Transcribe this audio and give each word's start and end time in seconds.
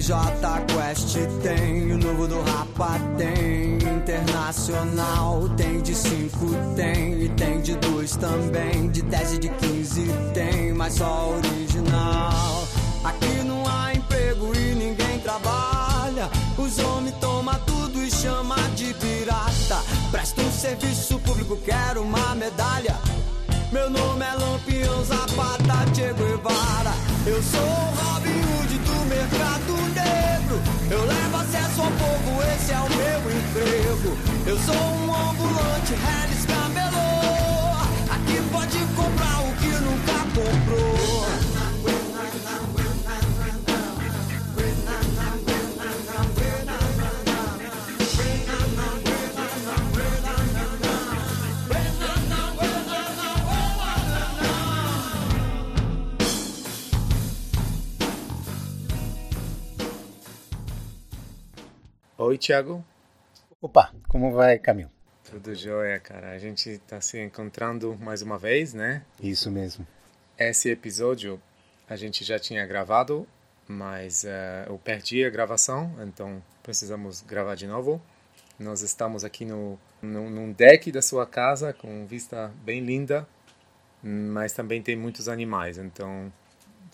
J 0.00 0.16
Quest, 0.66 1.18
tem 1.42 1.92
o 1.92 1.98
novo 1.98 2.26
do 2.26 2.40
Rapa, 2.42 2.98
tem 3.18 3.74
Internacional, 3.74 5.46
tem 5.58 5.82
de 5.82 5.94
5, 5.94 6.38
tem, 6.74 7.24
e 7.24 7.28
tem 7.28 7.60
de 7.60 7.76
2 7.76 8.16
também, 8.16 8.90
de 8.90 9.02
10 9.02 9.32
e 9.34 9.38
de 9.38 9.48
15 9.50 10.06
tem, 10.32 10.72
mas 10.72 10.94
só 10.94 11.34
original. 11.36 12.66
Aqui 13.04 13.42
não 13.44 13.62
há 13.68 13.94
emprego 13.94 14.56
e 14.56 14.74
ninguém 14.74 15.18
trabalha, 15.20 16.30
os 16.56 16.78
homens 16.78 17.14
tomam 17.20 17.58
tudo 17.66 18.02
e 18.02 18.10
chama 18.10 18.56
de 18.74 18.94
pirata. 18.94 19.82
Presta 20.10 20.40
um 20.40 20.50
serviço 20.50 21.18
público, 21.18 21.58
quero 21.58 22.02
uma 22.02 22.34
medalha. 22.34 22.96
Meu 23.70 23.90
nome 23.90 24.24
é 24.24 24.34
Lampião 24.34 25.04
Zapata 25.04 25.90
Diego 25.92 26.24
Guevara. 26.24 27.09
Eu 27.30 27.40
sou 27.44 27.60
o 27.60 27.94
Robin 27.94 28.40
Hood 28.40 28.78
do 28.78 29.06
mercado 29.08 29.72
negro. 29.94 30.60
Eu 30.90 31.04
levo 31.04 31.36
acesso 31.36 31.80
ao 31.80 31.90
povo, 31.92 32.42
esse 32.42 32.72
é 32.72 32.78
o 32.80 32.88
meu 32.90 33.20
emprego. 33.38 34.18
Eu 34.46 34.58
sou 34.58 34.74
um 34.74 35.14
ambulante, 35.14 35.94
Harris 35.94 36.44
Camelô. 36.44 37.70
Aqui 38.10 38.42
pode 38.50 38.78
comprar 38.96 39.42
o 39.42 39.54
que 39.60 39.68
nunca 39.68 40.18
comprou. 40.34 41.19
Oi, 62.30 62.38
Thiago. 62.38 62.84
Opa, 63.60 63.92
como 64.06 64.30
vai, 64.30 64.56
Camilo? 64.56 64.88
Tudo 65.28 65.52
jóia, 65.52 65.98
cara. 65.98 66.30
A 66.30 66.38
gente 66.38 66.70
está 66.70 67.00
se 67.00 67.20
encontrando 67.20 67.98
mais 68.00 68.22
uma 68.22 68.38
vez, 68.38 68.72
né? 68.72 69.04
Isso 69.20 69.50
mesmo. 69.50 69.84
Esse 70.38 70.70
episódio 70.70 71.42
a 71.88 71.96
gente 71.96 72.22
já 72.22 72.38
tinha 72.38 72.64
gravado, 72.64 73.26
mas 73.66 74.22
uh, 74.22 74.68
eu 74.68 74.78
perdi 74.78 75.24
a 75.24 75.28
gravação, 75.28 75.92
então 76.06 76.40
precisamos 76.62 77.20
gravar 77.20 77.56
de 77.56 77.66
novo. 77.66 78.00
Nós 78.56 78.80
estamos 78.80 79.24
aqui 79.24 79.44
no, 79.44 79.76
no 80.00 80.30
num 80.30 80.52
deck 80.52 80.92
da 80.92 81.02
sua 81.02 81.26
casa 81.26 81.72
com 81.72 82.06
vista 82.06 82.54
bem 82.62 82.80
linda, 82.80 83.26
mas 84.04 84.52
também 84.52 84.80
tem 84.80 84.94
muitos 84.94 85.28
animais, 85.28 85.78
então 85.78 86.32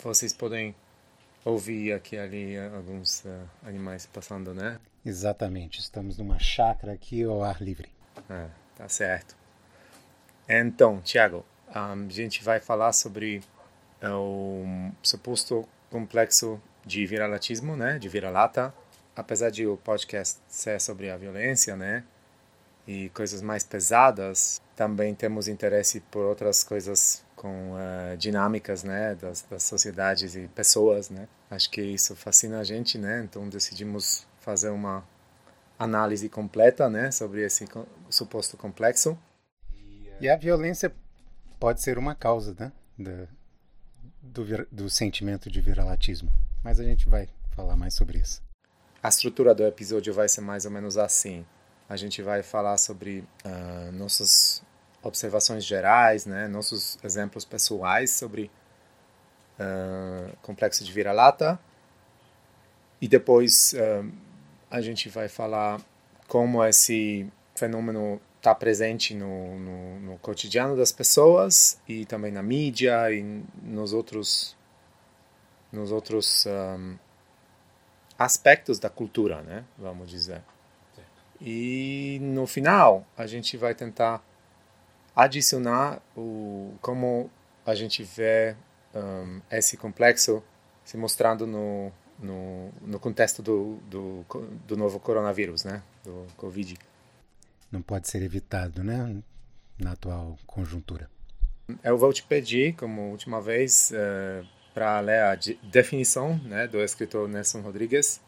vocês 0.02 0.32
podem 0.32 0.74
ouvir 1.46 1.92
aqui 1.92 2.18
ali 2.18 2.58
alguns 2.58 3.24
uh, 3.24 3.48
animais 3.64 4.04
passando, 4.04 4.52
né? 4.52 4.80
Exatamente. 5.04 5.78
Estamos 5.78 6.18
numa 6.18 6.40
chácara 6.40 6.92
aqui 6.92 7.22
ao 7.22 7.44
ar 7.44 7.62
livre. 7.62 7.88
É, 8.28 8.48
tá 8.74 8.88
certo. 8.88 9.36
Então, 10.48 11.00
Tiago, 11.00 11.46
um, 11.70 12.06
a 12.06 12.10
gente 12.10 12.42
vai 12.42 12.58
falar 12.58 12.92
sobre 12.92 13.42
o 14.02 14.90
suposto 15.02 15.66
complexo 15.88 16.60
de 16.84 17.06
viralatismo, 17.06 17.76
né? 17.76 17.98
De 17.98 18.08
vira-lata. 18.08 18.74
Apesar 19.14 19.50
de 19.50 19.66
o 19.66 19.76
podcast 19.76 20.40
ser 20.48 20.80
sobre 20.80 21.10
a 21.10 21.16
violência, 21.16 21.76
né? 21.76 22.04
E 22.88 23.08
coisas 23.10 23.40
mais 23.40 23.62
pesadas, 23.62 24.60
também 24.74 25.14
temos 25.14 25.46
interesse 25.46 26.00
por 26.00 26.24
outras 26.24 26.62
coisas 26.64 27.24
com 27.46 27.74
uh, 27.74 28.16
dinâmicas, 28.16 28.82
né? 28.82 29.14
Das, 29.14 29.42
das 29.48 29.62
sociedades 29.62 30.34
e 30.34 30.48
pessoas, 30.48 31.10
né? 31.10 31.28
Acho 31.48 31.70
que 31.70 31.80
isso 31.80 32.16
fascina 32.16 32.58
a 32.58 32.64
gente, 32.64 32.98
né? 32.98 33.22
Então 33.22 33.48
decidimos 33.48 34.26
fazer 34.40 34.70
uma 34.70 35.04
análise 35.78 36.28
completa, 36.28 36.88
né, 36.88 37.10
sobre 37.10 37.44
esse 37.44 37.66
suposto 38.08 38.56
complexo. 38.56 39.16
E 40.18 40.28
a 40.28 40.36
violência 40.36 40.90
pode 41.60 41.82
ser 41.82 41.98
uma 41.98 42.14
causa, 42.14 42.56
né, 42.58 42.72
do, 42.98 43.28
do, 44.22 44.66
do 44.72 44.90
sentimento 44.90 45.50
de 45.50 45.60
viralatismo. 45.60 46.32
Mas 46.64 46.80
a 46.80 46.84
gente 46.84 47.08
vai 47.08 47.28
falar 47.54 47.76
mais 47.76 47.92
sobre 47.92 48.18
isso. 48.18 48.42
A 49.02 49.08
estrutura 49.08 49.54
do 49.54 49.64
episódio 49.64 50.14
vai 50.14 50.28
ser 50.28 50.40
mais 50.40 50.64
ou 50.64 50.70
menos 50.70 50.96
assim. 50.96 51.44
A 51.88 51.96
gente 51.96 52.22
vai 52.22 52.42
falar 52.42 52.78
sobre 52.78 53.22
uh, 53.44 53.92
nossas 53.92 54.62
observações 55.06 55.64
gerais, 55.64 56.26
né, 56.26 56.48
nossos 56.48 56.98
exemplos 57.02 57.44
pessoais 57.44 58.10
sobre 58.10 58.50
uh, 59.58 60.36
complexo 60.42 60.84
de 60.84 60.92
vira-lata. 60.92 61.58
E 63.00 63.08
depois 63.08 63.74
uh, 63.74 64.10
a 64.70 64.80
gente 64.80 65.08
vai 65.08 65.28
falar 65.28 65.80
como 66.26 66.64
esse 66.64 67.26
fenômeno 67.54 68.20
está 68.36 68.54
presente 68.54 69.14
no, 69.14 69.58
no, 69.58 70.00
no, 70.00 70.18
cotidiano 70.18 70.76
das 70.76 70.92
pessoas 70.92 71.80
e 71.88 72.04
também 72.06 72.30
na 72.30 72.42
mídia 72.42 73.10
e 73.12 73.22
nos 73.62 73.92
outros 73.92 74.56
nos 75.72 75.90
outros 75.90 76.46
um, 76.46 76.96
aspectos 78.16 78.78
da 78.78 78.88
cultura, 78.88 79.42
né? 79.42 79.64
Vamos 79.76 80.08
dizer. 80.08 80.42
E 81.40 82.18
no 82.22 82.46
final 82.46 83.04
a 83.16 83.26
gente 83.26 83.56
vai 83.56 83.74
tentar 83.74 84.22
adicionar 85.16 86.00
o 86.14 86.74
como 86.80 87.30
a 87.64 87.74
gente 87.74 88.04
vê 88.04 88.54
um, 88.94 89.40
esse 89.50 89.76
complexo 89.76 90.44
se 90.84 90.96
mostrando 90.96 91.46
no 91.46 91.90
no, 92.18 92.70
no 92.80 92.98
contexto 92.98 93.42
do, 93.42 93.76
do, 93.88 94.24
do 94.66 94.76
novo 94.76 94.98
coronavírus, 94.98 95.64
né? 95.64 95.82
Do 96.04 96.26
Covid. 96.36 96.76
Não 97.70 97.82
pode 97.82 98.08
ser 98.08 98.22
evitado, 98.22 98.82
né? 98.82 99.22
Na 99.78 99.92
atual 99.92 100.38
conjuntura. 100.46 101.10
Eu 101.82 101.98
vou 101.98 102.12
te 102.12 102.22
pedir, 102.22 102.74
como 102.74 103.10
última 103.10 103.40
vez, 103.40 103.90
uh, 103.90 103.96
eh, 103.96 104.44
para 104.72 105.00
ler 105.00 105.20
a 105.22 105.38
definição 105.64 106.38
né, 106.38 106.68
do 106.68 106.78
escritor 106.78 107.28
Nelson 107.28 107.60
Rodrigues, 107.60 108.20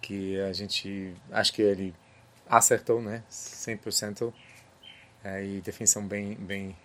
que 0.00 0.40
a 0.40 0.52
gente 0.52 1.12
acho 1.30 1.52
que 1.52 1.60
ele 1.60 1.94
acertou, 2.48 3.02
né? 3.02 3.24
100%. 3.30 4.32
É, 5.24 5.44
e 5.44 5.60
definição 5.60 6.06
bem, 6.06 6.34
bem 6.34 6.76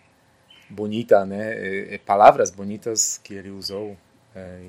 bonita, 0.70 1.26
né? 1.26 1.94
E 1.94 1.98
palavras 2.00 2.50
bonitas 2.52 3.18
que 3.24 3.34
ele 3.34 3.50
usou. 3.50 3.98
É, 4.36 4.60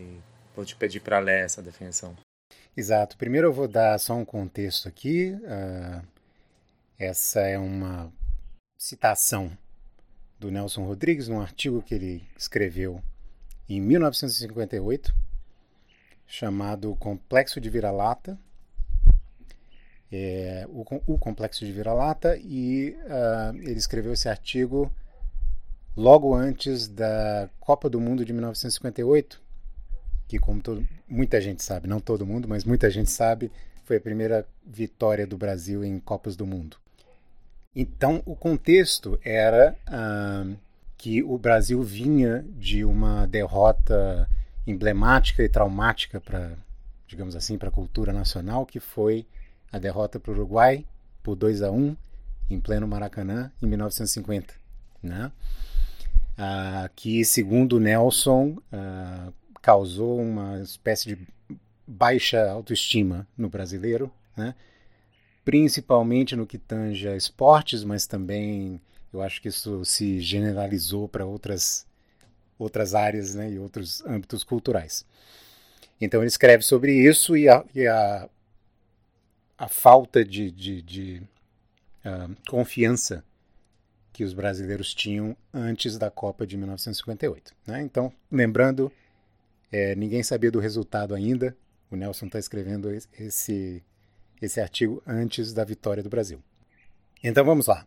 Vou 0.55 0.65
te 0.65 0.77
pedir 0.77 1.01
para 1.01 1.19
ler 1.19 1.45
essa 1.45 1.61
definição. 1.61 2.17
Exato. 2.77 3.17
Primeiro 3.17 3.49
eu 3.49 3.53
vou 3.53 3.67
dar 3.67 3.99
só 3.99 4.15
um 4.15 4.25
contexto 4.25 4.89
aqui. 4.89 5.33
Uh, 5.33 6.07
essa 6.97 7.41
é 7.41 7.59
uma 7.59 8.13
citação 8.79 9.51
do 10.39 10.51
Nelson 10.51 10.85
Rodrigues 10.85 11.27
num 11.27 11.41
artigo 11.41 11.83
que 11.83 11.95
ele 11.95 12.29
escreveu 12.39 13.03
em 13.69 13.81
1958, 13.81 15.15
chamado 16.27 16.95
Complexo 16.97 17.61
de 17.61 17.69
Vira-Lata. 17.69 18.39
É, 20.17 20.65
o, 20.69 20.85
o, 21.09 21.19
Complexo 21.19 21.67
de 21.67 21.73
Vira-Lata, 21.73 22.37
e 22.37 22.97
uh, 23.07 23.57
ele 23.57 23.81
escreveu 23.81 24.13
esse 24.13 24.29
artigo 24.29 24.89
logo 25.97 26.33
antes 26.33 26.87
da 26.87 27.51
Copa 27.59 27.91
do 27.91 28.01
Mundo 28.01 28.25
de 28.25 28.33
1958, 28.33 29.43
que 30.29 30.39
como 30.39 30.63
todo, 30.63 30.87
muita 31.09 31.41
gente 31.41 31.65
sabe, 31.65 31.89
não 31.89 31.99
todo 31.99 32.25
mundo, 32.25 32.47
mas 32.47 32.63
muita 32.63 32.89
gente 32.91 33.11
sabe, 33.11 33.51
foi 33.83 33.97
a 33.97 34.01
primeira 34.01 34.47
vitória 34.65 35.27
do 35.27 35.37
Brasil 35.37 35.85
em 35.85 35.99
Copas 35.99 36.37
do 36.37 36.47
Mundo. 36.47 36.77
Então, 37.75 38.23
o 38.25 38.37
contexto 38.37 39.19
era 39.25 39.77
ah, 39.85 40.47
que 40.97 41.25
o 41.25 41.37
Brasil 41.37 41.83
vinha 41.83 42.45
de 42.51 42.85
uma 42.85 43.27
derrota 43.27 44.31
emblemática 44.65 45.43
e 45.43 45.49
traumática 45.49 46.21
para, 46.21 46.53
digamos 47.05 47.35
assim, 47.35 47.59
para 47.59 47.69
a 47.69 47.73
cultura 47.73 48.13
nacional, 48.13 48.65
que 48.65 48.79
foi 48.79 49.27
a 49.75 49.79
derrota 49.79 50.21
para 50.21 50.31
o 50.31 50.35
Uruguai 50.35 50.87
por 51.21 51.35
2 51.35 51.63
a 51.63 51.71
1 51.71 51.97
em 52.49 52.61
pleno 52.61 52.87
Maracanã 52.87 53.51
em 53.61 53.67
1950, 53.67 54.55
né? 55.03 55.33
Ah, 56.39 56.89
que 56.95 57.25
segundo 57.25 57.81
Nelson 57.81 58.57
ah, 58.73 59.33
causou 59.61 60.21
uma 60.21 60.61
espécie 60.61 61.17
de 61.17 61.27
baixa 61.85 62.49
autoestima 62.49 63.27
no 63.37 63.49
brasileiro, 63.49 64.13
né? 64.37 64.55
principalmente 65.45 66.37
no 66.37 66.47
que 66.47 66.57
tange 66.57 67.09
a 67.09 67.17
esportes, 67.17 67.83
mas 67.83 68.07
também 68.07 68.81
eu 69.13 69.23
acho 69.23 69.43
que 69.43 69.49
isso 69.49 69.85
se 69.85 70.21
generalizou 70.21 71.09
para 71.09 71.27
outras, 71.27 71.85
outras 72.59 72.95
áreas 72.95 73.35
né? 73.35 73.51
e 73.51 73.59
outros 73.59 74.05
âmbitos 74.07 74.45
culturais. 74.45 75.05
Então 76.01 76.21
ele 76.21 76.29
escreve 76.29 76.63
sobre 76.63 76.93
isso 76.93 77.37
e 77.37 77.49
a, 77.49 77.65
e 77.75 77.87
a, 77.87 78.29
a 79.59 79.69
falta 79.69 80.25
de, 80.25 80.51
de, 80.51 80.83
de 80.83 81.23
uh, 82.05 82.35
confiança 82.49 83.25
que 84.13 84.25
os 84.25 84.33
brasileiros 84.33 84.95
tinham 84.95 85.37
antes 85.53 85.99
da 85.99 86.11
Copa 86.11 86.47
de 86.47 86.57
1958. 86.57 87.53
Né? 87.67 87.83
Então, 87.83 88.13
lembrando 88.31 88.93
é, 89.77 89.93
ninguém 89.97 90.23
sabia 90.23 90.53
do 90.53 90.61
resultado 90.61 91.17
ainda. 91.17 91.57
O 91.91 91.97
Nelson 91.97 92.27
está 92.27 92.39
escrevendo 92.39 92.93
esse, 93.19 93.83
esse 94.41 94.61
artigo 94.61 95.03
antes 95.05 95.53
da 95.53 95.65
vitória 95.65 96.01
do 96.01 96.09
Brasil. 96.09 96.41
Então 97.25 97.45
vamos 97.45 97.67
lá. 97.67 97.85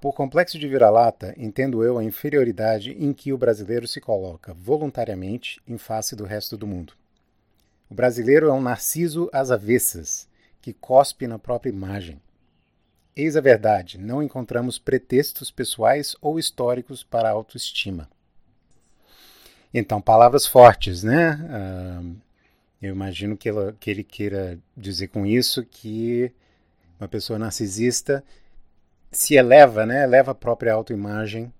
Por 0.00 0.12
complexo 0.12 0.60
de 0.60 0.68
vira-lata, 0.68 1.34
entendo 1.36 1.82
eu 1.82 1.98
a 1.98 2.04
inferioridade 2.04 2.92
em 2.92 3.12
que 3.12 3.32
o 3.32 3.38
brasileiro 3.38 3.88
se 3.88 4.00
coloca 4.00 4.54
voluntariamente 4.54 5.60
em 5.66 5.76
face 5.76 6.14
do 6.14 6.24
resto 6.24 6.56
do 6.56 6.66
mundo. 6.66 6.92
O 7.90 7.94
brasileiro 7.94 8.46
é 8.46 8.52
um 8.52 8.62
narciso 8.62 9.28
às 9.32 9.50
avessas, 9.50 10.28
que 10.62 10.72
cospe 10.72 11.26
na 11.26 11.38
própria 11.38 11.70
imagem. 11.70 12.18
Eis 13.14 13.36
a 13.36 13.40
verdade: 13.40 13.98
não 13.98 14.22
encontramos 14.22 14.78
pretextos 14.78 15.50
pessoais 15.50 16.16
ou 16.22 16.38
históricos 16.38 17.04
para 17.04 17.28
a 17.28 17.32
autoestima. 17.32 18.08
Então, 19.74 20.00
palavras 20.00 20.46
fortes, 20.46 21.02
né? 21.02 21.34
Uh, 21.34 22.16
eu 22.80 22.94
imagino 22.94 23.36
que, 23.36 23.48
ela, 23.48 23.74
que 23.78 23.90
ele 23.90 24.04
queira 24.04 24.58
dizer 24.76 25.08
com 25.08 25.26
isso 25.26 25.64
que 25.64 26.32
uma 27.00 27.08
pessoa 27.08 27.38
narcisista 27.38 28.24
se 29.10 29.34
eleva, 29.34 29.84
né? 29.84 30.04
Eleva 30.04 30.32
a 30.32 30.34
própria 30.34 30.72
autoimagem 30.72 31.52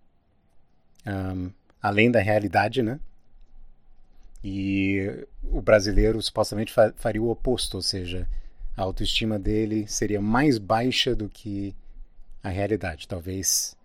um, 1.07 1.51
além 1.81 2.11
da 2.11 2.21
realidade, 2.21 2.83
né? 2.83 2.99
E 4.45 5.27
o 5.43 5.61
brasileiro 5.61 6.21
supostamente 6.21 6.73
fa 6.73 6.93
faria 6.97 7.23
o 7.23 7.31
oposto, 7.31 7.77
ou 7.77 7.83
seja, 7.83 8.29
a 8.77 8.83
autoestima 8.83 9.39
dele 9.39 9.87
seria 9.87 10.21
mais 10.21 10.59
baixa 10.59 11.15
do 11.15 11.29
que 11.29 11.75
a 12.43 12.49
realidade. 12.49 13.07
Talvez 13.07 13.77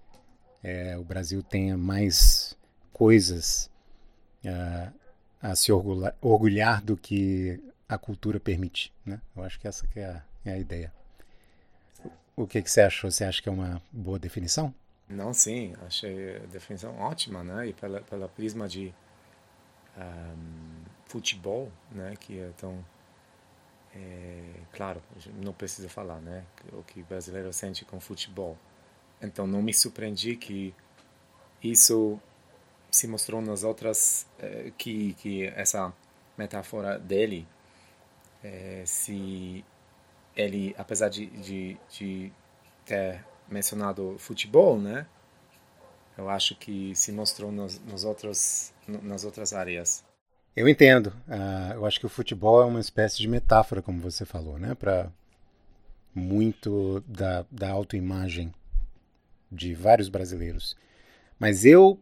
é, 0.64 0.98
o 0.98 1.04
Brasil 1.04 1.44
tenha 1.44 1.78
mais 1.78 2.58
coisas 2.92 3.70
uh, 4.44 4.94
a 5.42 5.56
se 5.56 5.72
orgulhar, 5.72 6.16
orgulhar, 6.22 6.82
do 6.82 6.98
que 6.98 7.62
a 7.88 7.98
cultura 7.98 8.40
permite. 8.40 8.94
Né? 9.06 9.22
Eu 9.36 9.44
acho 9.44 9.60
que 9.60 9.68
essa 9.68 9.86
que 9.88 10.00
é, 10.00 10.06
a, 10.06 10.24
é 10.46 10.54
a 10.54 10.58
ideia. 10.58 10.94
O 12.36 12.46
que, 12.46 12.62
que 12.62 12.70
você 12.70 12.82
achou? 12.82 13.10
Você 13.10 13.24
acha 13.24 13.42
que 13.42 13.50
é 13.50 13.52
uma 13.52 13.82
boa 13.92 14.20
definição? 14.20 14.74
Não, 15.10 15.34
sim, 15.34 15.74
achei 15.86 16.38
a 16.38 16.46
definição 16.48 16.96
ótima, 17.00 17.44
né? 17.44 17.68
E 17.68 17.74
pela, 17.74 18.02
pela 18.02 18.28
prisma 18.28 18.68
de 18.68 18.94
um, 19.98 20.84
futebol, 21.06 21.72
né? 21.92 22.14
Que 22.20 22.40
é 22.40 22.52
tão 22.58 22.84
é, 23.98 24.44
claro, 24.72 25.02
não 25.44 25.54
preciso 25.54 25.90
falar, 25.90 26.20
né? 26.22 26.46
O 26.72 26.84
que 26.84 27.02
o 27.02 27.06
brasileiro 27.06 27.52
sente 27.52 27.84
com 27.84 28.00
futebol. 28.00 28.58
Então 29.22 29.48
não 29.48 29.62
me 29.62 29.74
surpreendi 29.74 30.36
que 30.36 30.74
isso 31.64 32.20
se 32.92 33.08
mostrou 33.08 33.42
nas 33.42 33.64
outras 33.64 34.28
eh, 34.40 34.72
que 34.78 35.14
que 35.16 35.48
essa 35.48 35.92
metáfora 36.38 37.00
dele 37.00 37.48
eh, 38.44 38.84
se 38.86 39.66
ele, 40.36 40.76
apesar 40.78 41.10
de, 41.10 41.26
de, 41.28 41.78
de 41.90 42.32
ter 42.86 43.26
mencionado 43.50 44.16
futebol, 44.20 44.80
né? 44.80 45.08
Eu 46.18 46.30
acho 46.30 46.56
que 46.56 46.96
se 46.96 47.12
mostrou 47.12 47.52
nos, 47.52 47.80
nos 47.80 48.04
outros, 48.04 48.74
nas 48.88 49.24
outras 49.24 49.54
áreas. 49.54 50.04
Eu 50.58 50.68
entendo. 50.68 51.14
Uh, 51.28 51.74
eu 51.76 51.86
acho 51.86 52.00
que 52.00 52.08
o 52.08 52.10
futebol 52.10 52.64
é 52.64 52.66
uma 52.66 52.80
espécie 52.80 53.20
de 53.20 53.28
metáfora, 53.28 53.80
como 53.80 54.02
você 54.02 54.26
falou, 54.26 54.58
né? 54.58 54.74
Para 54.74 55.12
muito 56.16 57.04
da, 57.08 57.46
da 57.52 57.70
autoimagem 57.70 58.52
de 59.52 59.76
vários 59.76 60.10
brasileiros. 60.10 60.76
Mas 61.38 61.64
eu, 61.64 62.00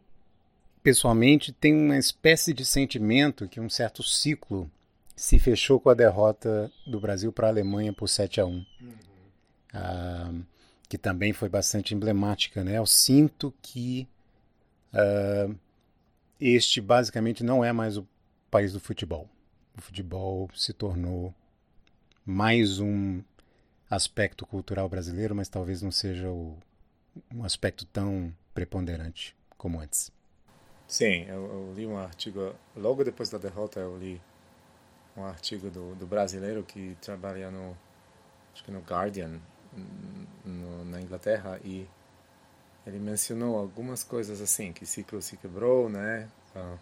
pessoalmente, 0.82 1.52
tenho 1.52 1.78
uma 1.78 1.98
espécie 1.98 2.54
de 2.54 2.66
sentimento 2.66 3.46
que 3.50 3.60
um 3.60 3.70
certo 3.70 4.02
ciclo 4.02 4.72
se 5.18 5.38
fechou 5.38 5.78
com 5.78 5.90
a 5.90 5.94
derrota 5.94 6.72
do 6.88 6.98
Brasil 6.98 7.34
para 7.34 7.48
a 7.48 7.50
Alemanha 7.50 7.92
por 7.92 8.08
7 8.08 8.40
a 8.40 8.46
1 8.46 8.52
uhum. 8.52 8.66
ah, 9.74 10.32
que 10.88 10.98
também 10.98 11.34
foi 11.34 11.50
bastante 11.50 11.94
emblemática. 11.94 12.64
Né? 12.64 12.78
Eu 12.78 12.86
sinto 12.86 13.54
que 13.62 14.08
ah, 14.94 15.54
este 16.40 16.80
basicamente 16.80 17.44
não 17.44 17.62
é 17.62 17.74
mais 17.74 17.98
o 17.98 18.08
país 18.56 18.72
do 18.72 18.80
futebol. 18.80 19.28
O 19.78 19.82
futebol 19.82 20.50
se 20.56 20.72
tornou 20.72 21.36
mais 22.26 22.80
um 22.80 23.22
aspecto 23.90 24.46
cultural 24.46 24.88
brasileiro, 24.88 25.36
mas 25.36 25.50
talvez 25.50 25.82
não 25.82 25.92
seja 25.92 26.30
o, 26.30 26.58
um 27.34 27.44
aspecto 27.44 27.86
tão 27.86 28.34
preponderante 28.54 29.36
como 29.58 29.82
antes. 29.82 30.10
Sim, 30.88 31.26
eu, 31.28 31.46
eu 31.48 31.74
li 31.76 31.86
um 31.86 31.98
artigo 31.98 32.56
logo 32.78 33.04
depois 33.04 33.30
da 33.30 33.38
derrota. 33.38 33.82
Eu 33.82 33.98
li 33.98 34.22
um 35.18 35.26
artigo 35.26 35.70
do, 35.70 35.94
do 35.96 36.08
brasileiro 36.08 36.64
que 36.64 36.96
trabalha 37.02 37.52
no 37.52 37.76
acho 38.54 38.64
que 38.64 38.72
no 38.72 38.80
Guardian 38.80 39.38
no, 40.46 40.86
na 40.86 41.02
Inglaterra 41.02 41.60
e 41.62 41.86
ele 42.88 43.00
mencionou 43.00 43.58
algumas 43.58 44.02
coisas 44.02 44.40
assim 44.40 44.72
que 44.72 44.86
ciclo 44.86 45.22
se 45.22 45.36
quebrou 45.36 45.90
né 45.90 46.30
ah, 46.56 46.78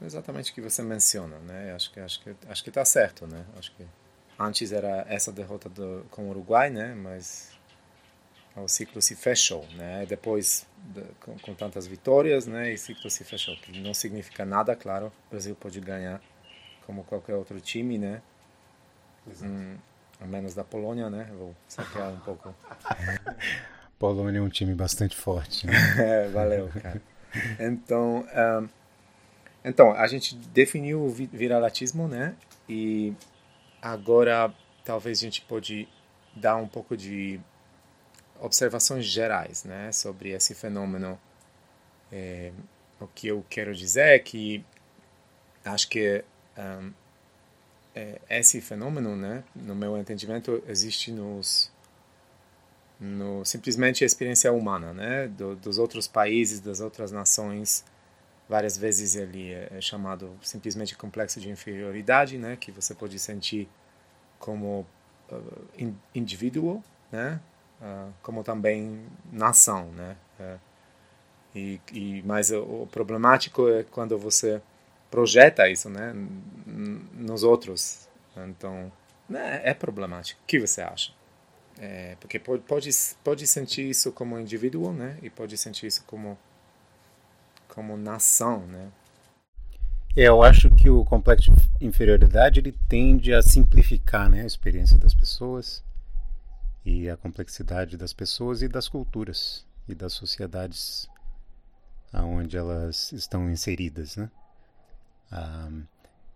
exatamente 0.00 0.50
o 0.50 0.54
que 0.54 0.60
você 0.60 0.82
menciona 0.82 1.38
né 1.40 1.72
acho 1.74 1.92
que 1.92 2.00
acho 2.00 2.20
que 2.20 2.34
acho 2.48 2.62
que 2.62 2.70
está 2.70 2.84
certo 2.84 3.26
né 3.26 3.44
acho 3.58 3.72
que 3.74 3.84
antes 4.38 4.72
era 4.72 5.04
essa 5.08 5.32
derrota 5.32 5.68
do, 5.68 6.06
com 6.10 6.26
o 6.26 6.30
Uruguai 6.30 6.70
né 6.70 6.94
mas 6.94 7.50
o 8.56 8.66
ciclo 8.66 9.00
se 9.00 9.14
fechou 9.14 9.66
né 9.74 10.04
depois 10.06 10.66
de, 10.76 11.02
com, 11.20 11.38
com 11.38 11.54
tantas 11.54 11.86
vitórias 11.86 12.46
né 12.46 12.70
e 12.70 12.74
o 12.74 12.78
ciclo 12.78 13.10
se 13.10 13.24
fechou 13.24 13.56
que 13.56 13.80
não 13.80 13.94
significa 13.94 14.44
nada 14.44 14.74
claro 14.74 15.12
o 15.26 15.30
Brasil 15.30 15.54
pode 15.54 15.80
ganhar 15.80 16.20
como 16.88 17.04
qualquer 17.04 17.34
outro 17.34 17.60
time, 17.60 17.98
né? 17.98 18.22
Hum, 19.42 19.76
a 20.18 20.24
menos 20.24 20.54
da 20.54 20.64
Polônia, 20.64 21.10
né? 21.10 21.28
Vou 21.36 21.54
saquear 21.68 22.08
um 22.08 22.20
pouco. 22.20 22.54
Polônia 23.98 24.38
é 24.38 24.40
um 24.40 24.48
time 24.48 24.74
bastante 24.74 25.14
forte. 25.14 25.66
Né? 25.66 25.74
é, 25.98 26.28
valeu, 26.28 26.70
cara. 26.70 27.02
Então, 27.60 28.24
um, 28.24 28.68
então, 29.64 29.92
a 29.92 30.06
gente 30.06 30.34
definiu 30.36 31.02
o 31.02 31.10
viralatismo, 31.10 32.06
né? 32.08 32.36
E 32.68 33.12
agora 33.82 34.52
talvez 34.84 35.18
a 35.18 35.22
gente 35.22 35.42
pode 35.42 35.88
dar 36.34 36.56
um 36.56 36.68
pouco 36.68 36.96
de 36.96 37.40
observações 38.40 39.04
gerais, 39.04 39.64
né? 39.64 39.92
Sobre 39.92 40.30
esse 40.30 40.54
fenômeno. 40.54 41.18
É, 42.10 42.52
o 43.00 43.06
que 43.06 43.28
eu 43.28 43.44
quero 43.48 43.74
dizer 43.74 44.14
é 44.14 44.18
que 44.18 44.64
acho 45.64 45.88
que 45.88 46.24
um, 46.56 46.92
é, 47.94 48.20
esse 48.30 48.60
fenômeno, 48.60 49.16
né, 49.16 49.42
no 49.54 49.74
meu 49.74 49.96
entendimento, 49.98 50.62
existe 50.68 51.10
nos 51.12 51.70
no 53.00 53.44
simplesmente 53.44 54.02
a 54.02 54.06
experiência 54.06 54.52
humana, 54.52 54.92
né, 54.92 55.28
Do, 55.28 55.54
dos 55.54 55.78
outros 55.78 56.08
países, 56.08 56.60
das 56.60 56.80
outras 56.80 57.12
nações. 57.12 57.84
Várias 58.48 58.78
vezes 58.78 59.14
ele 59.14 59.52
é, 59.52 59.68
é 59.72 59.80
chamado 59.80 60.30
simplesmente 60.42 60.96
complexo 60.96 61.38
de 61.38 61.50
inferioridade, 61.50 62.38
né, 62.38 62.56
que 62.56 62.72
você 62.72 62.94
pode 62.94 63.18
sentir 63.18 63.68
como 64.38 64.86
uh, 65.30 65.68
in, 65.76 65.94
indivíduo, 66.14 66.82
né, 67.12 67.40
uh, 67.80 68.12
como 68.22 68.42
também 68.42 69.06
nação, 69.30 69.92
né. 69.92 70.16
Uh, 70.40 70.60
e, 71.54 71.80
e 71.92 72.22
mas 72.24 72.50
o, 72.50 72.82
o 72.82 72.88
problemático 72.90 73.68
é 73.68 73.82
quando 73.82 74.16
você 74.18 74.62
projeta 75.10 75.68
isso, 75.68 75.90
né, 75.90 76.14
nos 77.14 77.42
outros. 77.42 78.08
Então, 78.36 78.92
né, 79.28 79.60
é 79.64 79.74
problemático. 79.74 80.40
O 80.42 80.46
que 80.46 80.58
você 80.58 80.80
acha? 80.80 81.12
É, 81.78 82.16
porque 82.20 82.38
pode, 82.38 82.62
pode, 82.62 82.90
pode 83.22 83.46
sentir 83.46 83.88
isso 83.88 84.10
como 84.12 84.38
indivíduo, 84.38 84.92
né, 84.92 85.18
e 85.22 85.30
pode 85.30 85.56
sentir 85.56 85.86
isso 85.86 86.02
como 86.06 86.38
como 87.78 87.96
nação, 87.96 88.66
né. 88.66 88.90
É, 90.16 90.24
eu 90.24 90.42
acho 90.42 90.68
que 90.68 90.90
o 90.90 91.04
complexo 91.04 91.52
de 91.52 91.86
inferioridade 91.86 92.58
ele 92.58 92.72
tende 92.88 93.32
a 93.32 93.40
simplificar, 93.40 94.28
né, 94.28 94.42
a 94.42 94.46
experiência 94.46 94.98
das 94.98 95.14
pessoas 95.14 95.84
e 96.84 97.08
a 97.08 97.16
complexidade 97.16 97.96
das 97.96 98.12
pessoas 98.12 98.62
e 98.62 98.68
das 98.68 98.88
culturas 98.88 99.64
e 99.88 99.94
das 99.94 100.12
sociedades 100.12 101.08
aonde 102.12 102.56
elas 102.56 103.12
estão 103.12 103.48
inseridas, 103.48 104.16
né? 104.16 104.28
Um, 105.30 105.84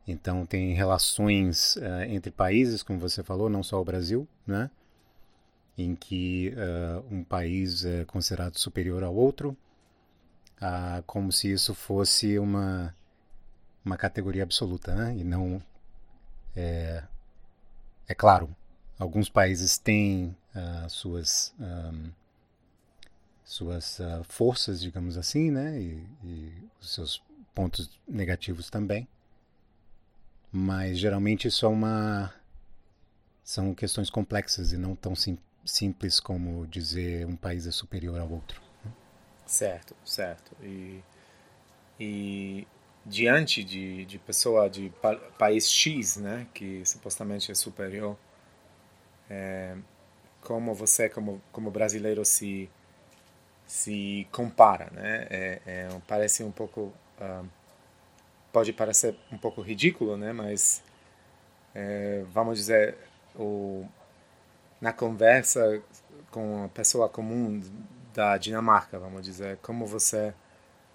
então, 0.06 0.46
tem 0.46 0.74
relações 0.74 1.74
uh, 1.74 2.02
entre 2.08 2.30
países, 2.30 2.84
como 2.84 3.00
você 3.00 3.24
falou, 3.24 3.50
não 3.50 3.64
só 3.64 3.80
o 3.80 3.84
Brasil, 3.84 4.28
né? 4.46 4.70
em 5.76 5.96
que 5.96 6.54
uh, 6.54 7.04
um 7.12 7.24
país 7.24 7.84
é 7.84 8.04
considerado 8.04 8.58
superior 8.58 9.02
ao 9.02 9.14
outro, 9.14 9.56
uh, 10.62 11.02
como 11.04 11.32
se 11.32 11.52
isso 11.52 11.74
fosse 11.74 12.38
uma, 12.38 12.94
uma 13.84 13.96
categoria 13.96 14.42
absoluta, 14.42 14.94
né? 14.94 15.16
e 15.16 15.24
não. 15.24 15.62
É, 16.54 17.02
é 18.08 18.14
claro, 18.14 18.54
alguns 18.98 19.28
países 19.28 19.78
têm 19.78 20.36
suas. 20.88 21.54
Um, 21.58 22.10
suas 23.44 23.98
forças, 24.24 24.80
digamos 24.80 25.18
assim, 25.18 25.50
né? 25.50 25.78
E, 25.78 26.06
e 26.24 26.52
os 26.80 26.94
seus 26.94 27.22
pontos 27.54 27.90
negativos 28.08 28.70
também. 28.70 29.06
Mas 30.50 30.98
geralmente 30.98 31.48
isso 31.48 31.66
é 31.66 31.68
uma 31.68 32.32
são 33.44 33.74
questões 33.74 34.08
complexas 34.08 34.72
e 34.72 34.76
não 34.76 34.94
tão 34.94 35.14
sim, 35.14 35.36
simples 35.64 36.20
como 36.20 36.66
dizer 36.66 37.26
um 37.26 37.36
país 37.36 37.66
é 37.66 37.70
superior 37.70 38.20
ao 38.20 38.30
outro. 38.30 38.62
Certo, 39.52 39.94
certo. 40.02 40.56
E, 40.62 41.02
e 42.00 42.66
diante 43.04 43.62
de, 43.64 44.04
de 44.06 44.18
pessoa 44.18 44.70
de 44.70 44.90
pa, 45.02 45.14
país 45.38 45.70
X, 45.70 46.16
né, 46.16 46.46
que 46.54 46.84
supostamente 46.86 47.52
é 47.52 47.54
superior, 47.54 48.16
é, 49.30 49.76
como 50.42 50.74
você, 50.74 51.08
como, 51.08 51.42
como 51.52 51.70
brasileiro, 51.70 52.24
se 52.24 52.70
se 53.66 54.28
compara, 54.32 54.90
né? 54.92 55.26
É, 55.30 55.62
é, 55.66 55.88
parece 56.06 56.44
um 56.44 56.52
pouco 56.52 56.92
uh, 57.20 57.48
pode 58.52 58.72
parecer 58.72 59.16
um 59.30 59.38
pouco 59.38 59.60
ridículo, 59.62 60.16
né? 60.16 60.32
Mas 60.32 60.82
é, 61.74 62.24
vamos 62.32 62.58
dizer 62.58 62.96
o 63.36 63.86
na 64.80 64.92
conversa 64.92 65.82
com 66.30 66.64
a 66.64 66.68
pessoa 66.68 67.08
comum 67.08 67.62
da 68.14 68.36
Dinamarca, 68.36 68.98
vamos 68.98 69.24
dizer, 69.24 69.58
como 69.58 69.86
você 69.86 70.34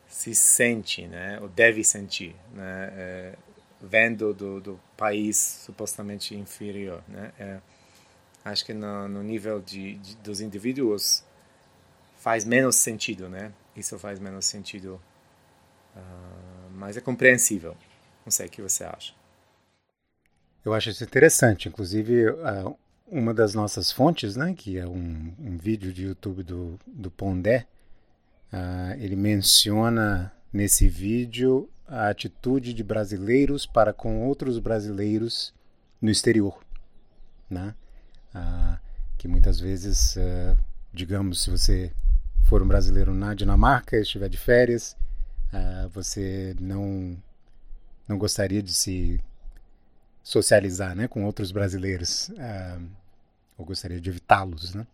se 0.07 0.33
sente, 0.35 1.07
né? 1.07 1.39
Ou 1.41 1.49
deve 1.49 1.83
sentir, 1.83 2.35
né? 2.53 2.89
É, 2.95 3.33
vendo 3.81 4.33
do, 4.33 4.59
do 4.59 4.79
país 4.95 5.37
supostamente 5.37 6.35
inferior, 6.35 7.03
né? 7.07 7.31
É, 7.39 7.59
acho 8.45 8.65
que 8.65 8.73
no, 8.73 9.07
no 9.07 9.23
nível 9.23 9.61
de, 9.61 9.95
de, 9.95 10.15
dos 10.17 10.41
indivíduos 10.41 11.23
faz 12.17 12.45
menos 12.45 12.75
sentido, 12.75 13.29
né? 13.29 13.51
Isso 13.75 13.97
faz 13.99 14.19
menos 14.19 14.45
sentido, 14.45 14.99
uh, 15.95 16.69
mas 16.71 16.97
é 16.97 17.01
compreensível. 17.01 17.75
Não 18.25 18.31
sei 18.31 18.47
o 18.47 18.49
que 18.49 18.61
você 18.61 18.83
acha. 18.83 19.13
Eu 20.65 20.73
acho 20.73 20.89
isso 20.89 21.03
interessante. 21.03 21.69
Inclusive, 21.69 22.29
uh, 22.29 22.77
uma 23.07 23.33
das 23.33 23.53
nossas 23.53 23.91
fontes, 23.91 24.35
né, 24.35 24.53
que 24.53 24.77
é 24.77 24.85
um, 24.85 25.33
um 25.39 25.57
vídeo 25.57 25.93
de 25.93 26.03
YouTube 26.03 26.43
do, 26.43 26.77
do 26.85 27.09
Pondé, 27.09 27.65
uh, 28.51 28.99
ele 28.99 29.15
menciona 29.15 30.31
nesse 30.51 30.87
vídeo 30.87 31.69
a 31.87 32.09
atitude 32.09 32.73
de 32.73 32.83
brasileiros 32.83 33.65
para 33.65 33.93
com 33.93 34.27
outros 34.27 34.59
brasileiros 34.59 35.53
no 36.01 36.11
exterior, 36.11 36.59
né? 37.49 37.73
Uh, 38.35 38.77
que 39.17 39.27
muitas 39.27 39.59
vezes, 39.59 40.17
uh, 40.17 40.57
digamos, 40.93 41.43
se 41.43 41.49
você 41.49 41.93
for 42.43 42.61
um 42.61 42.67
brasileiro 42.67 43.13
na 43.13 43.33
Dinamarca, 43.33 43.97
estiver 43.97 44.29
de 44.29 44.37
férias, 44.37 44.95
você 45.93 46.55
não 46.59 47.17
não 48.07 48.17
gostaria 48.17 48.61
de 48.61 48.73
se 48.73 49.19
socializar, 50.27 50.93
né, 50.93 51.07
com 51.07 51.23
outros 51.23 51.53
brasileiros, 51.53 52.27
uh, 52.31 52.85
ou 53.57 53.65
gostaria 53.65 54.01
de 54.01 54.09
evitá-los, 54.09 54.75
né? 54.75 54.85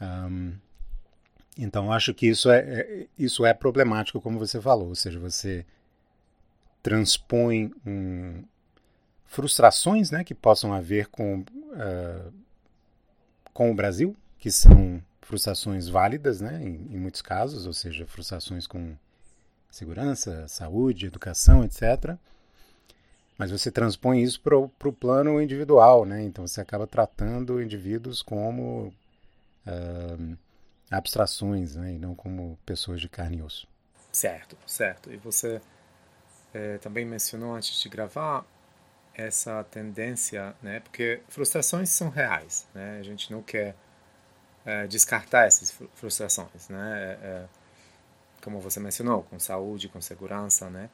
Um, 0.00 0.54
então 1.58 1.92
acho 1.92 2.14
que 2.14 2.26
isso 2.28 2.50
é, 2.50 2.58
é, 2.58 3.06
isso 3.18 3.44
é 3.44 3.52
problemático, 3.52 4.22
como 4.22 4.38
você 4.38 4.58
falou, 4.62 4.88
ou 4.88 4.94
seja, 4.94 5.18
você 5.18 5.66
transpõe 6.82 7.70
um, 7.86 8.42
frustrações, 9.26 10.10
né, 10.10 10.24
que 10.24 10.34
possam 10.34 10.72
haver 10.72 11.08
com 11.08 11.40
uh, 11.40 12.32
com 13.52 13.70
o 13.70 13.74
Brasil, 13.74 14.16
que 14.38 14.50
são 14.50 15.02
frustrações 15.20 15.86
válidas, 15.86 16.40
né, 16.40 16.62
em, 16.62 16.94
em, 16.94 16.98
muitos 16.98 17.20
casos, 17.20 17.66
ou 17.66 17.74
seja, 17.74 18.06
frustrações 18.06 18.66
com 18.66 18.96
segurança, 19.70 20.48
saúde, 20.48 21.04
educação, 21.04 21.62
etc. 21.62 22.16
Mas 23.36 23.50
você 23.50 23.70
transpõe 23.70 24.22
isso 24.22 24.40
para 24.40 24.56
o 24.56 24.92
plano 24.92 25.40
individual, 25.40 26.04
né? 26.04 26.22
Então 26.22 26.46
você 26.46 26.60
acaba 26.60 26.86
tratando 26.86 27.60
indivíduos 27.60 28.22
como 28.22 28.94
uh, 29.66 30.38
abstrações, 30.90 31.74
né? 31.74 31.94
E 31.94 31.98
não 31.98 32.14
como 32.14 32.58
pessoas 32.64 33.00
de 33.00 33.08
carne 33.08 33.38
e 33.38 33.42
osso. 33.42 33.66
Certo, 34.12 34.56
certo. 34.66 35.12
E 35.12 35.16
você 35.16 35.60
é, 36.52 36.78
também 36.78 37.04
mencionou 37.04 37.54
antes 37.54 37.80
de 37.80 37.88
gravar 37.88 38.46
essa 39.12 39.64
tendência, 39.64 40.54
né? 40.62 40.80
Porque 40.80 41.20
frustrações 41.28 41.88
são 41.88 42.10
reais, 42.10 42.68
né? 42.72 42.98
A 43.00 43.02
gente 43.02 43.32
não 43.32 43.42
quer 43.42 43.74
é, 44.64 44.86
descartar 44.86 45.46
essas 45.46 45.76
frustrações, 45.94 46.68
né? 46.68 47.18
É, 47.20 47.44
como 48.40 48.60
você 48.60 48.78
mencionou, 48.78 49.22
com 49.24 49.38
saúde, 49.38 49.88
com 49.88 50.00
segurança, 50.00 50.70
né? 50.70 50.88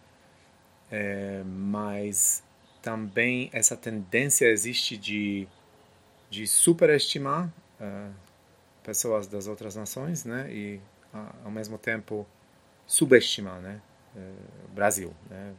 É, 0.91 1.43
mas 1.45 2.43
também 2.83 3.49
essa 3.53 3.77
tendência 3.77 4.47
existe 4.47 4.97
de 4.97 5.47
de 6.29 6.47
superestimar 6.47 7.53
é, 7.81 8.09
pessoas 8.85 9.27
das 9.27 9.49
outras 9.49 9.75
nações, 9.75 10.25
né? 10.25 10.49
E 10.51 10.81
ao 11.45 11.51
mesmo 11.51 11.77
tempo 11.77 12.27
subestimar, 12.87 13.61
né? 13.61 13.81
É, 14.17 14.33
o 14.65 14.69
Brasil, 14.69 15.13
né? 15.29 15.53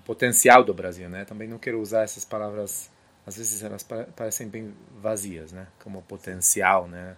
O 0.00 0.02
potencial 0.02 0.64
do 0.64 0.74
Brasil, 0.74 1.08
né? 1.08 1.24
Também 1.24 1.48
não 1.48 1.58
quero 1.58 1.80
usar 1.80 2.02
essas 2.02 2.24
palavras 2.24 2.90
às 3.26 3.36
vezes 3.36 3.62
elas 3.62 3.82
parecem 3.82 4.48
bem 4.48 4.74
vazias, 5.00 5.50
né? 5.50 5.66
Como 5.82 6.02
potencial, 6.02 6.86
né? 6.86 7.16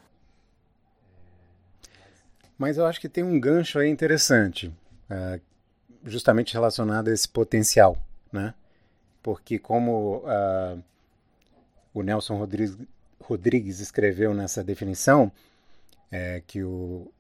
Mas 2.56 2.78
eu 2.78 2.86
acho 2.86 3.00
que 3.00 3.08
tem 3.08 3.24
um 3.24 3.38
gancho 3.38 3.78
aí 3.78 3.88
interessante, 3.88 4.68
uh, 5.10 5.40
justamente 6.04 6.52
relacionado 6.52 7.08
a 7.08 7.12
esse 7.12 7.28
potencial, 7.28 7.96
né? 8.32 8.54
Porque 9.22 9.58
como 9.58 10.18
uh, 10.18 10.82
o 11.92 12.02
Nelson 12.02 12.48
Rodrigues, 13.20 13.80
escreveu 13.80 14.32
nessa 14.34 14.62
definição, 14.62 15.32
é, 16.10 16.42
que 16.46 16.62
o, 16.62 17.10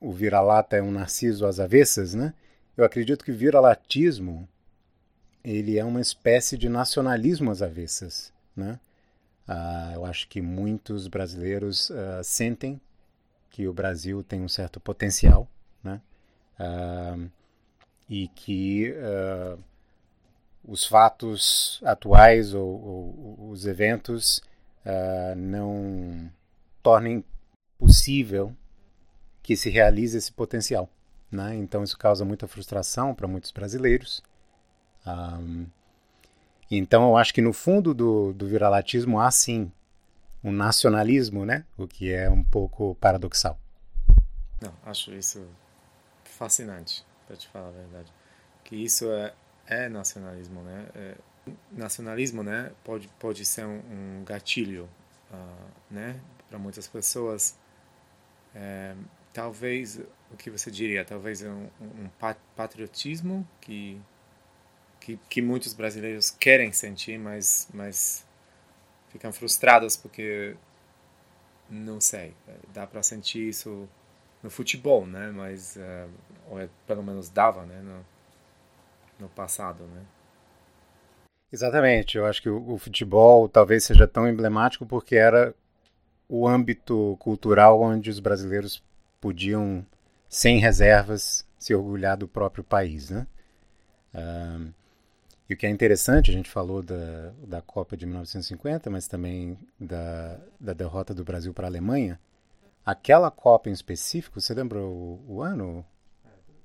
o 0.00 0.12
vira-lata 0.12 0.76
é 0.76 0.82
um 0.82 0.90
narciso 0.90 1.46
às 1.46 1.58
avessas, 1.58 2.14
né? 2.14 2.32
Eu 2.76 2.84
acredito 2.84 3.24
que 3.24 3.32
vira-latismo 3.32 4.48
ele 5.42 5.78
é 5.78 5.84
uma 5.84 6.00
espécie 6.00 6.56
de 6.56 6.68
nacionalismo 6.68 7.50
às 7.50 7.62
avessas. 7.62 8.32
Né? 8.54 8.78
Uh, 9.48 9.94
eu 9.94 10.04
acho 10.04 10.28
que 10.28 10.40
muitos 10.40 11.08
brasileiros 11.08 11.90
uh, 11.90 12.22
sentem 12.22 12.80
que 13.50 13.66
o 13.66 13.72
Brasil 13.72 14.22
tem 14.22 14.42
um 14.42 14.48
certo 14.48 14.78
potencial 14.78 15.48
né? 15.82 16.00
Uh, 16.58 17.30
e 18.08 18.28
que 18.28 18.94
os 20.64 20.84
fatos 20.84 21.80
atuais 21.84 22.54
ou, 22.54 22.66
ou 22.66 23.50
os 23.50 23.66
eventos 23.66 24.40
não 25.36 26.30
tornem 26.82 27.24
possível 27.78 28.54
que 29.42 29.56
se 29.56 29.70
realize 29.70 30.16
esse 30.16 30.32
potencial. 30.32 30.88
Né? 31.30 31.56
Então 31.56 31.84
isso 31.84 31.98
causa 31.98 32.24
muita 32.24 32.48
frustração 32.48 33.14
para 33.14 33.28
muitos 33.28 33.50
brasileiros 33.50 34.22
um, 35.08 35.66
então 36.70 37.08
eu 37.08 37.16
acho 37.16 37.32
que 37.32 37.40
no 37.40 37.52
fundo 37.52 37.94
do, 37.94 38.32
do 38.32 38.46
viralatismo 38.46 39.18
há 39.18 39.30
sim 39.30 39.72
um 40.44 40.52
nacionalismo, 40.52 41.44
né? 41.44 41.64
O 41.76 41.86
que 41.86 42.12
é 42.12 42.28
um 42.30 42.44
pouco 42.44 42.94
paradoxal. 42.96 43.58
Não, 44.60 44.72
acho 44.84 45.12
isso 45.14 45.44
fascinante, 46.24 47.04
para 47.28 47.36
te 47.36 47.46
falar 47.48 47.68
a 47.68 47.72
verdade. 47.72 48.12
Que 48.64 48.74
isso 48.74 49.04
é, 49.12 49.32
é 49.66 49.88
nacionalismo, 49.88 50.62
né? 50.62 50.88
É, 50.94 51.14
nacionalismo, 51.70 52.42
né? 52.42 52.72
Pode 52.82 53.08
pode 53.20 53.44
ser 53.44 53.64
um, 53.64 53.78
um 54.20 54.24
gatilho, 54.24 54.88
uh, 55.30 55.70
né? 55.90 56.20
Para 56.48 56.58
muitas 56.58 56.88
pessoas. 56.88 57.56
É, 58.54 58.94
talvez 59.32 60.00
o 60.32 60.36
que 60.36 60.50
você 60.50 60.70
diria, 60.70 61.04
talvez 61.04 61.42
um, 61.42 61.68
um 61.80 62.08
patriotismo 62.56 63.46
que 63.60 64.00
que, 65.00 65.18
que 65.28 65.40
muitos 65.40 65.72
brasileiros 65.72 66.30
querem 66.30 66.72
sentir, 66.72 67.18
mas, 67.18 67.68
mas 67.72 68.26
ficam 69.10 69.32
frustrados 69.32 69.96
porque 69.96 70.56
não 71.70 72.00
sei, 72.00 72.34
dá 72.74 72.86
para 72.86 73.02
sentir 73.02 73.48
isso 73.48 73.88
no 74.42 74.50
futebol, 74.50 75.06
né? 75.06 75.30
Mas 75.34 75.76
uh, 75.76 76.08
ou 76.50 76.60
é, 76.60 76.68
pelo 76.86 77.02
menos 77.02 77.28
dava, 77.28 77.64
né? 77.64 77.80
No, 77.82 78.04
no 79.20 79.28
passado, 79.28 79.84
né? 79.84 80.02
Exatamente. 81.52 82.16
Eu 82.16 82.26
acho 82.26 82.42
que 82.42 82.48
o, 82.48 82.72
o, 82.72 82.78
futebol 82.78 83.48
talvez 83.48 83.84
seja 83.84 84.06
tão 84.06 84.28
emblemático 84.28 84.86
porque 84.86 85.16
era 85.16 85.54
o 86.28 86.46
âmbito 86.46 87.16
cultural 87.18 87.80
onde 87.80 88.10
os 88.10 88.20
brasileiros 88.20 88.82
podiam, 89.20 89.84
sem 90.28 90.58
reservas, 90.58 91.46
se 91.58 91.74
orgulhar 91.74 92.16
do 92.16 92.28
próprio 92.28 92.62
país, 92.62 93.10
né? 93.10 93.26
Uh, 94.14 94.72
e 95.48 95.54
o 95.54 95.56
que 95.56 95.66
é 95.66 95.70
interessante, 95.70 96.30
a 96.30 96.34
gente 96.34 96.50
falou 96.50 96.82
da, 96.82 97.32
da 97.46 97.62
Copa 97.62 97.96
de 97.96 98.04
1950, 98.04 98.90
mas 98.90 99.08
também 99.08 99.58
da, 99.80 100.38
da 100.60 100.74
derrota 100.74 101.14
do 101.14 101.24
Brasil 101.24 101.54
para 101.54 101.66
a 101.66 101.70
Alemanha. 101.70 102.20
Aquela 102.88 103.30
Copa 103.30 103.68
em 103.68 103.72
específico, 103.74 104.40
você 104.40 104.54
lembra 104.54 104.78
o, 104.78 105.22
o 105.28 105.42
ano? 105.42 105.84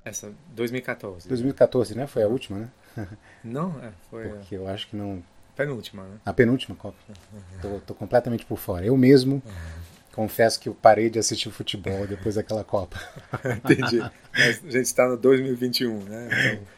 Essa, 0.05 0.33
2014. 0.55 1.27
2014, 1.27 1.97
né? 1.97 2.07
Foi 2.07 2.23
a 2.23 2.27
última, 2.29 2.59
né? 2.59 2.69
Não, 3.43 3.77
é, 3.83 3.91
foi. 4.09 4.29
Porque 4.29 4.55
eu 4.55 4.65
acho 4.69 4.87
que 4.87 4.95
não, 4.95 5.21
penúltima, 5.53 6.03
né? 6.03 6.19
A 6.25 6.31
penúltima 6.31 6.77
Copa. 6.77 6.97
Tô, 7.61 7.79
tô 7.81 7.93
completamente 7.93 8.45
por 8.45 8.57
fora. 8.57 8.85
Eu 8.85 8.95
mesmo 8.95 9.43
confesso 10.13 10.61
que 10.61 10.69
eu 10.69 10.73
parei 10.73 11.09
de 11.09 11.19
assistir 11.19 11.51
futebol 11.51 12.07
depois 12.07 12.35
daquela 12.35 12.63
Copa. 12.63 12.97
Entendi. 13.57 13.99
Mas 14.31 14.63
a 14.63 14.71
gente 14.71 14.85
está 14.85 15.05
no 15.05 15.17
2021, 15.17 16.03
né? 16.05 16.29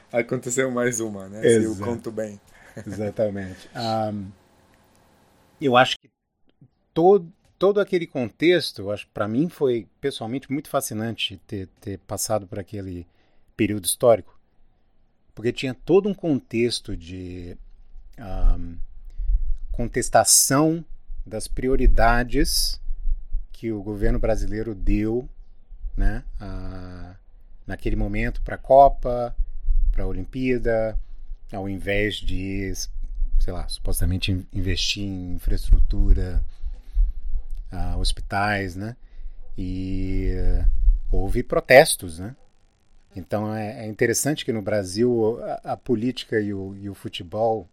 Então, 0.08 0.20
aconteceu 0.22 0.72
mais 0.72 1.00
uma, 1.00 1.30
né? 1.30 1.46
Exato. 1.46 1.76
Se 1.76 1.82
eu 1.82 1.86
conto 1.86 2.12
bem. 2.12 2.42
Exatamente. 2.84 3.70
Um, 3.76 4.26
eu 5.62 5.78
acho 5.78 6.00
que 6.00 6.10
todo, 6.96 7.32
todo 7.58 7.80
aquele 7.80 8.06
contexto, 8.06 8.92
acho 8.92 9.08
para 9.14 9.28
mim 9.28 9.50
foi 9.50 9.88
pessoalmente 10.02 10.52
muito 10.52 10.70
fascinante 10.70 11.38
ter, 11.48 11.68
ter 11.80 12.00
passado 12.00 12.48
por 12.48 12.60
aquele 12.60 13.08
período 13.56 13.86
histórico, 13.86 14.38
porque 15.34 15.52
tinha 15.52 15.74
todo 15.74 16.10
um 16.10 16.14
contexto 16.14 16.96
de 16.96 17.58
um, 18.18 18.78
contestação 19.72 20.84
das 21.26 21.48
prioridades 21.48 22.80
que 23.52 23.72
o 23.72 23.82
governo 23.82 24.20
brasileiro 24.20 24.76
deu 24.76 25.28
né, 25.96 26.24
a, 26.40 27.16
naquele 27.66 27.96
momento 27.96 28.42
para 28.42 28.56
a 28.56 28.60
Copa, 28.60 29.36
para 29.92 30.04
a 30.04 30.08
Olimpíada, 30.08 31.00
ao 31.52 31.70
invés 31.70 32.16
de, 32.16 32.74
sei 33.40 33.54
lá, 33.54 33.68
supostamente 33.68 34.46
investir 34.54 35.04
em 35.04 35.34
infraestrutura, 35.36 36.44
uh, 37.72 37.98
hospitais, 37.98 38.76
né? 38.76 38.96
E 39.58 40.34
uh, 40.36 40.72
houve 41.12 41.44
protestos, 41.44 42.20
né? 42.20 42.36
Então 43.16 43.54
é, 43.54 43.86
é, 43.86 43.88
interessante 43.88 44.44
que 44.44 44.52
no 44.52 44.62
Brasil 44.62 45.40
a, 45.64 45.74
a 45.74 45.78
política 45.78 46.40
e 46.40 46.54
o, 46.54 46.76
e 46.76 46.90
o 46.90 46.94
futebol 46.94 47.70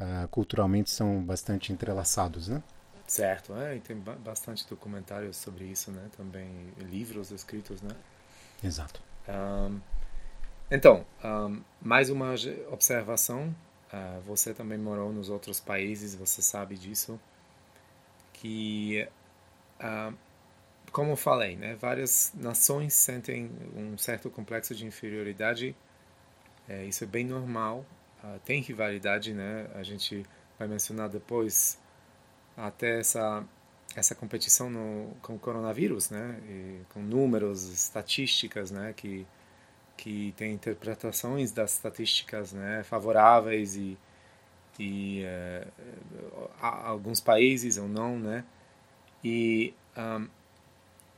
uh, 0.00 0.28
culturalmente 0.28 0.90
são 0.90 1.22
bastante 1.22 1.72
entrelaçados, 1.72 2.48
né? 2.48 2.62
Certo, 3.06 3.54
é, 3.56 3.76
e 3.76 3.80
tem 3.80 3.96
bastante 3.96 4.66
documentários 4.68 5.36
sobre 5.36 5.64
isso, 5.64 5.90
né? 5.90 6.08
Também 6.16 6.48
livros 6.78 7.30
escritos, 7.30 7.82
né? 7.82 7.94
Exato. 8.62 9.02
Um, 9.28 9.80
então, 10.70 11.04
um, 11.22 11.62
mais 11.80 12.08
uma 12.08 12.34
observação. 12.70 13.54
Uh, 13.92 14.20
você 14.22 14.54
também 14.54 14.78
morou 14.78 15.12
nos 15.12 15.28
outros 15.28 15.60
países, 15.60 16.14
você 16.14 16.40
sabe 16.40 16.76
disso. 16.78 17.20
Que, 18.42 19.06
uh, 19.80 20.12
como 20.90 21.14
falei, 21.14 21.56
né? 21.56 21.76
Várias 21.76 22.32
nações 22.34 22.92
sentem 22.92 23.48
um 23.76 23.96
certo 23.96 24.28
complexo 24.28 24.74
de 24.74 24.84
inferioridade. 24.84 25.76
É, 26.68 26.84
isso 26.84 27.04
é 27.04 27.06
bem 27.06 27.24
normal. 27.24 27.86
Uh, 28.24 28.40
tem 28.40 28.60
rivalidade, 28.60 29.32
né? 29.32 29.68
A 29.76 29.84
gente 29.84 30.26
vai 30.58 30.66
mencionar 30.66 31.08
depois 31.08 31.78
até 32.56 32.98
essa 32.98 33.44
essa 33.94 34.14
competição 34.14 34.70
no, 34.70 35.14
com 35.20 35.34
o 35.34 35.38
coronavírus, 35.38 36.08
né, 36.08 36.40
e 36.48 36.80
com 36.94 37.00
números, 37.00 37.68
estatísticas, 37.68 38.70
né, 38.70 38.94
que 38.96 39.26
que 39.96 40.32
tem 40.36 40.54
interpretações 40.54 41.52
das 41.52 41.74
estatísticas, 41.74 42.52
né, 42.52 42.82
favoráveis 42.82 43.76
e 43.76 43.98
e 44.78 45.24
uh, 45.24 46.50
alguns 46.60 47.20
países 47.20 47.76
ou 47.76 47.88
não, 47.88 48.18
né, 48.18 48.44
e 49.22 49.74
um, 49.96 50.28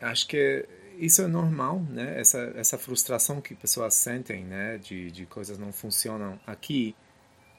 acho 0.00 0.26
que 0.26 0.66
isso 0.98 1.22
é 1.22 1.26
normal, 1.26 1.80
né, 1.80 2.20
essa 2.20 2.52
essa 2.56 2.78
frustração 2.78 3.40
que 3.40 3.54
pessoas 3.54 3.94
sentem, 3.94 4.44
né, 4.44 4.78
de 4.78 5.10
de 5.10 5.26
coisas 5.26 5.58
não 5.58 5.72
funcionam 5.72 6.38
aqui, 6.46 6.94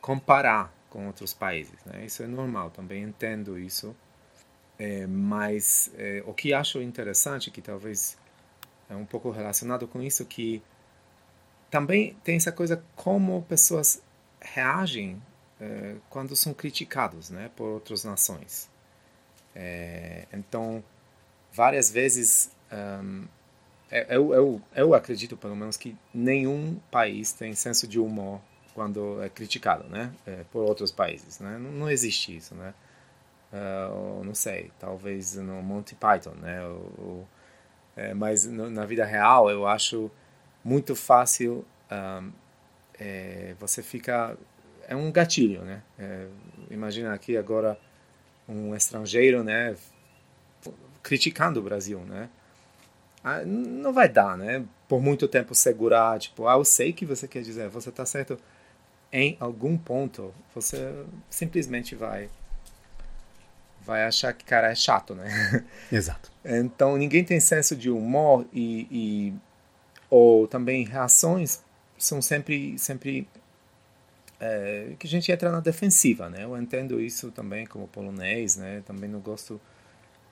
comparar 0.02 0.72
com 0.96 1.08
outros 1.08 1.34
países. 1.34 1.84
Né? 1.86 2.06
Isso 2.06 2.24
é 2.24 2.28
normal, 2.28 2.70
também 2.72 3.04
entendo 3.04 3.60
isso. 3.60 3.94
É, 4.80 5.06
mas 5.08 5.92
é, 5.98 6.24
o 6.26 6.34
que 6.34 6.54
acho 6.54 6.82
interessante, 6.82 7.52
que 7.52 7.62
talvez 7.62 8.18
é 8.90 8.96
um 8.96 9.06
pouco 9.06 9.30
relacionado 9.30 9.88
com 9.88 10.02
isso, 10.02 10.26
que 10.26 10.62
também 11.70 12.16
tem 12.24 12.38
essa 12.38 12.52
coisa 12.52 12.82
como 12.96 13.42
pessoas 13.44 14.02
reagem 14.40 15.22
é, 15.60 15.96
quando 16.10 16.36
são 16.36 16.54
criticados 16.54 17.30
né, 17.30 17.50
por 17.56 17.66
outras 17.66 18.04
nações. 18.04 18.70
É, 19.56 20.26
então, 20.34 20.84
várias 21.52 21.90
vezes, 21.90 22.52
um, 22.72 23.26
é, 23.90 24.16
eu, 24.16 24.34
eu, 24.34 24.62
eu 24.76 24.94
acredito, 24.94 25.38
pelo 25.38 25.56
menos, 25.56 25.78
que 25.78 25.96
nenhum 26.14 26.80
país 26.92 27.32
tem 27.32 27.54
senso 27.56 27.88
de 27.88 28.00
humor 28.00 28.42
quando 28.74 29.24
é 29.24 29.30
criticado, 29.30 29.86
né, 29.86 30.14
é, 30.26 30.44
por 30.52 30.60
outros 30.64 30.92
países, 30.92 31.40
né? 31.40 31.58
Não, 31.58 31.72
não 31.72 31.90
existe 31.90 32.36
isso, 32.36 32.54
né? 32.56 32.74
Uh, 33.54 34.22
não 34.26 34.36
sei, 34.36 34.70
talvez 34.78 35.36
no 35.36 35.62
Monty 35.62 35.96
Python, 35.96 36.32
né? 36.32 36.62
O, 36.66 37.26
é, 37.96 38.14
mas 38.14 38.46
no, 38.46 38.70
na 38.70 38.86
vida 38.86 39.06
real 39.06 39.50
eu 39.50 39.66
acho 39.66 40.12
muito 40.62 40.94
fácil 40.94 41.66
um, 41.90 42.32
é, 43.00 43.56
você 43.58 43.82
fica 43.82 44.38
é 44.88 44.96
um 44.96 45.12
gatilho, 45.12 45.62
né? 45.62 45.82
É, 45.98 46.28
imagina 46.70 47.14
aqui 47.14 47.38
agora 47.38 47.78
um 48.48 48.76
estrangeiro, 48.76 49.44
né? 49.44 49.76
Criticando 51.02 51.60
o 51.60 51.64
Brasil, 51.64 52.00
né? 52.00 52.30
Ah, 53.24 53.44
não 53.44 53.92
vai 53.92 54.08
dar, 54.08 54.38
né? 54.38 54.64
Por 54.88 55.02
muito 55.02 55.28
tempo 55.28 55.56
segurar, 55.56 56.20
tipo, 56.20 56.48
ah, 56.48 56.54
eu 56.54 56.66
sei 56.66 56.94
que 56.94 57.06
você 57.06 57.28
quer 57.28 57.42
dizer, 57.42 57.70
você 57.70 57.90
está 57.90 58.06
certo 58.06 58.38
em 59.12 59.38
algum 59.40 59.78
ponto 59.78 60.34
você 60.54 61.06
simplesmente 61.30 61.96
vai 61.96 62.30
vai 63.86 64.04
achar 64.04 64.34
que 64.34 64.44
cara 64.44 64.72
é 64.72 64.76
chato, 64.76 65.16
né? 65.16 65.64
Exato. 65.92 66.32
Então 66.44 66.98
ninguém 66.98 67.24
tem 67.24 67.40
senso 67.40 67.76
de 67.76 67.90
humor 67.90 68.46
e, 68.52 68.88
e 68.92 69.34
ou 70.10 70.48
também 70.48 70.84
reações 70.86 71.64
são 71.98 72.22
sempre 72.22 72.78
sempre 72.78 73.28
é, 74.40 74.94
que 75.00 75.08
a 75.08 75.10
gente 75.10 75.32
entra 75.32 75.52
na 75.52 75.60
defensiva, 75.60 76.30
né? 76.30 76.44
Eu 76.44 76.58
entendo 76.58 77.00
isso 77.00 77.32
também 77.32 77.66
como 77.66 77.88
polonês, 77.88 78.58
né? 78.58 78.84
Também 78.86 79.10
não 79.10 79.20
gosto. 79.20 79.60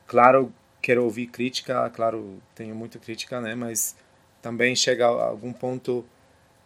Claro, 0.07 0.53
quero 0.81 1.03
ouvir 1.03 1.27
crítica, 1.27 1.89
claro, 1.89 2.41
tenho 2.55 2.75
muita 2.75 2.99
crítica, 2.99 3.39
né? 3.41 3.55
Mas 3.55 3.95
também 4.41 4.75
chega 4.75 5.05
a 5.07 5.25
algum 5.27 5.53
ponto 5.53 6.05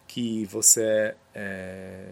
que 0.08 0.45
você 0.45 1.13
é, 1.36 2.08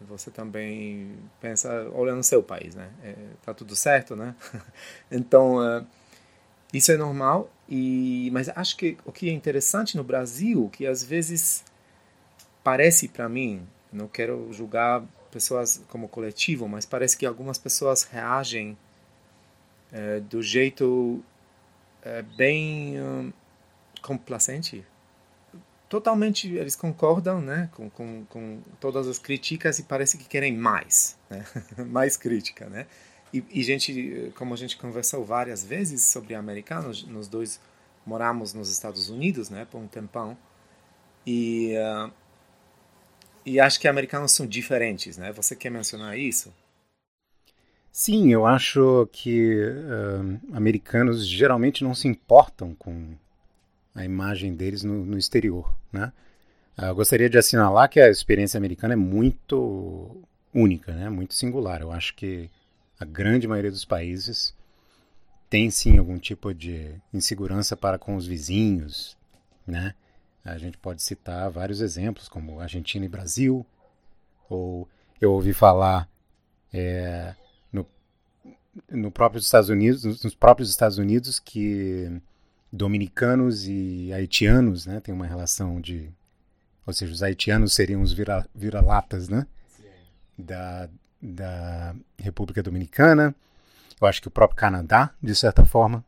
você 0.00 0.30
também 0.30 1.16
pensa 1.40 1.90
olha 1.92 2.14
no 2.14 2.22
seu 2.22 2.42
país 2.42 2.74
né 2.74 2.88
é, 3.02 3.14
tá 3.44 3.52
tudo 3.52 3.74
certo 3.74 4.14
né 4.14 4.34
então 5.10 5.62
é, 5.62 5.84
isso 6.72 6.92
é 6.92 6.96
normal 6.96 7.50
e 7.68 8.30
mas 8.32 8.48
acho 8.50 8.76
que 8.76 8.96
o 9.04 9.12
que 9.12 9.28
é 9.28 9.32
interessante 9.32 9.96
no 9.96 10.04
Brasil 10.04 10.70
que 10.72 10.86
às 10.86 11.02
vezes 11.02 11.64
parece 12.62 13.08
para 13.08 13.28
mim 13.28 13.66
não 13.92 14.08
quero 14.08 14.52
julgar 14.52 15.02
pessoas 15.30 15.82
como 15.88 16.08
coletivo 16.08 16.68
mas 16.68 16.84
parece 16.86 17.16
que 17.16 17.26
algumas 17.26 17.58
pessoas 17.58 18.02
reagem 18.02 18.76
é, 19.92 20.20
do 20.20 20.42
jeito 20.42 21.22
é, 22.02 22.22
bem 22.22 23.00
hum, 23.00 23.32
complacente 24.02 24.84
totalmente 25.88 26.54
eles 26.54 26.76
concordam 26.76 27.40
né, 27.40 27.70
com, 27.72 27.88
com, 27.88 28.24
com 28.28 28.60
todas 28.78 29.08
as 29.08 29.18
críticas 29.18 29.78
e 29.78 29.82
parece 29.82 30.18
que 30.18 30.24
querem 30.24 30.56
mais, 30.56 31.16
né? 31.30 31.44
mais 31.86 32.16
crítica. 32.16 32.66
Né? 32.66 32.86
E, 33.32 33.42
e, 33.50 33.62
gente, 33.62 34.32
como 34.36 34.54
a 34.54 34.56
gente 34.56 34.76
conversou 34.76 35.24
várias 35.24 35.64
vezes 35.64 36.02
sobre 36.02 36.34
americanos, 36.34 37.06
nós 37.06 37.26
dois 37.28 37.60
moramos 38.04 38.52
nos 38.54 38.70
Estados 38.70 39.08
Unidos 39.08 39.50
né, 39.50 39.66
por 39.70 39.78
um 39.78 39.86
tempão, 39.86 40.36
e, 41.26 41.74
uh, 41.76 42.10
e 43.48 43.60
acho 43.60 43.80
que 43.80 43.88
americanos 43.88 44.32
são 44.32 44.46
diferentes. 44.46 45.16
Né? 45.16 45.32
Você 45.32 45.56
quer 45.56 45.70
mencionar 45.70 46.18
isso? 46.18 46.52
Sim, 47.90 48.32
eu 48.32 48.46
acho 48.46 49.08
que 49.10 49.60
uh, 49.60 50.56
americanos 50.56 51.26
geralmente 51.26 51.82
não 51.82 51.94
se 51.94 52.06
importam 52.06 52.74
com 52.74 53.14
a 53.94 54.04
imagem 54.04 54.54
deles 54.54 54.84
no, 54.84 55.04
no 55.04 55.18
exterior. 55.18 55.74
Né? 55.92 56.12
Ah, 56.76 56.88
eu 56.88 56.94
gostaria 56.94 57.28
de 57.28 57.38
assinalar 57.38 57.88
que 57.88 57.98
a 57.98 58.08
experiência 58.08 58.56
americana 58.56 58.92
é 58.94 58.96
muito 58.96 60.16
única, 60.54 60.92
né? 60.92 61.08
muito 61.08 61.34
singular. 61.34 61.80
Eu 61.80 61.90
acho 61.90 62.14
que 62.14 62.48
a 63.00 63.04
grande 63.04 63.48
maioria 63.48 63.70
dos 63.70 63.84
países 63.84 64.54
tem 65.50 65.70
sim 65.70 65.98
algum 65.98 66.18
tipo 66.18 66.54
de 66.54 66.94
insegurança 67.12 67.76
para 67.76 67.98
com 67.98 68.14
os 68.14 68.26
vizinhos. 68.26 69.16
Né? 69.66 69.94
A 70.52 70.58
gente 70.58 70.78
pode 70.78 71.02
citar 71.02 71.50
vários 71.50 71.80
exemplos, 71.80 72.28
como 72.28 72.60
Argentina 72.60 73.04
e 73.04 73.08
Brasil, 73.08 73.64
ou 74.48 74.88
eu 75.20 75.32
ouvi 75.32 75.52
falar 75.52 76.08
é, 76.72 77.34
no, 77.72 77.86
no 78.90 79.10
próprio 79.10 79.38
Estados 79.38 79.68
Unidos, 79.68 80.04
nos 80.04 80.34
próprios 80.34 80.70
Estados 80.70 80.98
Unidos, 80.98 81.38
que 81.38 82.20
dominicanos 82.72 83.66
e 83.66 84.12
haitianos, 84.12 84.86
né? 84.86 85.00
Tem 85.00 85.14
uma 85.14 85.26
relação 85.26 85.80
de, 85.80 86.10
ou 86.86 86.92
seja, 86.92 87.12
os 87.12 87.22
haitianos 87.22 87.72
seriam 87.72 88.02
os 88.02 88.12
vira, 88.12 88.46
vira-latas, 88.54 89.28
né? 89.28 89.46
Da 90.36 90.88
da 91.20 91.94
República 92.16 92.62
Dominicana. 92.62 93.34
Eu 94.00 94.06
acho 94.06 94.22
que 94.22 94.28
o 94.28 94.30
próprio 94.30 94.56
Canadá, 94.56 95.10
de 95.20 95.34
certa 95.34 95.64
forma, 95.64 96.04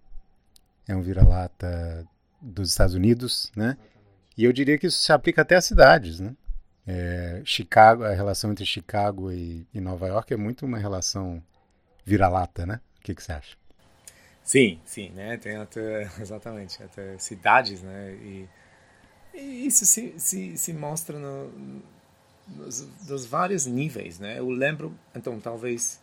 é 0.87 0.94
um 0.94 1.03
vira-lata 1.03 2.07
dos 2.40 2.70
Estados 2.70 2.94
Unidos, 2.94 3.50
né? 3.55 3.76
E 4.40 4.44
eu 4.44 4.55
diria 4.55 4.79
que 4.79 4.87
isso 4.87 4.98
se 4.98 5.12
aplica 5.12 5.42
até 5.42 5.55
às 5.55 5.66
cidades, 5.66 6.18
né? 6.18 6.35
É, 6.87 7.42
Chicago, 7.44 8.05
a 8.05 8.14
relação 8.14 8.50
entre 8.50 8.64
Chicago 8.64 9.31
e, 9.31 9.66
e, 9.74 9.79
Nova 9.83 10.07
York 10.07 10.33
é 10.33 10.37
muito 10.38 10.64
uma 10.64 10.79
relação 10.79 11.42
vira-lata, 12.07 12.64
né? 12.64 12.81
O 12.96 13.03
que, 13.03 13.14
que 13.14 13.22
você 13.22 13.33
acha? 13.33 13.55
Sim, 14.42 14.81
sim, 14.87 15.11
né? 15.11 15.37
Tem 15.37 15.57
até, 15.57 16.05
exatamente, 16.18 16.83
até 16.83 17.18
cidades, 17.18 17.83
né? 17.83 18.14
E, 18.14 18.48
e 19.35 19.66
isso 19.66 19.85
se, 19.85 20.14
se, 20.16 20.57
se 20.57 20.72
mostra 20.72 21.18
no, 21.18 21.83
nos, 22.48 22.88
nos 23.07 23.26
vários 23.26 23.66
níveis, 23.66 24.18
né? 24.18 24.38
Eu 24.38 24.48
lembro, 24.48 24.98
então, 25.14 25.38
talvez 25.38 26.00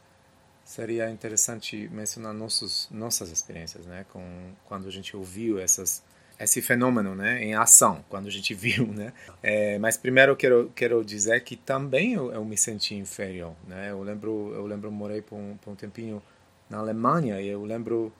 seria 0.64 1.10
interessante 1.10 1.90
mencionar 1.92 2.36
nossos, 2.36 2.88
nossas 2.92 3.32
experiências, 3.32 3.88
né? 3.88 4.06
Com, 4.14 4.54
quando 4.66 4.88
a 4.88 4.92
gente 4.92 5.18
ouviu 5.18 5.58
essas 5.60 6.04
esse 6.40 6.62
fenômeno, 6.62 7.16
né, 7.16 7.44
em 7.44 7.56
ação, 7.56 8.04
quando 8.10 8.28
a 8.28 8.32
gente 8.32 8.54
viu, 8.56 8.88
né. 8.88 9.14
É, 9.42 9.80
mas 9.80 9.98
primeiro 9.98 10.36
quero 10.36 10.72
quero 10.76 11.04
dizer 11.04 11.44
que 11.44 11.56
também 11.56 12.14
eu, 12.14 12.32
eu, 12.32 12.46
me 12.46 12.58
senti 12.58 12.96
inferior, 12.96 13.56
né. 13.68 13.92
Eu 13.92 14.02
lembro 14.04 14.54
eu 14.54 14.66
lembro 14.66 14.92
morei 14.92 15.22
por 15.22 15.36
um, 15.36 15.58
por 15.58 15.72
um 15.72 15.76
tempinho 15.76 16.22
na 16.70 16.80
Alemanha 16.80 17.42
e 17.42 17.48
eu 17.48 17.64
lembro, 17.64 18.14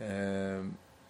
é, 0.00 0.60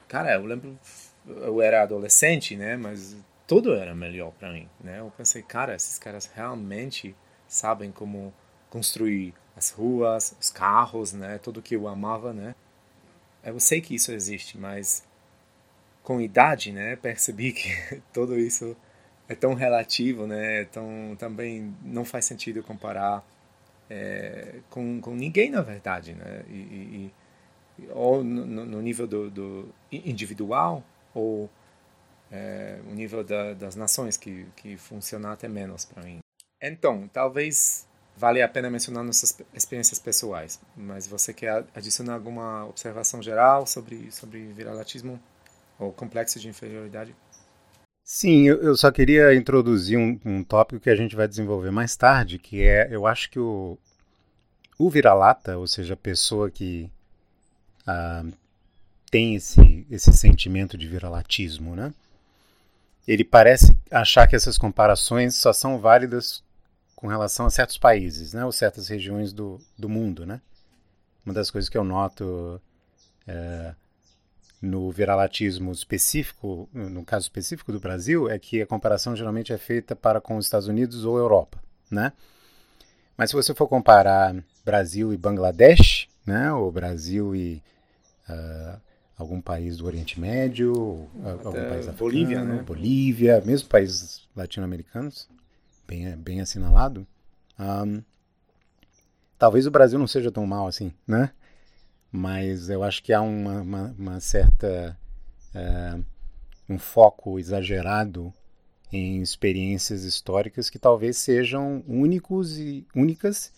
cara, 0.09 0.35
eu 0.35 0.45
lembro 0.45 0.79
eu 1.27 1.63
era 1.63 1.83
adolescente, 1.83 2.57
né, 2.57 2.77
mas 2.77 3.17
tudo 3.47 3.75
era 3.75 3.95
melhor 3.95 4.33
para 4.33 4.53
mim, 4.53 4.69
né. 4.81 5.01
Eu 5.01 5.13
pensei, 5.17 5.43
cara, 5.43 5.75
esses 5.75 5.99
caras 5.99 6.31
realmente 6.35 7.15
sabem 7.47 7.93
como 7.93 8.33
construir 8.71 9.35
as 9.57 9.71
ruas, 9.71 10.37
os 10.41 10.51
carros, 10.51 11.13
né, 11.13 11.39
tudo 11.39 11.63
que 11.63 11.77
eu 11.77 11.87
amava, 11.89 12.33
né. 12.33 12.55
Eu 13.45 13.61
sei 13.61 13.81
que 13.81 13.95
isso 13.95 14.11
existe, 14.11 14.59
mas 14.59 15.05
com 16.05 16.21
idade, 16.21 16.71
né, 16.71 16.95
percebi 16.97 17.53
que 17.53 18.01
tudo 18.13 18.39
isso 18.39 18.77
é 19.27 19.35
tão 19.35 19.55
relativo, 19.55 20.27
né, 20.27 20.61
é 20.61 20.65
tão 20.67 21.17
também 21.19 21.75
não 21.83 22.05
faz 22.05 22.27
sentido 22.27 22.63
comparar 22.63 23.25
é, 23.89 24.61
com, 24.71 25.01
com 25.01 25.15
ninguém 25.15 25.51
na 25.51 25.63
verdade, 25.63 26.13
né, 26.13 26.45
e, 26.49 26.53
e 26.55 27.13
ou 27.91 28.23
no, 28.23 28.47
no, 28.47 28.81
nível 28.81 29.07
do, 29.07 29.29
do, 29.31 29.75
individual 29.91 30.85
ou 31.13 31.51
é, 32.31 32.79
o 32.89 32.95
nível 32.95 33.25
da, 33.25 33.55
das 33.55 33.75
nações 33.75 34.17
que 34.17 34.47
que 34.55 34.77
funciona 34.77 35.33
até 35.33 35.49
menos 35.49 35.85
para 35.85 36.05
mim. 36.05 36.21
Então, 36.63 37.09
talvez 37.13 37.85
vale 38.17 38.41
a 38.41 38.49
pena 38.49 38.71
mencionar 38.71 39.03
nossas 39.03 39.37
experiências 39.53 39.99
pessoais, 39.99 40.61
mas 40.77 41.09
você 41.09 41.35
quer 41.35 41.65
adicionar 41.75 42.15
alguma 42.15 42.65
observação 42.67 43.21
geral 43.21 43.67
sobre 43.67 44.13
sobre 44.13 44.53
viralatismo? 44.53 45.19
Ou 45.79 45.93
complexo 45.93 46.39
de 46.39 46.49
inferioridade? 46.49 47.15
Sim, 48.05 48.47
eu, 48.47 48.77
só 48.77 48.91
queria 48.93 49.35
introduzir 49.35 49.99
um, 49.99 50.21
um 50.25 50.45
tópico 50.45 50.79
que 50.79 50.91
a 50.91 50.95
gente 50.95 51.17
vai 51.17 51.27
desenvolver 51.27 51.71
mais 51.71 51.97
tarde, 51.97 52.39
que 52.39 52.63
é, 52.63 52.87
eu 52.91 53.07
acho 53.07 53.31
que 53.31 53.39
o, 53.39 53.79
o 54.79 54.91
vira-lata, 54.91 55.57
ou 55.57 55.67
seja, 55.67 55.95
a 55.95 55.97
pessoa 55.97 56.51
que 56.51 56.91
ah, 57.87 58.25
tem 59.11 59.37
esse, 59.37 59.87
esse 59.91 60.13
sentimento 60.13 60.77
de 60.77 60.87
viralatismo, 60.87 61.75
né? 61.75 61.95
Ele 63.09 63.25
parece 63.25 63.77
achar 63.91 64.27
que 64.27 64.37
essas 64.37 64.59
comparações 64.59 65.35
só 65.35 65.53
são 65.53 65.79
válidas 65.79 66.43
com 66.97 67.07
relação 67.07 67.47
a 67.47 67.51
certos 67.51 67.79
países, 67.79 68.35
né? 68.35 68.45
Ou 68.45 68.53
certas 68.53 68.89
regiões 68.89 69.33
do, 69.33 69.61
do 69.79 69.89
mundo, 69.89 70.27
né? 70.27 70.41
Uma 71.25 71.35
das 71.35 71.51
coisas 71.51 71.71
que 71.71 71.79
eu 71.79 71.85
noto 71.85 72.61
é, 73.27 73.75
no 74.65 74.91
viralatismo 74.91 75.71
específico, 75.71 76.69
no 76.73 77.05
caso 77.05 77.25
específico 77.25 77.71
do 77.71 77.79
Brasil, 77.79 78.29
é 78.29 78.39
que 78.39 78.63
a 78.63 78.67
comparação 78.67 79.15
geralmente 79.15 79.53
é 79.53 79.59
feita 79.59 79.95
para 79.95 80.21
com 80.21 80.37
os 80.37 80.47
Estados 80.47 80.67
Unidos 80.67 81.05
ou 81.05 81.19
Europa, 81.19 81.63
né? 81.91 82.13
Mas 83.17 83.31
se 83.31 83.37
você 83.37 83.55
for 83.55 83.69
comparar 83.69 84.35
Brasil 84.65 85.13
e 85.13 85.17
Bangladesh, 85.17 86.09
né, 86.27 86.53
ou 86.53 86.73
Brasil 86.73 87.37
e 87.37 87.63
uh, 88.29 88.81
algum 89.17 89.41
país 89.41 89.77
do 89.77 89.87
Oriente 89.87 90.19
Médio, 90.19 90.73
algum 91.45 91.53
país 91.53 91.87
africano, 91.87 91.99
Bolívia, 91.99 92.45
né? 92.45 92.63
Bolívia, 92.63 93.43
mesmo 93.45 93.69
países 93.69 94.23
latino-americanos, 94.35 95.29
bem, 95.87 96.17
bem 96.17 96.41
assinalado, 96.41 97.07
um, 97.59 98.03
talvez 99.39 99.67
o 99.67 99.71
Brasil 99.71 99.99
não 99.99 100.09
seja 100.09 100.33
tão 100.33 100.47
mal 100.47 100.67
assim, 100.67 100.93
né? 101.07 101.31
Mas 102.17 102.71
eu 102.71 102.85
acho 102.85 103.03
que 103.03 103.13
há 103.13 103.21
uma, 103.21 103.61
uma, 103.61 103.97
uma 103.99 104.21
certa 104.21 104.97
uh, 105.53 106.05
um 106.69 106.79
foco 106.79 107.41
exagerado 107.41 108.33
em 108.93 109.21
experiências 109.21 110.05
históricas 110.05 110.71
que 110.71 110.79
talvez 110.79 111.17
sejam 111.17 111.83
únicos 111.89 112.57
e 112.57 112.87
únicas 112.95 113.53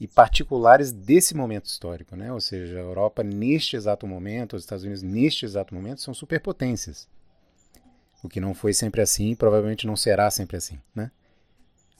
e 0.00 0.08
particulares 0.08 0.90
desse 0.90 1.34
momento 1.34 1.66
histórico, 1.66 2.16
né? 2.16 2.32
Ou 2.32 2.40
seja, 2.40 2.78
a 2.78 2.80
Europa 2.80 3.22
neste 3.22 3.76
exato 3.76 4.06
momento, 4.06 4.56
os 4.56 4.62
Estados 4.62 4.84
Unidos 4.84 5.02
neste 5.02 5.44
exato 5.44 5.74
momento 5.74 6.00
são 6.00 6.14
superpotências. 6.14 7.06
O 8.22 8.28
que 8.28 8.40
não 8.40 8.54
foi 8.54 8.72
sempre 8.72 9.02
assim, 9.02 9.32
e 9.32 9.36
provavelmente 9.36 9.86
não 9.86 9.96
será 9.96 10.30
sempre 10.30 10.56
assim, 10.56 10.80
né? 10.94 11.10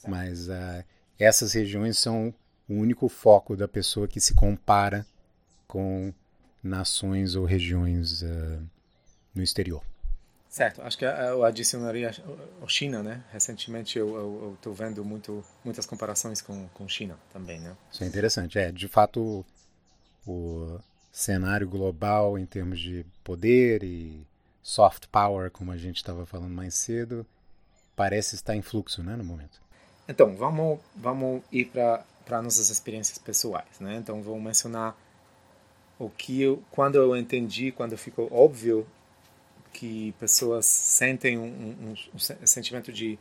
Mas 0.07 0.47
uh, 0.47 0.83
essas 1.19 1.53
regiões 1.53 1.99
são 1.99 2.33
o 2.67 2.73
único 2.73 3.07
foco 3.07 3.55
da 3.55 3.67
pessoa 3.67 4.07
que 4.07 4.19
se 4.19 4.33
compara 4.33 5.05
com 5.69 6.11
nações 6.63 7.35
ou 7.35 7.45
regiões 7.45 8.23
uh, 8.23 8.61
no 9.33 9.43
exterior. 9.43 9.83
Certo, 10.49 10.81
acho 10.81 10.97
que 10.97 11.05
eu 11.05 11.45
adicionaria 11.45 12.09
a 12.09 12.67
China, 12.67 13.03
né? 13.03 13.23
Recentemente 13.31 13.99
eu 13.99 14.55
estou 14.55 14.73
vendo 14.73 15.05
muito, 15.05 15.45
muitas 15.63 15.85
comparações 15.85 16.41
com, 16.41 16.67
com 16.69 16.89
China 16.89 17.15
também, 17.31 17.59
né? 17.59 17.77
Isso 17.91 18.03
é 18.03 18.07
interessante. 18.07 18.57
É, 18.57 18.71
de 18.71 18.87
fato, 18.87 19.45
o 20.25 20.79
cenário 21.11 21.69
global 21.69 22.37
em 22.37 22.47
termos 22.47 22.79
de 22.79 23.05
poder 23.23 23.83
e 23.83 24.25
soft 24.63 25.05
power, 25.11 25.51
como 25.51 25.71
a 25.71 25.77
gente 25.77 25.97
estava 25.97 26.25
falando 26.25 26.51
mais 26.51 26.73
cedo, 26.73 27.23
parece 27.95 28.33
estar 28.33 28.55
em 28.55 28.63
fluxo, 28.63 29.03
né, 29.03 29.15
no 29.15 29.23
momento. 29.23 29.61
Então, 30.07 30.35
vamos, 30.35 30.79
vamos 30.95 31.43
ir 31.51 31.65
para 31.65 32.41
nossas 32.41 32.71
experiências 32.71 33.19
pessoais, 33.19 33.79
né? 33.79 33.97
Então, 33.97 34.23
vou 34.23 34.39
mencionar 34.41 34.97
o 35.99 36.09
que 36.09 36.41
eu, 36.41 36.63
quando 36.71 36.95
eu 36.95 37.15
entendi, 37.15 37.71
quando 37.73 37.97
ficou 37.97 38.31
óbvio 38.31 38.87
que 39.73 40.13
pessoas 40.17 40.65
sentem 40.65 41.37
um, 41.37 41.43
um, 41.43 41.93
um 42.13 42.47
sentimento 42.47 42.91
de, 42.91 43.19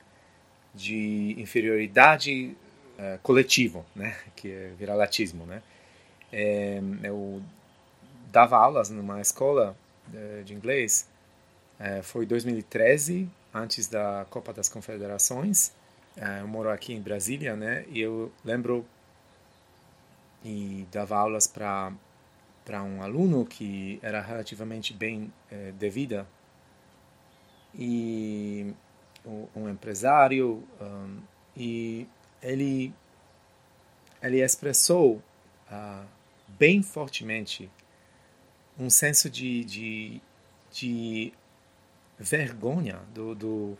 de 0.72 1.34
inferioridade 1.38 2.56
uh, 2.98 3.18
coletivo, 3.20 3.84
né, 3.94 4.16
que 4.36 4.50
é 4.50 4.72
viralatismo, 4.78 5.44
né. 5.44 5.60
É, 6.32 6.80
eu 7.02 7.42
dava 8.30 8.56
aulas 8.56 8.90
numa 8.90 9.20
escola 9.20 9.76
de, 10.06 10.44
de 10.44 10.54
inglês, 10.54 11.08
é, 11.80 12.02
foi 12.02 12.26
2013, 12.26 13.28
antes 13.52 13.88
da 13.88 14.26
Copa 14.30 14.52
das 14.52 14.68
Confederações. 14.68 15.72
Eu 16.40 16.48
moro 16.48 16.68
aqui 16.68 16.92
em 16.92 17.00
Brasília, 17.00 17.54
né, 17.54 17.84
e 17.88 18.00
eu 18.00 18.32
lembro 18.44 18.84
e 20.44 20.86
dava 20.90 21.16
aulas 21.16 21.46
para 21.46 21.92
para 22.68 22.82
um 22.82 23.00
aluno 23.00 23.46
que 23.46 23.98
era 24.02 24.20
relativamente 24.20 24.92
bem 24.92 25.32
eh, 25.50 25.72
de 25.72 25.88
vida 25.88 26.28
e 27.74 28.74
um 29.56 29.70
empresário 29.70 30.62
um, 30.78 31.18
e 31.56 32.06
ele 32.42 32.92
ele 34.20 34.42
expressou 34.42 35.22
uh, 35.72 36.04
bem 36.58 36.82
fortemente 36.82 37.70
um 38.78 38.90
senso 38.90 39.30
de, 39.30 39.64
de, 39.64 40.20
de 40.70 41.32
vergonha 42.18 43.00
do, 43.14 43.34
do, 43.34 43.78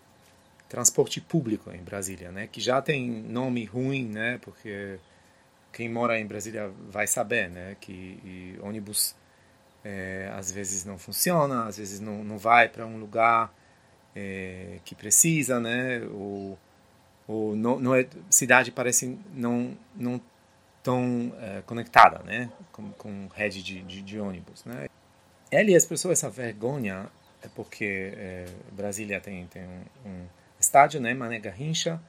transporte 0.66 1.20
público 1.20 1.70
em 1.72 1.83
Brasília, 1.83 2.31
né? 2.31 2.46
Que 2.46 2.61
já 2.61 2.81
tem 2.83 3.09
nome 3.09 3.64
ruim, 3.64 4.07
né? 4.07 4.38
Porque 4.42 4.98
quem 5.73 5.89
mora 5.89 6.19
em 6.19 6.27
Brasília 6.27 6.71
vai 6.89 7.07
saber, 7.07 7.49
né, 7.51 7.77
que 7.81 8.59
ônibus 8.63 9.15
é, 9.85 10.31
às 10.35 10.51
vezes 10.51 10.85
não 10.85 10.99
funciona, 10.99 11.67
às 11.67 11.77
vezes 11.79 12.01
não, 12.01 12.25
não 12.25 12.39
vai 12.39 12.69
para 12.69 12.87
um 12.87 12.99
lugar 12.99 13.53
é, 14.15 14.79
que 14.85 14.95
precisa, 14.95 15.61
né, 15.61 16.01
ou, 16.11 16.59
ou 17.27 17.57
não, 17.57 17.79
não 17.79 17.95
é, 17.95 18.07
cidade 18.31 18.71
parece 18.73 19.19
não 19.33 19.77
não 19.95 20.21
tão 20.83 21.33
é, 21.41 21.63
conectada, 21.63 22.21
né, 22.25 22.51
com, 22.73 22.91
com 22.93 23.29
rede 23.35 23.63
de, 23.63 23.83
de, 23.83 24.03
de, 24.03 24.19
ônibus, 24.19 24.65
né. 24.65 24.89
Ele 25.51 25.75
expressou 25.75 26.13
essa 26.13 26.29
vergonha 26.29 27.07
é 27.43 27.49
porque 27.55 28.13
é, 28.17 28.47
Brasília 28.73 29.21
tem 29.21 29.47
tem 29.47 29.63
um, 29.63 30.09
um 30.09 30.27
estádio, 30.59 31.01
né, 31.01 31.15
Mané 31.15 31.39
Garrincha, 31.39 32.01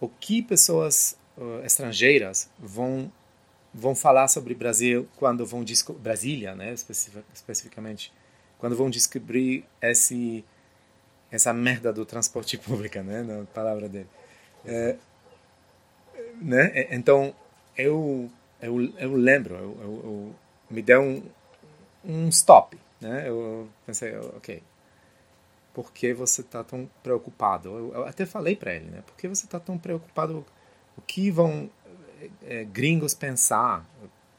o 0.00 0.08
que 0.08 0.42
pessoas 0.42 1.18
uh, 1.36 1.64
estrangeiras 1.64 2.50
vão 2.58 3.10
vão 3.74 3.94
falar 3.94 4.28
sobre 4.28 4.54
Brasil 4.54 5.08
quando 5.16 5.46
vão 5.46 5.64
Brasília, 5.98 6.54
né, 6.54 6.74
especific, 6.74 7.24
especificamente, 7.32 8.12
quando 8.58 8.76
vão 8.76 8.90
descobrir 8.90 9.64
esse 9.80 10.44
essa 11.30 11.52
merda 11.52 11.92
do 11.92 12.04
transporte 12.04 12.58
público, 12.58 12.98
né, 13.00 13.22
na 13.22 13.44
palavra 13.46 13.88
dele. 13.88 14.08
É, 14.66 14.96
né? 16.40 16.86
Então 16.90 17.34
eu 17.76 18.30
eu, 18.60 18.80
eu 18.98 19.16
lembro, 19.16 19.54
eu, 19.56 19.78
eu, 19.80 20.00
eu 20.04 20.34
me 20.70 20.80
deu 20.80 21.02
um, 21.02 21.22
um 22.04 22.28
stop, 22.28 22.78
né? 23.00 23.28
Eu 23.28 23.68
pensei, 23.84 24.16
ok, 24.16 24.62
por 25.74 25.92
que 25.92 26.14
você 26.14 26.42
está 26.42 26.62
tão 26.62 26.88
preocupado? 27.02 27.70
Eu, 27.70 27.92
eu 27.94 28.04
até 28.06 28.24
falei 28.24 28.54
para 28.54 28.72
ele, 28.74 28.86
né? 28.86 29.02
Por 29.04 29.16
que 29.16 29.26
você 29.26 29.44
está 29.46 29.58
tão 29.58 29.76
preocupado? 29.76 30.46
O 30.96 31.00
que 31.02 31.30
vão 31.30 31.70
é, 32.44 32.64
gringos 32.64 33.14
pensar? 33.14 33.86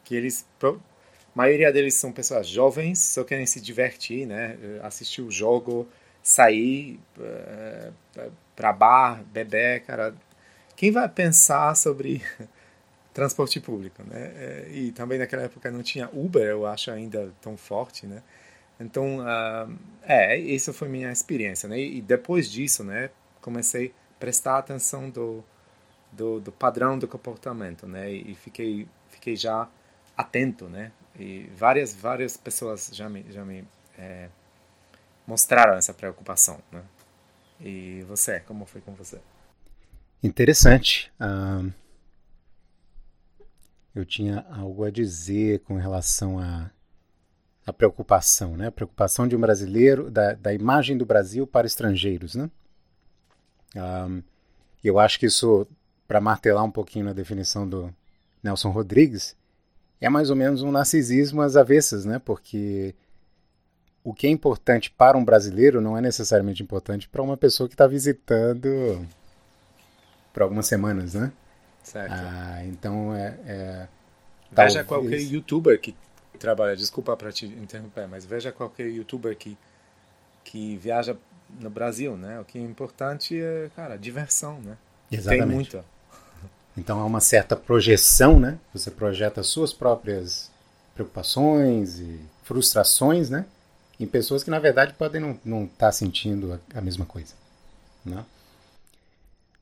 Que 0.04 0.16
eles, 0.16 0.46
a 0.62 0.76
maioria 1.34 1.72
deles 1.72 1.96
são 1.96 2.12
pessoas 2.12 2.48
jovens, 2.48 3.00
só 3.00 3.24
querem 3.24 3.46
se 3.46 3.60
divertir, 3.60 4.26
né? 4.26 4.58
Assistir 4.84 5.22
o 5.22 5.32
jogo, 5.32 5.88
sair 6.22 7.00
é, 7.20 7.92
para 8.56 8.74
bar, 8.74 9.24
beber, 9.24 9.82
cara. 9.82 10.13
Quem 10.76 10.92
vai 10.92 11.08
pensar 11.08 11.76
sobre 11.76 12.22
transporte 13.13 13.60
público, 13.60 14.04
né? 14.04 14.68
E 14.72 14.92
também 14.92 15.20
naquela 15.20 15.44
época 15.44 15.72
não 15.72 15.84
tinha 15.84 16.10
Uber, 16.13 16.44
eu 16.44 16.66
acho 16.66 16.92
ainda 16.92 17.32
tão 17.42 17.56
forte, 17.56 18.06
né? 18.06 18.22
Então, 18.80 19.20
uh, 19.20 19.80
é, 20.04 20.38
isso 20.38 20.74
foi 20.74 20.89
minha 20.89 21.12
experiência, 21.12 21.70
né? 21.70 21.80
E 21.80 22.02
depois 22.02 22.50
disso, 22.52 22.84
né, 22.84 23.10
comecei 23.39 23.88
a 23.88 24.20
prestar 24.20 24.58
atenção 24.58 25.10
do, 25.10 25.44
do, 26.15 26.39
do 26.39 26.52
padrão 26.52 26.97
do 26.97 27.08
comportamento, 27.08 27.88
né? 27.88 28.12
E 28.12 28.36
fiquei, 28.36 28.88
fiquei 29.10 29.36
já 29.36 29.67
atento, 30.15 30.67
né? 30.67 30.91
E 31.17 31.49
várias, 31.56 31.95
várias 31.95 32.38
pessoas 32.38 32.89
já 32.93 33.10
me, 33.10 33.26
já 33.30 33.43
me 33.43 33.65
é, 33.97 34.30
mostraram 35.28 35.73
essa 35.73 35.93
preocupação, 35.93 36.60
né? 36.71 36.84
E 37.60 38.04
você, 38.08 38.39
como 38.41 38.65
foi 38.65 38.82
com 38.82 38.93
você? 38.93 39.19
Interessante. 40.21 41.12
eu 43.95 44.06
tinha 44.06 44.45
algo 44.49 44.84
a 44.84 44.91
dizer 44.91 45.60
com 45.60 45.76
relação 45.76 46.39
a 46.39 46.71
a 47.65 47.71
preocupação, 47.71 48.58
né? 48.58 48.67
A 48.67 48.71
preocupação 48.71 49.28
de 49.28 49.36
um 49.36 49.39
brasileiro, 49.39 50.12
da, 50.12 50.34
da 50.34 50.54
imagem 50.54 50.97
do 50.97 51.06
Brasil 51.06 51.47
para 51.47 51.65
estrangeiros, 51.65 52.36
né? 52.36 52.49
Um, 53.76 54.21
eu 54.84 54.99
acho 54.99 55.17
que 55.17 55.26
isso, 55.26 55.65
para 56.08 56.22
martelar 56.22 56.63
um 56.63 56.72
pouquinho 56.72 57.06
na 57.06 57.13
definição 57.13 57.68
do 57.68 57.94
Nelson 58.42 58.70
Rodrigues, 58.70 59.36
é 60.02 60.10
mais 60.10 60.30
ou 60.30 60.36
menos 60.36 60.62
um 60.62 60.72
narcisismo 60.72 61.42
às 61.42 61.56
avessas, 61.56 62.06
né? 62.06 62.20
Porque 62.20 62.94
o 64.04 64.13
que 64.13 64.28
é 64.28 64.30
importante 64.30 64.92
para 64.92 65.18
um 65.18 65.24
brasileiro 65.24 65.80
não 65.80 65.98
é 65.98 66.02
necessariamente 66.02 66.62
importante 66.62 67.08
para 67.08 67.22
uma 67.22 67.38
pessoa 67.38 67.70
que 67.70 67.74
está 67.74 67.88
visitando 67.88 69.08
por 70.34 70.44
algumas 70.44 70.68
semanas, 70.68 71.13
né? 71.13 71.32
Certo. 71.84 72.12
Ah, 72.12 72.66
então 72.66 73.16
é, 73.16 73.38
é 73.46 73.88
Veja 74.52 74.84
talvez... 74.84 74.88
qualquer 74.88 75.22
youtuber 75.22 75.80
que 75.80 75.96
trabalha, 76.38 76.76
desculpa 76.76 77.16
para 77.18 77.32
te 77.32 77.46
interromper, 77.46 78.08
mas 78.08 78.26
veja 78.26 78.52
qualquer 78.52 78.88
youtuber 78.88 79.36
que, 79.36 79.58
que 80.44 80.78
viaja 80.78 81.18
no 81.60 81.70
Brasil, 81.70 82.18
né? 82.18 82.39
O 82.39 82.46
que 82.46 82.58
é 82.58 82.62
importante 82.62 83.39
é, 83.39 83.70
cara, 83.76 83.98
diversão, 83.98 84.60
né? 84.60 84.78
Exatamente. 85.15 85.47
Tem 85.47 85.56
muita. 85.56 85.86
Então 86.78 86.99
há 86.99 87.06
uma 87.06 87.19
certa 87.19 87.56
projeção, 87.56 88.39
né? 88.39 88.58
Você 88.73 88.89
projeta 88.89 89.43
suas 89.43 89.71
próprias 89.71 90.52
preocupações 90.93 91.99
e 91.99 92.19
frustrações, 92.43 93.30
né? 93.30 93.45
Em 93.99 94.08
pessoas 94.08 94.43
que 94.43 94.49
na 94.49 94.60
verdade 94.60 94.93
podem 94.93 95.21
não 95.21 95.32
estar 95.32 95.49
não 95.49 95.67
tá 95.67 95.91
sentindo 95.91 96.54
a, 96.54 96.80
a, 96.80 96.82
mesma 96.82 97.06
coisa, 97.06 97.34
né? 98.04 98.26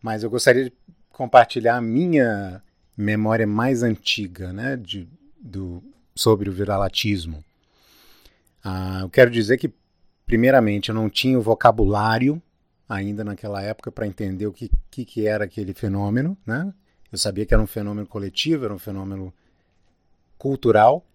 Mas 0.02 0.24
eu 0.24 0.30
gostaria 0.30 0.66
de 0.66 0.74
compartilhar 1.12 1.78
a 1.78 1.82
minha 1.82 2.62
memória 2.96 3.46
mais 3.46 3.84
antiga, 3.84 4.54
né? 4.54 4.78
De, 4.78 5.08
do, 5.40 5.84
sobre 6.16 6.50
o 6.50 6.54
viralatismo. 6.54 7.44
Ah, 8.64 9.00
eu 9.02 9.10
quero 9.10 9.30
dizer 9.30 9.58
que, 9.58 9.72
primeiramente, 10.26 10.90
eu 10.90 10.96
não 10.96 11.10
tinha 11.10 11.38
o 11.38 11.42
vocabulário 11.42 12.42
ainda 12.92 13.24
naquela 13.24 13.62
época 13.62 13.90
para 13.90 14.06
entender 14.06 14.46
o 14.46 14.52
que, 14.52 14.70
que, 14.90 15.06
que, 15.06 15.26
era 15.26 15.46
aquele 15.46 15.74
fenômeno. 15.74 16.38
Né? 16.46 16.74
Eu 17.10 17.18
sabia 17.18 17.46
que 17.46 17.54
era 17.54 17.64
um 17.64 17.68
fenômeno 17.68 18.06
coletivo, 18.06 18.66
era 18.66 18.74
um 18.74 18.80
fenômeno 18.80 19.34
cultural, 20.38 21.06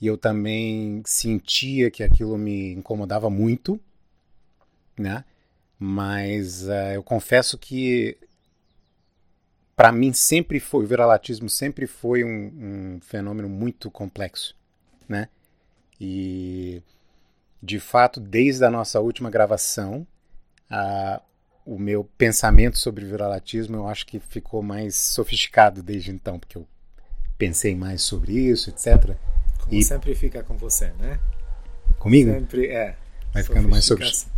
e 0.00 0.06
eu 0.06 0.16
também 0.16 1.02
sentia 1.04 1.90
que 1.90 2.04
aquilo 2.04 2.38
me 2.38 2.72
incomodava 2.72 3.28
muito, 3.28 3.80
né? 4.98 5.24
Mas 5.78 6.64
uh, 6.68 6.92
eu 6.94 7.02
confesso 7.02 7.58
que 7.58 8.16
para 9.74 9.90
mim 9.90 10.12
sempre 10.12 10.60
foi, 10.60 10.84
o 10.84 10.86
viralatismo 10.86 11.48
sempre 11.48 11.86
foi 11.86 12.22
um, 12.22 12.96
um, 12.96 13.00
fenômeno 13.00 13.48
muito 13.48 13.90
complexo, 13.90 14.54
né? 15.08 15.28
E 16.00 16.82
de 17.62 17.80
fato, 17.80 18.20
desde 18.20 18.64
a 18.64 18.70
nossa 18.70 19.00
última 19.00 19.30
gravação, 19.30 20.06
a, 20.74 21.22
o 21.64 21.78
meu 21.78 22.04
pensamento 22.18 22.78
sobre 22.78 23.04
viralatismo 23.04 23.76
eu 23.76 23.88
acho 23.88 24.04
que 24.06 24.18
ficou 24.18 24.62
mais 24.62 24.96
sofisticado 24.96 25.82
desde 25.82 26.10
então, 26.10 26.38
porque 26.38 26.58
eu 26.58 26.66
pensei 27.38 27.74
mais 27.74 28.02
sobre 28.02 28.32
isso, 28.32 28.70
etc. 28.70 29.16
Como 29.60 29.74
e... 29.74 29.82
sempre 29.82 30.14
fica 30.14 30.42
com 30.42 30.56
você, 30.56 30.92
né? 30.98 31.18
Comigo? 31.98 32.30
Sempre 32.30 32.66
é. 32.66 32.96
Vai 33.32 33.42
ficando 33.42 33.68
mais, 33.68 33.88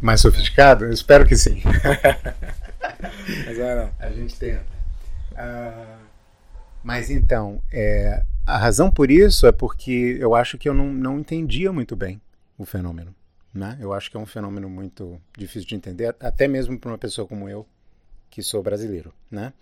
mais 0.00 0.20
sofisticado? 0.20 0.84
Eu 0.84 0.92
espero 0.92 1.26
que 1.26 1.36
sim. 1.36 1.62
Mas 3.44 3.60
a 3.98 4.10
gente 4.10 4.36
tenta. 4.36 4.64
Uh, 5.32 6.06
mas 6.82 7.10
então, 7.10 7.60
é, 7.70 8.22
a 8.46 8.56
razão 8.56 8.90
por 8.90 9.10
isso 9.10 9.46
é 9.46 9.52
porque 9.52 10.16
eu 10.20 10.34
acho 10.34 10.56
que 10.56 10.68
eu 10.68 10.72
não, 10.72 10.90
não 10.92 11.18
entendia 11.18 11.72
muito 11.72 11.96
bem 11.96 12.22
o 12.56 12.64
fenômeno. 12.64 13.14
Né? 13.56 13.78
Eu 13.80 13.92
acho 13.92 14.10
que 14.10 14.16
é 14.16 14.20
um 14.20 14.26
fenômeno 14.26 14.68
muito 14.68 15.20
difícil 15.36 15.66
de 15.66 15.74
entender, 15.74 16.14
até 16.20 16.46
mesmo 16.46 16.78
para 16.78 16.90
uma 16.90 16.98
pessoa 16.98 17.26
como 17.26 17.48
eu, 17.48 17.66
que 18.28 18.42
sou 18.42 18.62
brasileiro. 18.62 19.14
Né? 19.30 19.52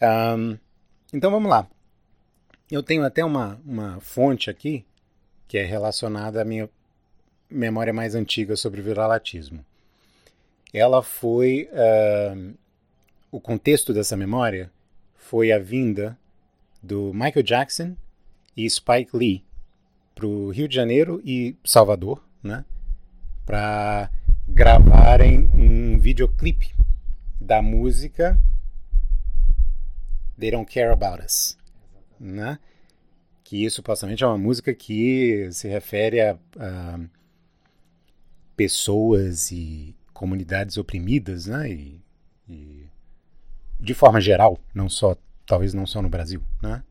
Um, 0.00 0.56
então 1.12 1.30
vamos 1.30 1.50
lá. 1.50 1.68
Eu 2.70 2.82
tenho 2.82 3.04
até 3.04 3.24
uma, 3.24 3.60
uma 3.64 4.00
fonte 4.00 4.48
aqui 4.48 4.84
que 5.46 5.58
é 5.58 5.64
relacionada 5.64 6.40
à 6.40 6.44
minha 6.44 6.70
memória 7.50 7.92
mais 7.92 8.14
antiga 8.14 8.56
sobre 8.56 8.80
viralatismo. 8.80 9.64
Ela 10.72 11.02
foi 11.02 11.68
uh, 11.72 12.54
o 13.30 13.40
contexto 13.40 13.92
dessa 13.92 14.16
memória 14.16 14.70
foi 15.16 15.52
a 15.52 15.58
vinda 15.58 16.16
do 16.82 17.12
Michael 17.12 17.42
Jackson 17.42 17.96
e 18.56 18.68
Spike 18.70 19.16
Lee 19.16 19.44
para 20.14 20.26
o 20.26 20.50
Rio 20.50 20.68
de 20.68 20.74
Janeiro 20.74 21.20
e 21.24 21.56
Salvador, 21.64 22.22
né, 22.42 22.64
para 23.50 24.08
gravarem 24.46 25.50
um 25.54 25.98
videoclipe 25.98 26.72
da 27.40 27.60
música 27.60 28.40
They 30.38 30.52
Don't 30.52 30.72
Care 30.72 30.92
About 30.92 31.24
Us, 31.24 31.58
né? 32.20 32.60
Que 33.42 33.68
supostamente 33.68 34.22
é 34.22 34.26
uma 34.28 34.38
música 34.38 34.72
que 34.72 35.48
se 35.50 35.66
refere 35.66 36.20
a, 36.20 36.38
a 36.60 37.00
pessoas 38.54 39.50
e 39.50 39.96
comunidades 40.12 40.78
oprimidas, 40.78 41.46
né? 41.46 41.72
E, 41.72 42.00
e 42.48 42.86
de 43.80 43.94
forma 43.94 44.20
geral, 44.20 44.60
não 44.72 44.88
só 44.88 45.16
talvez 45.44 45.74
não 45.74 45.88
só 45.88 46.00
no 46.00 46.08
Brasil, 46.08 46.40
né? 46.62 46.84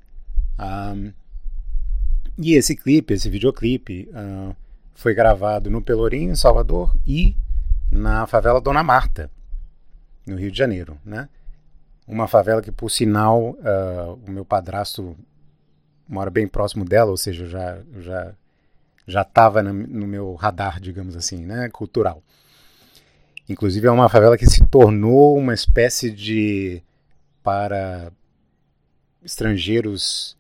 Um, 0.60 1.14
e 2.38 2.56
esse 2.56 2.76
clipe, 2.76 3.14
esse 3.14 3.30
videoclipe, 3.30 4.10
uh, 4.10 4.54
foi 5.00 5.14
gravado 5.14 5.70
no 5.70 5.82
Pelourinho, 5.82 6.34
em 6.34 6.36
Salvador, 6.36 6.94
e 7.08 7.34
na 7.90 8.28
favela 8.28 8.60
Dona 8.60 8.84
Marta, 8.84 9.32
no 10.28 10.36
Rio 10.36 10.52
de 10.52 10.58
Janeiro, 10.58 10.98
né? 11.06 11.30
Uma 12.06 12.28
favela 12.28 12.62
que, 12.62 12.70
por 12.70 12.92
sinal, 12.92 13.52
uh, 13.52 14.20
o 14.28 14.30
meu 14.30 14.44
padrasto 14.44 15.16
mora 16.06 16.30
bem 16.30 16.50
próximo 16.50 16.84
dela, 16.84 17.12
ou 17.12 17.16
seja, 17.16 17.46
já 17.48 17.80
já 17.98 18.34
já 19.08 19.22
estava 19.22 19.64
no, 19.64 20.06
meu 20.06 20.36
radar, 20.36 20.82
digamos 20.82 21.16
assim, 21.16 21.46
né? 21.46 21.70
Cultural. 21.70 22.22
Inclusive 23.48 23.88
é 23.88 23.92
uma 23.92 24.10
favela 24.10 24.38
que 24.38 24.46
se 24.46 24.68
tornou 24.68 25.38
uma 25.38 25.54
espécie 25.54 26.12
de 26.12 26.84
para 27.42 28.12
estrangeiros 29.24 30.38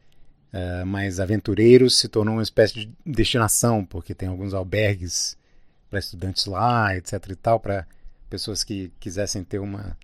uh, 0.53 0.85
mais 0.85 1.19
aventureiros 1.19 1.97
se 1.97 2.07
tornou 2.07 2.35
uma 2.35 2.43
espécie 2.43 2.73
de 2.73 2.91
destinação, 3.05 3.83
porque 3.85 4.13
tem 4.13 4.29
alguns 4.29 4.53
albergues 4.53 5.37
para 5.89 5.99
estudantes 5.99 6.45
lá, 6.45 6.95
etc 6.95 7.13
e 7.29 7.35
tal, 7.35 7.59
para 7.59 7.85
pessoas 8.29 8.63
que 8.63 8.91
quisessem 8.99 9.43
ter 9.43 9.59
uma 9.59 9.97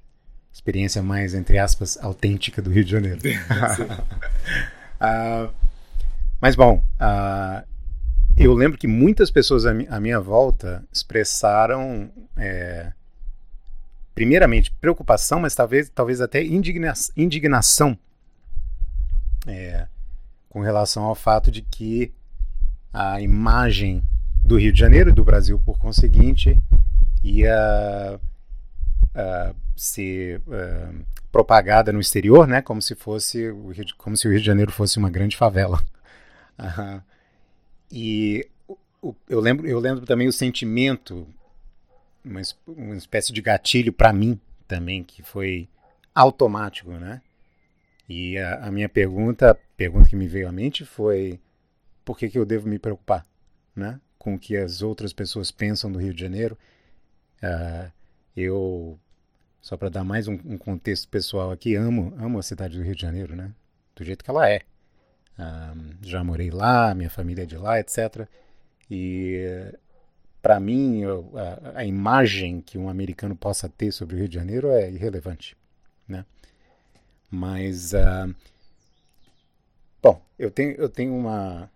experiência 0.52 1.04
mais, 1.04 1.34
entre 1.34 1.58
aspas, 1.58 1.98
autêntica 2.02 2.62
do 2.62 2.72
Rio 2.72 2.84
de 2.84 2.92
Janeiro. 2.92 3.20
uh, 5.00 5.54
mas, 6.42 6.56
bom, 6.56 6.82
uh, 7.00 7.76
eu 8.38 8.54
lembro 8.54 8.78
que 8.78 8.88
muitas 8.88 9.32
pessoas 9.32 9.66
à, 9.66 10.00
minha 10.00 10.20
volta 10.20 10.84
expressaram, 10.92 12.12
é, 12.36 12.92
primeiramente, 14.14 14.72
preocupação, 14.82 15.40
mas 15.40 15.56
talvez, 15.56 15.90
talvez 15.90 16.20
até 16.20 16.44
indigna 16.44 16.94
indignação 17.16 17.98
é, 19.48 19.88
com 20.56 20.62
relação 20.62 21.04
ao 21.04 21.16
fato 21.16 21.52
de 21.52 21.62
que 21.62 22.14
a 22.94 23.20
imagem 23.20 24.02
do 24.42 24.58
Rio 24.58 24.72
de 24.72 24.80
Janeiro 24.80 25.10
e 25.10 25.14
do 25.14 25.22
Brasil, 25.22 25.60
por 25.60 25.78
conseguinte, 25.78 26.58
ia 27.22 28.18
uh, 29.14 29.56
ser 29.76 30.40
uh, 30.48 31.06
propagada 31.30 31.92
no 31.92 32.00
exterior, 32.00 32.48
né, 32.48 32.62
como 32.62 32.82
se 32.82 32.96
fosse 32.96 33.54
como 33.98 34.16
se 34.16 34.30
o 34.30 34.32
Rio 34.32 34.40
de 34.40 34.46
Janeiro 34.46 34.72
fosse 34.72 34.98
uma 34.98 35.10
grande 35.10 35.36
favela. 35.36 35.84
Uh, 36.58 37.04
e 37.92 38.48
eu 39.30 39.42
lembro, 39.42 39.68
eu 39.68 39.78
lembro 39.78 40.06
também 40.06 40.26
o 40.26 40.32
sentimento, 40.32 41.28
uma, 42.24 42.40
uma 42.66 42.96
espécie 42.96 43.34
de 43.34 43.42
gatilho 43.42 43.92
para 43.92 44.14
mim 44.14 44.40
também 44.66 45.04
que 45.04 45.22
foi 45.22 45.68
automático, 46.14 46.92
né? 46.92 47.22
E 48.08 48.38
a, 48.38 48.68
a, 48.68 48.72
minha 48.72 48.88
pergunta, 48.88 49.52
a 49.52 49.56
pergunta 49.56 50.10
que 50.10 50.16
me 50.16 50.28
veio 50.28 50.48
à 50.48 50.52
mente 50.52 50.86
foi 50.86 51.40
por 52.04 52.18
que, 52.18 52.30
que 52.30 52.38
eu 52.38 52.46
devo 52.46 52.68
me 52.68 52.78
preocupar, 52.78 53.26
né? 53.76 54.00
Com 54.18 54.36
o 54.36 54.40
que 54.40 54.56
as 54.56 54.82
outras 54.82 55.12
pessoas 55.12 55.52
pensam 55.52 55.92
do 55.92 56.00
Rio 56.00 56.14
de 56.14 56.22
Janeiro. 56.22 56.58
Uh, 57.44 57.92
eu, 58.36 59.00
só 59.62 59.76
para 59.76 59.90
dar 59.90 60.04
mais 60.04 60.28
um, 60.28 60.34
um, 60.46 60.58
contexto 60.58 61.08
pessoal 61.10 61.52
aqui, 61.52 61.76
amo, 61.76 62.14
amo 62.18 62.40
a 62.40 62.44
cidade 62.44 62.78
do 62.78 62.84
Rio 62.84 62.96
de 62.96 63.02
Janeiro, 63.02 63.36
né? 63.36 63.52
Do 63.96 64.04
jeito 64.04 64.24
que 64.24 64.30
ela 64.30 64.50
é. 64.50 64.62
Uh, 65.38 65.96
já 66.02 66.24
morei 66.24 66.52
lá, 66.52 66.94
minha 66.94 67.10
família 67.10 67.44
é 67.44 67.46
de 67.46 67.58
lá, 67.58 67.80
etc. 67.80 68.28
E 68.90 69.74
para 70.46 70.60
mim, 70.60 71.02
eu, 71.02 71.32
a, 71.36 71.80
a 71.80 71.86
imagem 71.86 72.62
que 72.62 72.78
um 72.78 72.88
americano 72.88 73.36
possa 73.36 73.68
ter 73.68 73.92
sobre 73.92 74.16
o 74.16 74.20
Rio 74.20 74.30
de 74.30 74.36
Janeiro 74.36 74.70
é 74.70 74.92
irrelevante, 74.92 75.58
né? 76.08 76.24
Mas, 77.30 77.94
uh, 77.94 78.34
bom, 80.02 80.22
eu 80.38 80.52
tenho, 80.52 80.72
eu 80.74 80.90
tenho 80.90 81.16
uma 81.16 81.70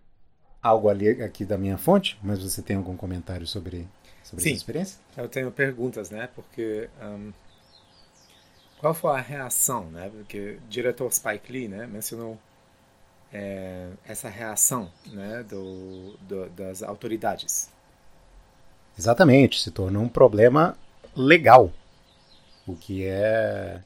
algo 0.62 0.88
ali 0.88 1.08
aqui 1.22 1.44
da 1.44 1.56
minha 1.56 1.78
fonte, 1.78 2.18
mas 2.22 2.42
você 2.42 2.62
tem 2.62 2.76
algum 2.76 2.96
comentário 2.96 3.46
sobre, 3.46 3.88
sobre 4.22 4.44
Sim, 4.44 4.50
essa 4.50 4.56
experiência? 4.58 5.00
eu 5.16 5.28
tenho 5.28 5.50
perguntas, 5.50 6.10
né? 6.10 6.28
Porque 6.34 6.88
um, 7.02 7.32
qual 8.78 8.94
foi 8.94 9.12
a 9.12 9.20
reação, 9.20 9.90
né? 9.90 10.10
Porque 10.10 10.58
o 10.64 10.68
diretor 10.68 11.12
Spike 11.12 11.52
Lee, 11.52 11.68
né, 11.68 11.86
mencionou 11.86 12.38
é, 13.32 13.90
essa 14.06 14.28
reação, 14.28 14.90
né, 15.06 15.42
do, 15.42 16.16
do, 16.22 16.48
das 16.50 16.82
autoridades. 16.82 17.70
Exatamente, 18.98 19.60
se 19.60 19.70
tornou 19.70 20.02
um 20.02 20.08
problema 20.08 20.76
legal, 21.14 21.72
o 22.66 22.74
que 22.76 23.04
é 23.04 23.82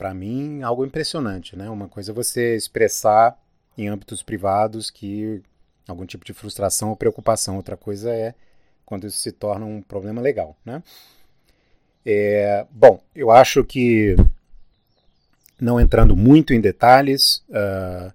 para 0.00 0.14
mim, 0.14 0.62
algo 0.62 0.86
impressionante, 0.86 1.54
né? 1.54 1.68
Uma 1.68 1.86
coisa 1.86 2.10
é 2.10 2.14
você 2.14 2.56
expressar 2.56 3.38
em 3.76 3.86
âmbitos 3.86 4.22
privados 4.22 4.90
que 4.90 5.42
algum 5.86 6.06
tipo 6.06 6.24
de 6.24 6.32
frustração 6.32 6.88
ou 6.88 6.96
preocupação, 6.96 7.56
outra 7.56 7.76
coisa 7.76 8.10
é 8.10 8.34
quando 8.86 9.06
isso 9.06 9.18
se 9.18 9.30
torna 9.30 9.66
um 9.66 9.82
problema 9.82 10.22
legal, 10.22 10.56
né? 10.64 10.82
É, 12.06 12.66
bom, 12.70 12.98
eu 13.14 13.30
acho 13.30 13.62
que 13.62 14.16
não 15.60 15.78
entrando 15.78 16.16
muito 16.16 16.54
em 16.54 16.62
detalhes, 16.62 17.44
uh, 17.50 18.10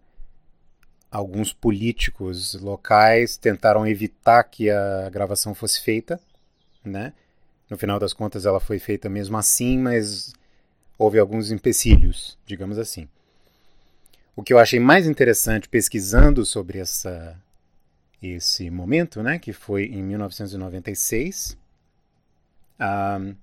alguns 1.12 1.54
políticos 1.54 2.56
locais 2.56 3.38
tentaram 3.38 3.86
evitar 3.86 4.44
que 4.46 4.72
a 4.72 5.08
gravação 5.12 5.54
fosse 5.54 5.80
feita, 5.82 6.20
né? 6.84 7.14
No 7.70 7.78
final 7.78 8.00
das 8.00 8.12
contas, 8.12 8.44
ela 8.44 8.60
foi 8.60 8.80
feita 8.80 9.08
mesmo 9.08 9.38
assim, 9.38 9.78
mas 9.78 10.34
houve 10.98 11.20
alguns 11.20 11.52
empecilhos, 11.52 12.38
digamos 12.46 12.78
assim. 12.78 13.08
O 14.36 14.44
que 14.44 14.54
eu 14.54 14.60
achei 14.60 14.80
mais 14.80 15.08
interessante 15.08 15.70
pesquisando 15.70 16.46
sobre 16.46 16.80
essa, 16.80 17.42
esse 18.22 18.70
momento, 18.70 19.24
né, 19.24 19.40
que 19.40 19.54
foi 19.54 19.86
em 19.86 20.04
1996, 20.04 21.58
um, 22.80 23.36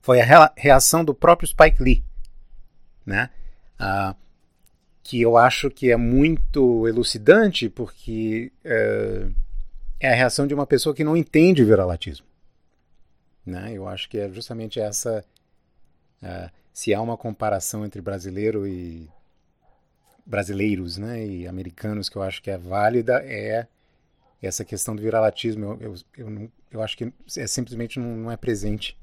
foi 0.00 0.20
a 0.20 0.52
reação 0.56 1.04
do 1.04 1.14
próprio 1.14 1.48
Spike 1.48 1.82
Lee, 1.82 2.04
né, 3.04 3.30
uh, 3.80 4.14
que 5.02 5.20
eu 5.20 5.36
acho 5.36 5.70
que 5.70 5.90
é 5.90 5.96
muito 5.96 6.86
elucidante 6.86 7.68
porque 7.68 8.52
uh, 8.64 9.34
é 9.98 10.12
a 10.12 10.14
reação 10.14 10.46
de 10.46 10.54
uma 10.54 10.66
pessoa 10.66 10.94
que 10.94 11.04
não 11.04 11.16
entende 11.16 11.62
o 11.62 11.66
viralatismo. 11.66 12.26
Né? 13.44 13.72
Eu 13.74 13.88
acho 13.88 14.08
que 14.08 14.18
é 14.18 14.30
justamente 14.30 14.80
essa 14.80 15.24
Uh, 16.24 16.50
se 16.72 16.94
há 16.94 17.00
uma 17.00 17.16
comparação 17.16 17.84
entre 17.84 18.00
brasileiro 18.00 18.66
e 18.66 19.08
brasileiros, 20.26 20.96
né, 20.96 21.24
e 21.24 21.46
americanos 21.46 22.08
que 22.08 22.16
eu 22.16 22.22
acho 22.22 22.42
que 22.42 22.50
é 22.50 22.56
válida 22.56 23.22
é 23.24 23.66
essa 24.42 24.64
questão 24.64 24.96
do 24.96 25.02
viralatismo. 25.02 25.64
Eu, 25.64 25.80
eu, 25.80 25.94
eu, 26.16 26.30
não, 26.30 26.52
eu 26.70 26.82
acho 26.82 26.96
que 26.96 27.12
é 27.36 27.46
simplesmente 27.46 27.98
não, 27.98 28.16
não, 28.16 28.30
é 28.30 28.36
presente 28.36 28.96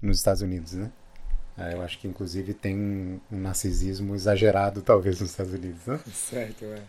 nos 0.00 0.18
Estados 0.18 0.42
Unidos, 0.42 0.74
né? 0.74 0.90
Uh, 1.56 1.62
eu 1.72 1.82
acho 1.82 1.98
que 1.98 2.08
inclusive 2.08 2.54
tem 2.54 2.76
um, 2.76 3.20
um, 3.30 3.38
narcisismo 3.38 4.14
exagerado 4.14 4.80
talvez 4.82 5.20
nos 5.20 5.30
Estados 5.30 5.52
Unidos, 5.52 5.86
né? 5.86 6.00
Certo, 6.12 6.64
é. 6.64 6.82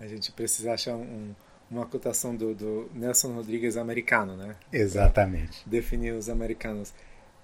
A 0.00 0.06
gente 0.06 0.32
precisa 0.32 0.72
achar 0.72 0.96
um, 0.96 1.34
uma 1.70 1.86
cotação 1.86 2.34
do, 2.34 2.54
do 2.54 2.90
Nelson 2.92 3.32
Rodrigues 3.32 3.76
americano, 3.76 4.36
né? 4.36 4.56
Exatamente. 4.72 5.66
Definir 5.68 6.12
os 6.12 6.28
americanos. 6.28 6.92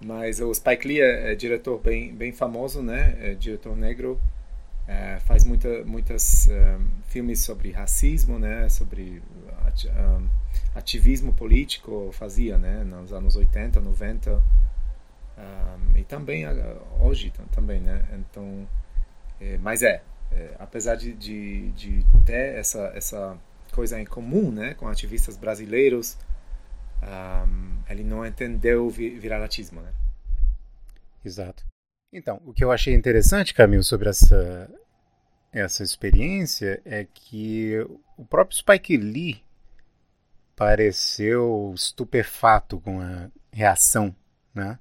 Mas 0.00 0.40
o 0.40 0.52
Spike 0.54 0.86
Lee 0.86 1.00
é, 1.00 1.32
é 1.32 1.34
diretor 1.34 1.80
bem, 1.80 2.14
bem 2.14 2.32
famoso, 2.32 2.82
né? 2.82 3.16
É 3.20 3.34
diretor 3.34 3.76
negro. 3.76 4.20
É, 4.86 5.18
faz 5.20 5.44
muita, 5.44 5.84
muitas 5.84 6.48
um, 6.48 6.86
filmes 7.08 7.40
sobre 7.40 7.72
racismo, 7.72 8.38
né? 8.38 8.68
Sobre 8.68 9.20
um, 9.86 10.28
ativismo 10.74 11.32
político, 11.34 12.10
fazia, 12.12 12.56
né? 12.56 12.84
Nos 12.84 13.12
anos 13.12 13.36
80, 13.36 13.80
90. 13.80 14.42
Um, 15.36 15.98
e 15.98 16.04
também 16.04 16.44
hoje 17.00 17.32
também, 17.50 17.80
né? 17.80 18.04
Então, 18.12 18.66
é, 19.40 19.58
mas 19.58 19.82
é, 19.82 20.00
é, 20.32 20.54
apesar 20.58 20.94
de, 20.94 21.12
de, 21.12 21.72
de 21.72 22.04
ter 22.24 22.54
essa, 22.54 22.92
essa 22.94 23.36
coisa 23.72 24.00
em 24.00 24.04
comum, 24.04 24.50
né? 24.50 24.74
Com 24.74 24.88
ativistas 24.88 25.36
brasileiros, 25.36 26.16
um, 27.02 27.82
ele 27.88 28.04
não 28.04 28.24
entendeu 28.24 28.86
o 28.86 28.90
viralatismo, 28.90 29.80
né? 29.80 29.92
Exato. 31.24 31.64
Então, 32.12 32.40
o 32.44 32.52
que 32.52 32.64
eu 32.64 32.72
achei 32.72 32.94
interessante, 32.94 33.52
Camilo, 33.52 33.84
sobre 33.84 34.08
essa, 34.08 34.70
essa 35.52 35.82
experiência 35.82 36.80
é 36.84 37.04
que 37.04 37.74
o 38.16 38.24
próprio 38.24 38.56
Spike 38.56 38.96
Lee 38.96 39.42
pareceu 40.56 41.72
estupefato 41.74 42.80
com 42.80 43.00
a 43.00 43.30
reação 43.52 44.14
né, 44.54 44.78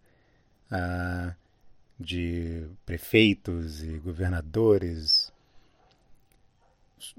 de 2.00 2.68
prefeitos 2.86 3.84
e 3.84 4.00
governadores 4.00 5.32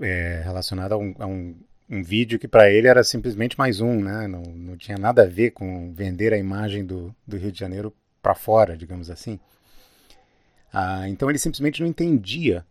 é, 0.01 0.41
relacionado 0.45 0.93
a 0.93 0.97
um, 0.97 1.15
a 1.19 1.27
um 1.27 1.57
um 1.89 2.03
vídeo 2.03 2.39
que 2.39 2.47
para 2.47 2.71
ele 2.71 2.87
era 2.87 3.03
simplesmente 3.03 3.59
mais 3.59 3.81
um, 3.81 4.01
né? 4.01 4.27
Não, 4.27 4.43
não 4.43 4.77
tinha 4.77 4.99
nada 4.99 5.23
a 5.23 5.27
ver 5.27 5.53
com 5.53 5.93
vender 5.93 6.33
a 6.33 6.39
imagem 6.39 6.85
do, 6.85 7.15
do 7.27 7.37
Rio 7.37 7.51
de 7.51 7.59
Janeiro 7.59 7.95
para 8.23 8.35
fora, 8.35 8.77
digamos 8.77 9.11
assim. 9.11 9.41
Ah, 10.73 11.09
então 11.09 11.31
ele 11.31 11.39
simplesmente 11.39 11.81
não 11.81 11.89
entendia 11.89 12.65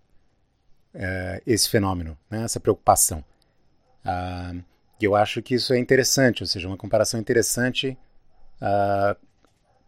é, 0.94 1.42
esse 1.46 1.68
fenômeno, 1.68 2.18
né? 2.30 2.44
essa 2.44 2.60
preocupação. 2.60 3.24
Ah, 4.06 4.54
e 5.00 5.06
eu 5.06 5.16
acho 5.16 5.42
que 5.42 5.56
isso 5.56 5.74
é 5.74 5.80
interessante, 5.80 6.44
ou 6.44 6.48
seja, 6.48 6.68
uma 6.68 6.78
comparação 6.78 7.20
interessante 7.20 7.98
ah, 8.62 9.16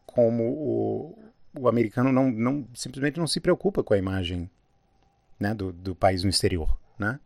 como 0.08 0.44
o, 0.44 1.18
o 1.60 1.68
americano 1.68 2.12
não, 2.12 2.32
não, 2.32 2.68
simplesmente 2.74 3.20
não 3.20 3.28
se 3.28 3.40
preocupa 3.40 3.84
com 3.84 3.94
a 3.94 3.98
imagem 3.98 4.50
né, 5.40 5.54
do, 5.54 5.72
do 5.72 5.96
país 5.96 6.24
no 6.24 6.30
exterior, 6.30 6.80
né? 6.98 7.20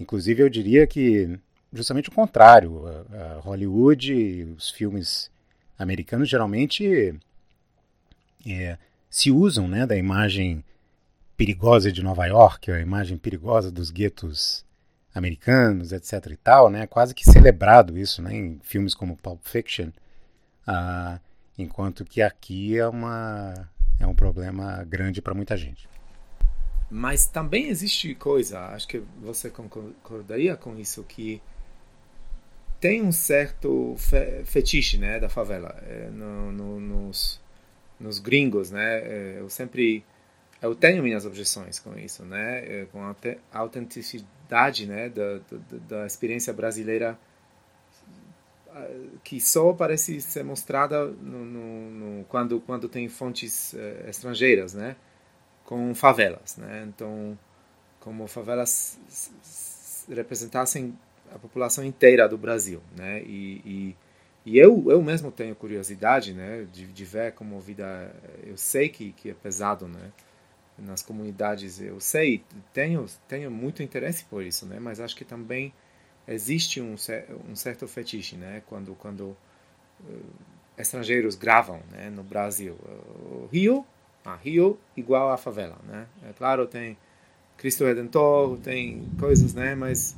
Inclusive, 0.00 0.42
eu 0.42 0.48
diria 0.48 0.86
que 0.86 1.38
justamente 1.72 2.08
o 2.08 2.12
contrário. 2.12 2.86
A, 2.86 3.36
a 3.36 3.40
Hollywood 3.40 4.54
os 4.56 4.70
filmes 4.70 5.30
americanos 5.78 6.28
geralmente 6.28 7.14
é, 8.46 8.78
se 9.08 9.30
usam 9.30 9.68
né, 9.68 9.86
da 9.86 9.96
imagem 9.96 10.64
perigosa 11.36 11.90
de 11.92 12.02
Nova 12.02 12.26
York, 12.26 12.70
a 12.70 12.80
imagem 12.80 13.16
perigosa 13.16 13.70
dos 13.70 13.90
guetos 13.90 14.64
americanos, 15.14 15.92
etc. 15.92 16.26
e 16.30 16.36
tal, 16.36 16.70
né? 16.70 16.86
Quase 16.86 17.14
que 17.14 17.24
celebrado 17.24 17.98
isso, 17.98 18.22
né? 18.22 18.34
Em 18.34 18.60
filmes 18.62 18.94
como 18.94 19.16
Pulp 19.16 19.40
Fiction, 19.44 19.90
ah, 20.66 21.18
enquanto 21.58 22.04
que 22.04 22.22
aqui 22.22 22.78
é 22.78 22.86
uma 22.86 23.68
é 23.98 24.06
um 24.06 24.14
problema 24.14 24.84
grande 24.84 25.20
para 25.20 25.34
muita 25.34 25.56
gente. 25.56 25.88
Mas 26.90 27.26
também 27.26 27.68
existe 27.68 28.14
coisa, 28.16 28.60
acho 28.66 28.88
que 28.88 29.02
você 29.20 29.48
concordaria 29.48 30.56
com 30.56 30.76
isso, 30.76 31.04
que 31.04 31.40
tem 32.80 33.02
um 33.02 33.12
certo 33.12 33.94
fe 33.96 34.42
fetiche 34.44 34.98
né, 34.98 35.20
da 35.20 35.28
favela 35.28 35.78
é, 35.86 36.08
no, 36.10 36.50
no, 36.50 36.80
nos, 36.80 37.40
nos 37.98 38.18
gringos. 38.18 38.70
Né? 38.70 38.98
É, 38.98 39.36
eu 39.38 39.48
sempre 39.48 40.04
eu 40.60 40.74
tenho 40.74 41.02
minhas 41.02 41.24
objeções 41.24 41.78
com 41.78 41.96
isso, 41.98 42.24
né? 42.24 42.82
É, 42.82 42.86
com 42.92 43.02
a 43.02 43.14
autenticidade 43.52 44.86
né, 44.86 45.08
da, 45.08 45.38
da, 45.38 46.00
da 46.00 46.06
experiência 46.06 46.52
brasileira 46.52 47.18
que 49.24 49.40
só 49.40 49.72
parece 49.72 50.20
ser 50.20 50.44
mostrada 50.44 51.06
no, 51.06 51.44
no, 51.44 51.90
no, 51.90 52.24
quando 52.24 52.60
quando 52.60 52.88
tem 52.88 53.08
fontes 53.08 53.72
uh, 53.72 54.08
estrangeiras, 54.08 54.74
né, 54.74 54.96
com 55.70 55.94
favelas, 55.94 56.56
né. 56.56 56.84
Então, 56.88 57.38
como 58.00 58.26
favelas 58.26 58.98
representassem 60.08 60.98
a 61.32 61.38
população 61.38 61.84
inteira 61.84 62.28
do 62.28 62.36
Brasil, 62.36 62.82
né. 62.96 63.22
E, 63.22 63.62
e, 63.64 63.96
e 64.44 64.58
eu 64.58 64.84
eu 64.90 65.00
mesmo 65.00 65.30
tenho 65.30 65.54
curiosidade, 65.54 66.34
né, 66.34 66.66
de, 66.72 66.86
de 66.88 67.04
ver 67.04 67.32
como 67.34 67.60
vida. 67.60 68.12
Eu 68.44 68.56
sei 68.56 68.88
que 68.88 69.12
que 69.12 69.30
é 69.30 69.34
pesado, 69.34 69.86
né, 69.86 70.10
nas 70.78 71.02
comunidades. 71.02 71.80
Eu 71.80 72.00
sei, 72.00 72.42
tenho 72.74 73.06
tenho 73.28 73.50
muito 73.50 73.82
interesse 73.82 74.24
por 74.24 74.42
isso, 74.42 74.66
né. 74.66 74.80
Mas 74.80 74.98
acho 75.00 75.14
que 75.16 75.24
também 75.24 75.72
existe 76.28 76.80
um, 76.80 76.96
um 77.48 77.56
certo 77.56 77.86
fetiche, 77.88 78.36
né? 78.36 78.62
Quando 78.66 78.94
quando 78.96 79.36
uh, 80.00 80.26
estrangeiros 80.78 81.36
gravam, 81.36 81.80
né? 81.92 82.10
No 82.10 82.24
Brasil, 82.24 82.76
Rio, 83.52 83.86
ah, 84.24 84.36
Rio 84.36 84.78
igual 84.96 85.30
a 85.30 85.36
favela, 85.36 85.76
né? 85.86 86.06
É 86.28 86.32
claro 86.32 86.66
tem 86.66 86.96
Cristo 87.56 87.84
Redentor, 87.84 88.58
tem 88.58 89.08
coisas, 89.18 89.54
né? 89.54 89.74
Mas 89.74 90.16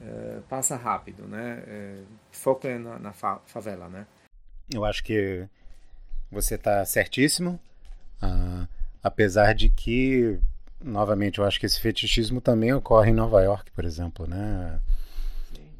uh, 0.00 0.42
passa 0.42 0.76
rápido, 0.76 1.26
né? 1.26 1.62
foco 2.30 2.66
é 2.66 2.78
na, 2.78 2.98
na 2.98 3.12
fa 3.12 3.40
favela, 3.46 3.88
né? 3.88 4.06
Eu 4.72 4.84
acho 4.84 5.04
que 5.04 5.46
você 6.30 6.54
está 6.56 6.84
certíssimo, 6.84 7.60
uh, 8.22 8.66
apesar 9.02 9.54
de 9.54 9.68
que 9.68 10.40
novamente, 10.84 11.38
eu 11.38 11.44
acho 11.44 11.58
que 11.58 11.66
esse 11.66 11.80
fetichismo 11.80 12.40
também 12.40 12.72
ocorre 12.72 13.10
em 13.10 13.14
Nova 13.14 13.42
York, 13.42 13.70
por 13.72 13.84
exemplo, 13.84 14.26
né? 14.26 14.78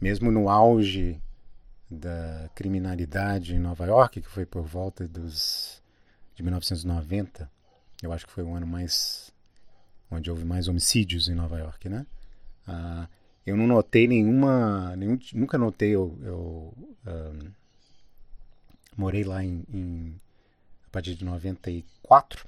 Mesmo 0.00 0.30
no 0.32 0.48
auge 0.48 1.20
da 1.90 2.48
criminalidade 2.54 3.54
em 3.54 3.58
Nova 3.58 3.86
York, 3.86 4.22
que 4.22 4.28
foi 4.28 4.46
por 4.46 4.62
volta 4.62 5.06
dos 5.06 5.73
de 6.34 6.42
1990, 6.42 7.50
eu 8.02 8.12
acho 8.12 8.26
que 8.26 8.32
foi 8.32 8.44
o 8.44 8.54
ano 8.54 8.66
mais 8.66 9.32
onde 10.10 10.30
houve 10.30 10.44
mais 10.44 10.68
homicídios 10.68 11.28
em 11.28 11.34
Nova 11.34 11.58
York, 11.58 11.88
né? 11.88 12.06
Ah, 12.66 13.08
eu 13.46 13.56
não 13.56 13.66
notei 13.66 14.06
nenhuma, 14.06 14.94
nenhum, 14.96 15.18
nunca 15.34 15.58
notei 15.58 15.90
eu, 15.90 16.18
eu 16.22 16.74
um, 17.06 17.50
morei 18.96 19.24
lá 19.24 19.44
em, 19.44 19.64
em 19.72 20.20
a 20.86 20.90
partir 20.90 21.14
de 21.14 21.24
94 21.24 22.46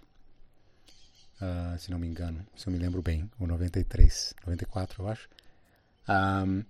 uh, 1.41 1.79
se 1.79 1.91
não 1.91 1.99
me 1.99 2.07
engano, 2.07 2.45
se 2.57 2.67
eu 2.67 2.73
me 2.73 2.79
lembro 2.79 3.03
bem, 3.03 3.31
o 3.39 3.47
93, 3.47 4.35
94 4.41 5.03
eu 5.03 5.09
acho. 5.09 5.29
Um, 6.09 6.65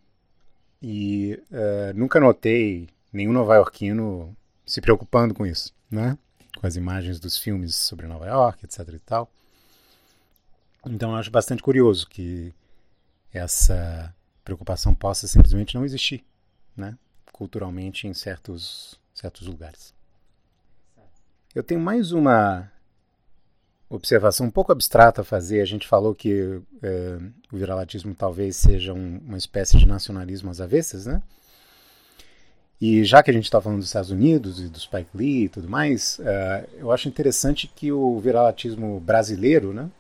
e 0.83 1.43
uh, 1.51 1.95
nunca 1.95 2.21
notei 2.21 2.89
nenhum 3.13 3.33
nova-iorquino 3.33 4.37
se 4.65 4.81
preocupando 4.81 5.35
com 5.35 5.47
isso, 5.47 5.73
né? 5.91 6.19
Com 6.57 6.67
as 6.67 6.77
imagens 6.77 7.21
dos 7.21 7.39
filmes 7.39 7.75
sobre 7.75 8.07
Nova 8.07 8.27
York, 8.27 8.65
etc 8.65 8.89
e 8.95 8.99
tal. 8.99 9.31
Então 10.87 11.11
eu 11.11 11.17
acho 11.17 11.31
bastante 11.31 11.63
curioso 11.63 12.07
que 12.09 12.53
essa 13.33 14.15
preocupação 14.45 14.95
possa 14.95 15.27
simplesmente 15.27 15.75
não 15.75 15.85
existir, 15.85 16.25
né? 16.77 16.97
Culturalmente 17.33 18.07
em 18.07 18.15
certos, 18.15 18.99
certos 19.15 19.47
lugares. 19.47 19.93
Eu 21.55 21.63
tenho 21.63 21.81
mais 21.81 22.13
uma 22.13 22.71
observação 23.89 24.47
um 24.47 24.51
pouco 24.51 24.73
abstrata 24.73 25.23
a 25.23 25.25
fazer. 25.25 25.61
A 25.61 25.65
gente 25.65 25.87
falou 25.87 26.15
que 26.15 26.61
é, 26.83 27.19
o 27.53 27.57
viralatismo 27.57 28.15
talvez 28.15 28.57
seja 28.57 28.93
um, 28.93 29.19
uma 29.19 29.39
espécie 29.39 29.77
de 29.79 29.87
nacionalismo 29.87 30.51
às 30.51 30.61
avessas, 30.61 31.07
né? 31.07 31.23
E 32.81 33.05
já 33.05 33.23
que 33.23 33.31
a 33.31 33.35
gente 33.35 33.45
está 33.45 33.61
falando 33.61 33.79
dos 33.79 33.89
Estados 33.89 34.11
Unidos 34.11 34.61
e 34.61 34.69
do 34.69 34.79
Spike 34.79 35.09
Lee 35.15 35.45
e 35.45 35.49
tudo 35.49 35.69
mais, 35.69 36.19
uh, 36.19 36.69
eu 36.77 36.93
acho 36.93 37.09
interessante 37.09 37.67
que 37.67 37.91
o 37.91 38.19
viralatismo 38.21 39.01
brasileiro, 39.01 39.73
né? 39.73 39.91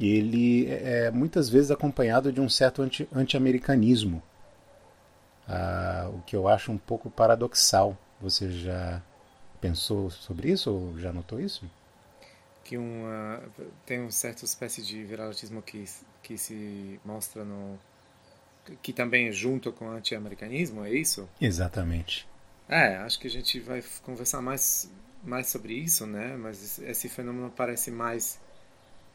Ele 0.00 0.66
é 0.70 1.10
muitas 1.10 1.48
vezes 1.48 1.70
acompanhado 1.70 2.32
de 2.32 2.40
um 2.40 2.48
certo 2.48 2.82
anti, 2.82 3.08
anti-americanismo, 3.12 4.22
uh, 5.48 6.16
o 6.16 6.22
que 6.22 6.34
eu 6.34 6.48
acho 6.48 6.72
um 6.72 6.78
pouco 6.78 7.10
paradoxal. 7.10 7.96
Você 8.20 8.50
já 8.50 9.02
pensou 9.60 10.10
sobre 10.10 10.50
isso 10.50 10.72
ou 10.72 10.98
já 10.98 11.12
notou 11.12 11.40
isso? 11.40 11.64
que 12.64 12.78
uma, 12.78 13.42
tem 13.84 14.00
uma 14.00 14.10
certa 14.10 14.44
espécie 14.44 14.82
de 14.82 15.04
viralatismo 15.04 15.60
que, 15.62 15.84
que 16.22 16.36
se 16.38 16.98
mostra 17.04 17.44
no 17.44 17.78
que 18.82 18.92
também 18.92 19.28
é 19.28 19.32
junto 19.32 19.72
com 19.72 19.86
o 19.86 19.90
anti-americanismo, 19.90 20.84
é 20.84 20.90
isso? 20.90 21.28
Exatamente. 21.40 22.26
É, 22.68 22.96
acho 22.96 23.18
que 23.18 23.26
a 23.26 23.30
gente 23.30 23.60
vai 23.60 23.82
conversar 24.02 24.40
mais 24.40 24.90
mais 25.22 25.46
sobre 25.46 25.72
isso, 25.74 26.06
né? 26.06 26.36
Mas 26.36 26.78
esse 26.78 27.08
fenômeno 27.08 27.50
parece 27.50 27.90
mais 27.90 28.38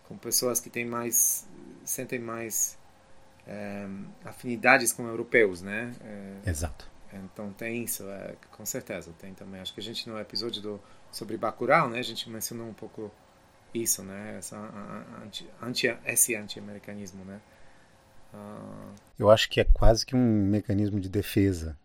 com 0.08 0.18
pessoas 0.18 0.60
que 0.60 0.70
têm 0.70 0.86
mais 0.86 1.48
sentem 1.86 2.20
mais 2.20 2.78
é, 3.48 3.88
afinidades 4.26 4.92
com 4.92 5.08
europeus, 5.08 5.62
né? 5.62 5.94
É, 6.02 6.50
Exato. 6.50 6.90
Então 7.12 7.52
tem 7.54 7.84
isso, 7.84 8.08
é, 8.08 8.36
com 8.52 8.66
certeza 8.66 9.12
tem 9.20 9.34
também. 9.34 9.62
Acho 9.62 9.74
que 9.74 9.80
a 9.80 9.84
gente 9.84 10.08
no 10.08 10.20
episódio 10.20 10.62
do 10.62 10.82
sobre 11.12 11.38
Bacurau, 11.38 11.90
né? 11.90 12.00
A 12.00 12.04
gente 12.04 12.30
mencionou 12.30 12.68
um 12.68 12.74
pouco 12.74 13.12
isso, 13.74 14.04
né? 14.04 14.36
Essa, 14.38 14.58
anti, 15.24 15.50
anti, 15.62 15.98
esse 16.06 16.36
anti-americanismo, 16.36 17.24
né? 17.26 17.40
Eu 19.18 19.30
acho 19.30 19.50
que 19.50 19.60
é 19.60 19.66
quase 19.66 20.06
que 20.06 20.16
um 20.16 20.46
mecanismo 20.46 21.00
de 21.00 21.10
defesa, 21.10 21.78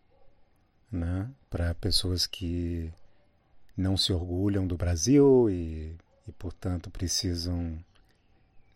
né? 0.90 1.28
Para 1.50 1.74
pessoas 1.74 2.26
que 2.26 2.92
não 3.76 3.96
se 3.96 4.12
orgulham 4.12 4.66
do 4.66 4.76
Brasil 4.76 5.50
e, 5.50 5.96
e 6.28 6.32
portanto, 6.38 6.90
precisam 6.90 7.76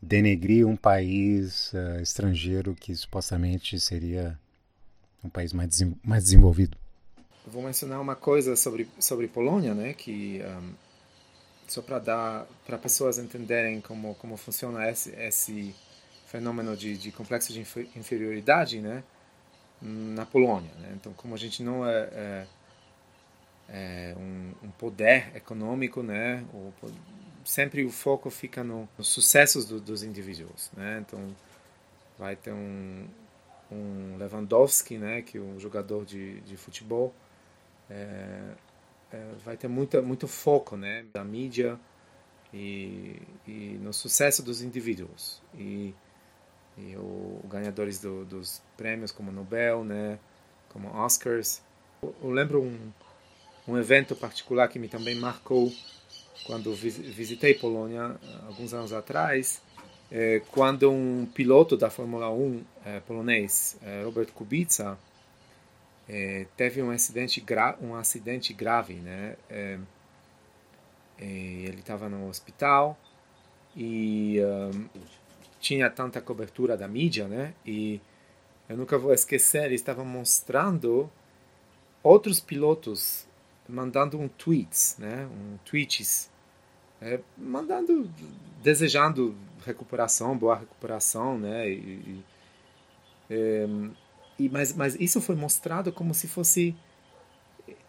denegrir 0.02 0.66
um 0.66 0.76
país 0.76 1.72
uh, 1.72 2.00
estrangeiro 2.00 2.74
que 2.74 2.94
supostamente 2.94 3.78
seria 3.78 4.38
um 5.22 5.28
país 5.28 5.52
mais, 5.52 5.80
mais 6.02 6.24
desenvolvido. 6.24 6.76
Eu 7.46 7.52
vou 7.52 7.62
mencionar 7.62 8.00
uma 8.00 8.16
coisa 8.16 8.56
sobre 8.56 8.88
sobre 8.98 9.26
Polônia, 9.28 9.74
né? 9.74 9.94
Que 9.94 10.42
um, 10.44 10.74
só 11.66 11.80
para 11.80 11.98
dar 11.98 12.46
para 12.66 12.76
pessoas 12.76 13.18
entenderem 13.18 13.80
como 13.80 14.14
como 14.16 14.36
funciona 14.36 14.88
esse 14.90 15.10
esse 15.10 15.74
fenômeno 16.29 16.76
de, 16.76 16.97
de 16.97 17.11
complexo 17.11 17.53
de 17.53 17.61
inferioridade, 17.97 18.81
né, 18.81 19.03
na 19.81 20.26
Polônia. 20.26 20.70
Né? 20.79 20.93
Então, 20.95 21.12
como 21.14 21.35
a 21.35 21.39
gente 21.39 21.62
não 21.62 21.87
é, 21.87 22.09
é, 22.12 22.47
é 23.70 24.14
um, 24.16 24.66
um, 24.66 24.70
poder 24.72 25.35
econômico, 25.35 26.03
né, 26.03 26.45
o, 26.53 26.72
sempre 27.45 27.83
o 27.85 27.91
foco 27.91 28.29
fica 28.29 28.62
no, 28.62 28.87
nos 28.99 29.09
sucessos 29.09 29.64
do, 29.64 29.81
dos 29.81 30.03
indivíduos, 30.03 30.70
né. 30.76 31.03
Então, 31.07 31.35
vai 32.18 32.37
ter 32.37 32.53
um, 32.53 33.07
um 33.72 34.16
Lewandowski, 34.18 34.99
né, 34.99 35.22
que 35.22 35.39
é 35.39 35.41
um 35.41 35.59
jogador 35.59 36.05
de, 36.05 36.41
de 36.43 36.59
futebol. 36.59 37.14
É, 37.89 38.53
é, 39.11 39.24
vai 39.43 39.57
ter 39.57 39.68
muita, 39.68 40.03
muito 40.03 40.29
foco 40.29 40.76
né, 40.76 41.07
da 41.11 41.24
mídia 41.24 41.81
e, 42.53 43.22
e 43.47 43.79
no 43.81 43.95
sucesso 43.95 44.43
dos 44.43 44.61
indivíduos. 44.61 45.41
E, 45.55 45.95
e 46.79 46.97
o, 46.97 47.41
ganhadores 47.49 48.01
do, 48.01 48.24
dos 48.24 48.62
prêmios 48.76 49.11
como 49.11 49.33
Nobel, 49.33 49.85
né, 49.85 50.18
como 50.68 50.89
Oscars. 50.97 51.61
Eu, 52.03 52.14
eu 52.22 52.31
lembro 52.31 52.62
um, 52.62 52.93
um 53.66 53.76
evento 53.76 54.14
particular 54.14 54.68
que 54.68 54.79
me 54.79 54.89
também 54.89 55.14
marcou 55.14 55.72
quando 56.47 56.74
visitei 56.74 57.53
Polônia 57.53 58.16
alguns 58.47 58.72
anos 58.72 58.93
atrás, 58.93 59.61
é, 60.11 60.41
quando 60.53 60.91
um 60.91 61.26
piloto 61.26 61.76
da 61.76 61.91
Fórmula 61.91 62.31
1 62.31 62.64
é, 62.85 63.01
polonês, 63.01 63.76
é, 63.83 64.03
Robert 64.03 64.33
Kubica, 64.33 64.99
teve 66.57 66.83
um 66.83 66.91
acidente, 66.91 67.45
um 67.83 67.95
acidente 67.95 68.55
grave, 68.55 68.95
né? 68.95 69.37
Ele 71.18 71.81
estava 71.81 72.09
no 72.09 72.31
hospital 72.31 72.99
e 73.76 74.39
um, 74.41 74.89
tinha 75.61 75.90
tanta 75.90 76.20
cobertura 76.20 76.76
da 76.76 76.86
mídia, 76.88 77.26
né? 77.26 77.54
E 77.66 78.00
eu 78.68 78.76
nunca 78.76 78.98
vou 78.98 79.12
esquecer, 79.12 79.64
eles 79.64 79.80
estavam 79.80 80.04
mostrando 80.04 81.11
outros 82.02 82.40
pilotos 82.40 83.26
mandando 83.68 84.18
um 84.18 84.28
tweets, 84.28 84.96
né? 84.98 85.26
Um 85.26 85.59
tweets 85.64 86.30
é, 87.00 87.20
mandando, 87.36 88.11
desejando 88.62 89.36
recuperação, 89.64 90.36
boa 90.36 90.56
recuperação, 90.56 91.38
né? 91.38 91.68
E, 91.70 92.24
é, 93.30 93.66
e, 94.38 94.48
mas, 94.48 94.74
mas 94.74 94.94
isso 94.98 95.20
foi 95.20 95.34
mostrado 95.34 95.92
como 95.92 96.14
se 96.14 96.26
fosse 96.26 96.74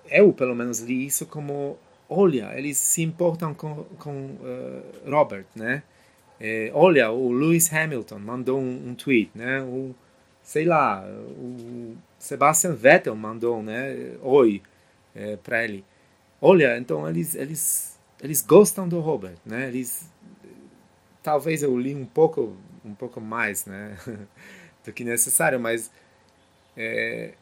eu 0.09 0.33
pelo 0.33 0.55
menos 0.55 0.79
li 0.79 1.05
isso 1.05 1.25
como 1.25 1.77
olha 2.09 2.51
eles 2.57 2.77
se 2.77 3.03
importam 3.03 3.53
com, 3.53 3.83
com 3.99 4.25
uh, 4.25 5.09
Robert 5.09 5.45
né 5.55 5.83
é, 6.39 6.71
olha 6.73 7.11
o 7.11 7.31
Lewis 7.31 7.71
Hamilton 7.71 8.19
mandou 8.19 8.59
um, 8.59 8.89
um, 8.89 8.95
tweet 8.95 9.31
né? 9.35 9.61
O 9.61 9.95
sei 10.41 10.65
lá 10.65 11.05
o 11.05 11.95
Sebastian 12.17 12.73
Vettel 12.73 13.15
mandou 13.15 13.61
né? 13.61 14.15
Oi 14.21 14.61
é, 15.15 15.37
para 15.37 15.63
ele. 15.63 15.83
Olha 16.41 16.77
então 16.77 17.07
eles 17.09 17.35
eles 17.35 17.99
eles 18.21 18.41
gostam 18.41 18.87
do 18.87 18.99
Robert 18.99 19.37
né? 19.45 19.67
Eles 19.67 20.09
talvez 21.23 21.63
eu 21.63 21.77
li 21.77 21.95
um 21.95 22.05
pouco 22.05 22.55
um 22.85 22.93
pouco 22.93 23.19
mais 23.21 23.65
né? 23.65 23.97
Do 24.85 24.93
que 24.93 25.03
necessário 25.03 25.59
mas 25.59 25.91
é, 26.77 27.33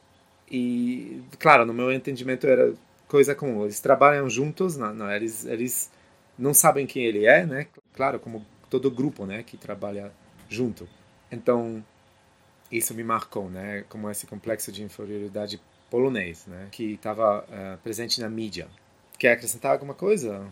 e, 0.50 1.22
claro, 1.40 1.66
no 1.66 1.74
meu 1.74 1.92
entendimento 1.92 2.48
era 2.48 2.74
coisa 3.08 3.36
comum. 3.36 3.64
Eles 3.64 3.80
trabalham 3.80 4.30
juntos, 4.30 4.78
não, 4.78 4.94
não, 4.94 5.12
eles, 5.12 5.46
eles 5.46 5.92
não 6.38 6.54
sabem 6.54 6.86
quem 6.88 7.04
ele 7.04 7.26
é, 7.26 7.46
né? 7.46 7.68
Claro, 7.94 8.20
como 8.20 8.46
todo 8.70 8.92
grupo, 8.92 9.26
né, 9.26 9.44
que 9.44 9.58
trabalha 9.58 10.12
junto. 10.50 10.88
Então, 11.32 11.84
isso 12.72 12.94
me 12.94 13.04
marcou, 13.04 13.50
né? 13.50 13.84
Como 13.90 14.10
esse 14.10 14.26
complexo 14.28 14.72
de 14.72 14.84
inferioridade 14.84 15.62
polonês, 15.90 16.46
né? 16.48 16.68
Que 16.72 16.94
estava 16.94 17.42
uh, 17.42 17.46
eh, 17.50 17.78
presente 17.84 18.20
na 18.20 18.30
mídia. 18.30 18.68
Quer 19.18 19.34
acrescentar 19.34 19.72
alguma 19.72 19.94
coisa? 19.94 20.48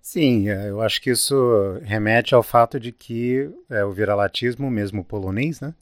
Sim, 0.00 0.48
é, 0.48 0.70
eu 0.70 0.80
acho 0.80 1.00
que 1.00 1.10
isso 1.10 1.34
remete 1.82 2.34
ao 2.34 2.42
fato 2.42 2.80
de 2.80 2.92
que 2.92 3.50
é, 3.68 3.84
o 3.84 3.92
viralatismo, 3.92 4.70
mesmo 4.70 5.04
polonês, 5.04 5.60
né? 5.60 5.74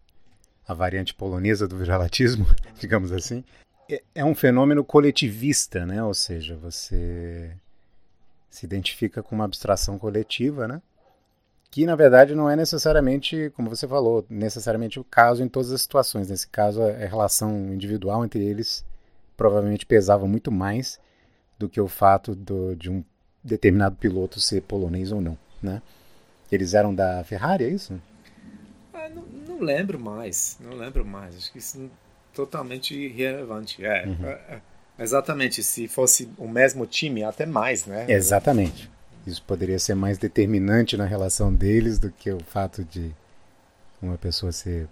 a 0.68 0.74
variante 0.74 1.14
polonesa 1.14 1.66
do 1.66 1.78
viralatismo, 1.78 2.46
digamos 2.78 3.10
assim, 3.10 3.42
é, 3.90 4.02
é 4.16 4.24
um 4.24 4.34
fenômeno 4.34 4.84
coletivista, 4.84 5.86
né? 5.86 6.04
Ou 6.04 6.12
seja, 6.12 6.56
você 6.56 7.56
se 8.50 8.66
identifica 8.66 9.22
com 9.22 9.34
uma 9.34 9.46
abstração 9.46 9.98
coletiva, 9.98 10.68
né? 10.68 10.82
Que 11.70 11.84
na 11.84 11.94
verdade 11.94 12.34
não 12.34 12.48
é 12.48 12.56
necessariamente, 12.56 13.52
como 13.54 13.68
você 13.68 13.86
falou, 13.86 14.24
necessariamente 14.28 14.98
o 14.98 15.04
caso 15.04 15.42
em 15.42 15.48
todas 15.48 15.70
as 15.70 15.82
situações. 15.82 16.28
Nesse 16.28 16.48
caso, 16.48 16.82
a 16.82 17.06
relação 17.06 17.72
individual 17.74 18.24
entre 18.24 18.44
eles 18.44 18.84
provavelmente 19.36 19.86
pesava 19.86 20.26
muito 20.26 20.50
mais 20.50 20.98
do 21.58 21.68
que 21.68 21.80
o 21.80 21.88
fato 21.88 22.34
do, 22.34 22.74
de 22.74 22.90
um 22.90 23.04
determinado 23.42 23.96
piloto 23.96 24.40
ser 24.40 24.62
polonês 24.62 25.12
ou 25.12 25.20
não, 25.20 25.38
né? 25.62 25.82
Eles 26.50 26.74
eram 26.74 26.94
da 26.94 27.22
Ferrari, 27.24 27.64
é 27.64 27.68
isso? 27.68 28.00
não, 29.14 29.22
não, 29.46 29.60
lembro 29.60 29.98
mais. 29.98 30.56
Não 30.60 30.76
lembro 30.76 31.04
mais. 31.04 31.36
Acho 31.36 31.52
que 31.52 31.58
isso 31.58 31.82
é 31.82 31.88
totalmente 32.34 32.94
irrelevante. 32.94 33.84
É, 33.84 34.06
uhum. 34.06 34.26
é, 34.26 34.30
é, 34.30 34.60
exatamente. 34.98 35.62
Se 35.62 35.88
fosse 35.88 36.28
o 36.38 36.48
mesmo 36.48 36.86
time, 36.86 37.24
até 37.24 37.46
mais, 37.46 37.86
né? 37.86 38.06
Exatamente. 38.08 38.90
Isso 39.28 39.42
poderia 39.42 39.78
ser 39.78 39.94
mais 39.94 40.18
determinante 40.18 40.96
na 40.96 41.04
relação 41.04 41.54
deles 41.54 41.98
do 41.98 42.10
que 42.10 42.30
o 42.30 42.40
fato 42.40 42.84
de 42.84 43.14
uma 44.00 44.16
pessoa 44.16 44.52
ser 44.52 44.88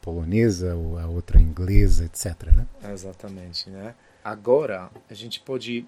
polonesa 0.00 0.74
ou 0.74 0.98
a 0.98 1.06
outra 1.06 1.40
inglesa, 1.40 2.04
etc. 2.04 2.52
Né? 2.52 2.66
Exatamente, 2.92 3.68
né? 3.70 3.94
Agora 4.24 4.90
a 5.08 5.14
gente 5.14 5.40
pode 5.40 5.86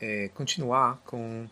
é, 0.00 0.28
continuar 0.34 1.00
com 1.04 1.46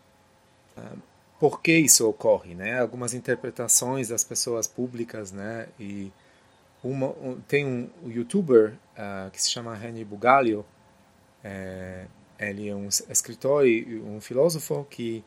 uh, 0.77 0.99
por 1.39 1.61
que 1.61 1.77
isso 1.77 2.09
ocorre, 2.09 2.55
né? 2.55 2.81
Algumas 2.81 3.15
interpretações 3.15 4.09
das 4.09 4.25
pessoas 4.25 4.67
públicas, 4.67 5.33
né? 5.33 5.69
E 5.79 6.13
uma, 6.83 7.09
um, 7.09 7.41
tem 7.49 7.67
um, 7.67 7.91
youtuber 8.07 8.75
uh, 8.97 9.31
que 9.31 9.41
se 9.41 9.51
chama 9.51 9.75
Reni 9.75 10.05
Bugalho, 10.05 10.65
é, 11.43 12.07
ele 12.39 12.69
é 12.69 12.75
um 12.75 12.89
escritor 12.89 13.67
e 13.67 14.01
um 14.01 14.21
filósofo 14.21 14.87
que 14.91 15.25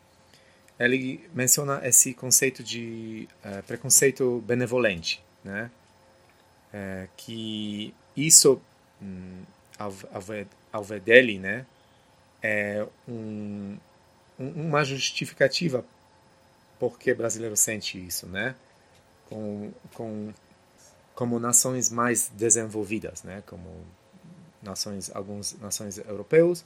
ele 0.80 1.28
menciona 1.34 1.82
esse 1.88 2.14
conceito 2.14 2.64
de 2.64 3.28
uh, 3.44 3.64
preconceito 3.64 4.44
benevolente, 4.46 5.24
né? 5.44 5.72
É, 6.72 7.08
que 7.16 7.94
isso, 8.16 8.62
um, 9.02 9.42
ao, 9.80 9.94
ao 10.72 10.84
ver 10.84 11.00
dele, 11.00 11.40
né? 11.40 11.66
É 12.42 12.86
um, 13.08 13.78
uma 14.38 14.84
justificativa 14.84 15.84
por 16.80 17.00
que 17.00 17.14
brasileiro 17.14 17.58
sente 17.58 17.98
isso, 17.98 18.28
né? 18.28 18.56
Com, 19.30 19.72
com 19.94 20.32
como 21.16 21.40
nações 21.40 21.90
mais 21.90 22.30
desenvolvidas, 22.36 23.24
né? 23.24 23.42
Como 23.48 23.84
nações, 24.62 25.10
algumas 25.16 25.58
nações 25.60 25.98
europeus 25.98 26.64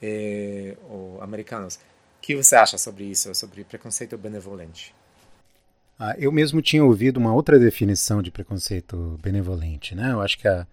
e, 0.00 0.74
ou 0.88 1.20
americanos. 1.22 1.78
Que 2.22 2.36
você 2.36 2.54
acha 2.54 2.78
sobre 2.78 3.04
isso, 3.04 3.34
sobre 3.34 3.64
preconceito 3.64 4.16
benevolente? 4.16 4.94
Ah, 5.98 6.14
eu 6.16 6.32
mesmo 6.32 6.62
tinha 6.62 6.84
ouvido 6.84 7.18
uma 7.18 7.34
outra 7.34 7.58
definição 7.58 8.22
de 8.22 8.30
preconceito 8.30 9.18
benevolente, 9.20 9.94
né? 9.94 10.12
Eu 10.12 10.20
acho 10.20 10.38
que 10.38 10.46
a, 10.46 10.66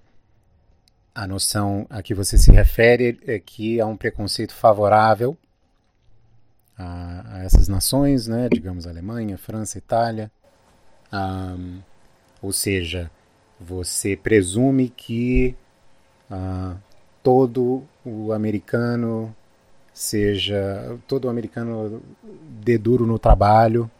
a 1.13 1.27
noção 1.27 1.87
a 1.89 2.03
que 2.03 2.13
você 2.13 2.37
se 2.37 2.51
refere 2.51 3.19
é 3.25 3.39
que 3.39 3.81
há 3.81 3.85
um 3.87 3.97
preconceito 3.97 4.53
favorável 4.53 5.35
a, 6.77 7.37
a 7.37 7.43
essas 7.43 7.67
nações, 7.67 8.27
né, 8.27 8.47
digamos 8.49 8.87
Alemanha, 8.87 9.37
França, 9.37 9.77
Itália. 9.77 10.31
Ou 12.41 12.53
seja, 12.53 13.11
você 13.59 14.15
presume 14.15 14.87
que 14.89 15.55
uh, 16.31 16.77
todo 17.21 17.83
o 18.05 18.31
americano 18.31 19.35
seja 19.99 20.97
todo 21.05 21.27
americano 21.27 22.01
dê 22.63 22.77
duro 22.77 23.05
no 23.05 23.19
trabalho 23.19 23.91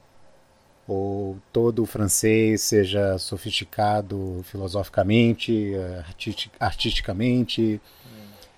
ou 0.87 1.37
todo 1.51 1.85
francês 1.85 2.61
seja 2.61 3.17
sofisticado 3.17 4.39
filosoficamente, 4.45 5.73
artistic, 6.07 6.53
artisticamente, 6.57 7.81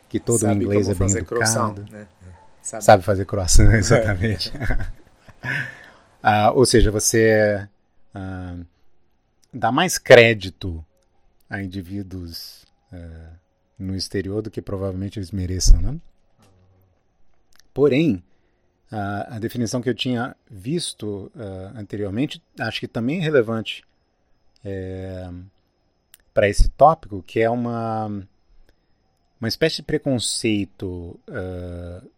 que 0.07 0.19
todo 0.19 0.39
Sabe 0.39 0.53
inglês 0.53 0.87
é 0.87 0.93
bem 0.93 1.09
educado. 1.09 1.25
Croissant, 1.25 1.75
né? 1.89 2.07
Sabe, 2.61 2.83
sabe 2.83 3.03
fazer 3.03 3.25
croissant, 3.25 3.73
exatamente. 3.73 4.53
ah, 6.21 6.51
ou 6.51 6.63
seja, 6.63 6.91
você 6.91 7.67
ah, 8.13 8.55
dá 9.51 9.71
mais 9.71 9.97
crédito 9.97 10.85
a 11.49 11.59
indivíduos 11.59 12.65
ah, 12.93 13.33
no 13.79 13.95
exterior 13.95 14.43
do 14.43 14.51
que 14.51 14.61
provavelmente 14.61 15.17
eles 15.17 15.31
mereçam, 15.31 15.81
né? 15.81 15.97
Porém, 17.73 18.23
a 18.91 19.39
definição 19.39 19.81
que 19.81 19.89
eu 19.89 19.95
tinha 19.95 20.35
visto 20.49 21.31
uh, 21.33 21.77
anteriormente, 21.77 22.43
acho 22.59 22.79
que 22.81 22.87
também 22.89 23.19
é 23.19 23.21
relevante 23.21 23.85
é, 24.65 25.29
para 26.33 26.49
esse 26.49 26.67
tópico, 26.69 27.23
que 27.23 27.39
é 27.39 27.49
uma, 27.49 28.07
uma 29.39 29.47
espécie 29.47 29.77
de 29.77 29.83
preconceito 29.83 31.17
uh, 31.29 32.09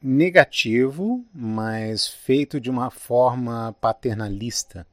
negativo, 0.00 1.24
mas 1.34 2.06
feito 2.06 2.60
de 2.60 2.70
uma 2.70 2.88
forma 2.88 3.74
paternalista, 3.80 4.86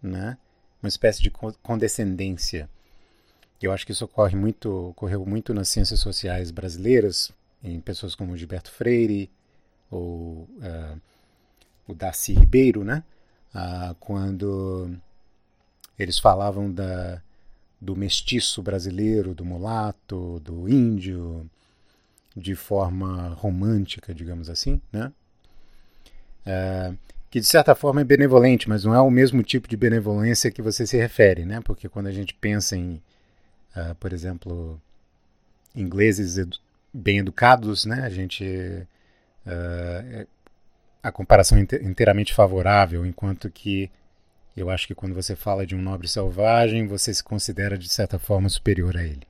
né? 0.00 0.38
Uma 0.80 0.88
espécie 0.88 1.22
de 1.22 1.30
condescendência. 1.30 2.68
Eu 3.60 3.72
acho 3.72 3.84
que 3.86 3.92
isso 3.92 4.04
ocorre 4.04 4.36
muito, 4.36 4.90
ocorreu 4.90 5.24
muito 5.24 5.52
nas 5.54 5.68
ciências 5.68 6.00
sociais 6.00 6.50
brasileiras, 6.50 7.32
em 7.62 7.80
pessoas 7.80 8.14
como 8.14 8.36
Gilberto 8.36 8.70
Freire 8.70 9.30
ou 9.90 10.48
uh, 10.58 11.00
o 11.86 11.94
Darcy 11.94 12.32
Ribeiro, 12.32 12.84
né? 12.84 13.02
Uh, 13.54 13.94
quando 14.00 14.90
eles 15.98 16.18
falavam 16.18 16.72
da, 16.72 17.22
do 17.80 17.94
mestiço 17.94 18.62
brasileiro, 18.62 19.34
do 19.34 19.44
mulato, 19.44 20.40
do 20.40 20.68
índio, 20.68 21.48
de 22.36 22.54
forma 22.54 23.28
romântica, 23.34 24.14
digamos 24.14 24.48
assim, 24.48 24.80
né? 24.92 25.12
É, 26.44 26.92
que 27.30 27.40
de 27.40 27.46
certa 27.46 27.74
forma 27.74 28.00
é 28.00 28.04
benevolente, 28.04 28.68
mas 28.68 28.84
não 28.84 28.94
é 28.94 29.00
o 29.00 29.10
mesmo 29.10 29.42
tipo 29.42 29.68
de 29.68 29.76
benevolência 29.76 30.50
que 30.50 30.60
você 30.60 30.86
se 30.86 30.96
refere, 30.96 31.44
né? 31.44 31.60
Porque 31.60 31.88
quando 31.88 32.06
a 32.08 32.12
gente 32.12 32.34
pensa 32.34 32.76
em, 32.76 33.02
uh, 33.76 33.94
por 33.98 34.12
exemplo, 34.12 34.80
ingleses 35.74 36.36
bem 36.92 37.18
educados, 37.18 37.84
né? 37.84 38.02
A 38.04 38.10
gente 38.10 38.44
uh, 39.46 40.26
a 41.02 41.10
comparação 41.10 41.58
é 41.58 41.60
inteiramente 41.60 42.32
favorável, 42.32 43.04
enquanto 43.04 43.50
que 43.50 43.90
eu 44.56 44.70
acho 44.70 44.86
que 44.86 44.94
quando 44.94 45.14
você 45.14 45.34
fala 45.34 45.66
de 45.66 45.74
um 45.74 45.80
nobre 45.80 46.06
selvagem, 46.06 46.86
você 46.86 47.12
se 47.12 47.24
considera 47.24 47.76
de 47.76 47.88
certa 47.88 48.18
forma 48.18 48.48
superior 48.48 48.96
a 48.96 49.02
ele. 49.02 49.26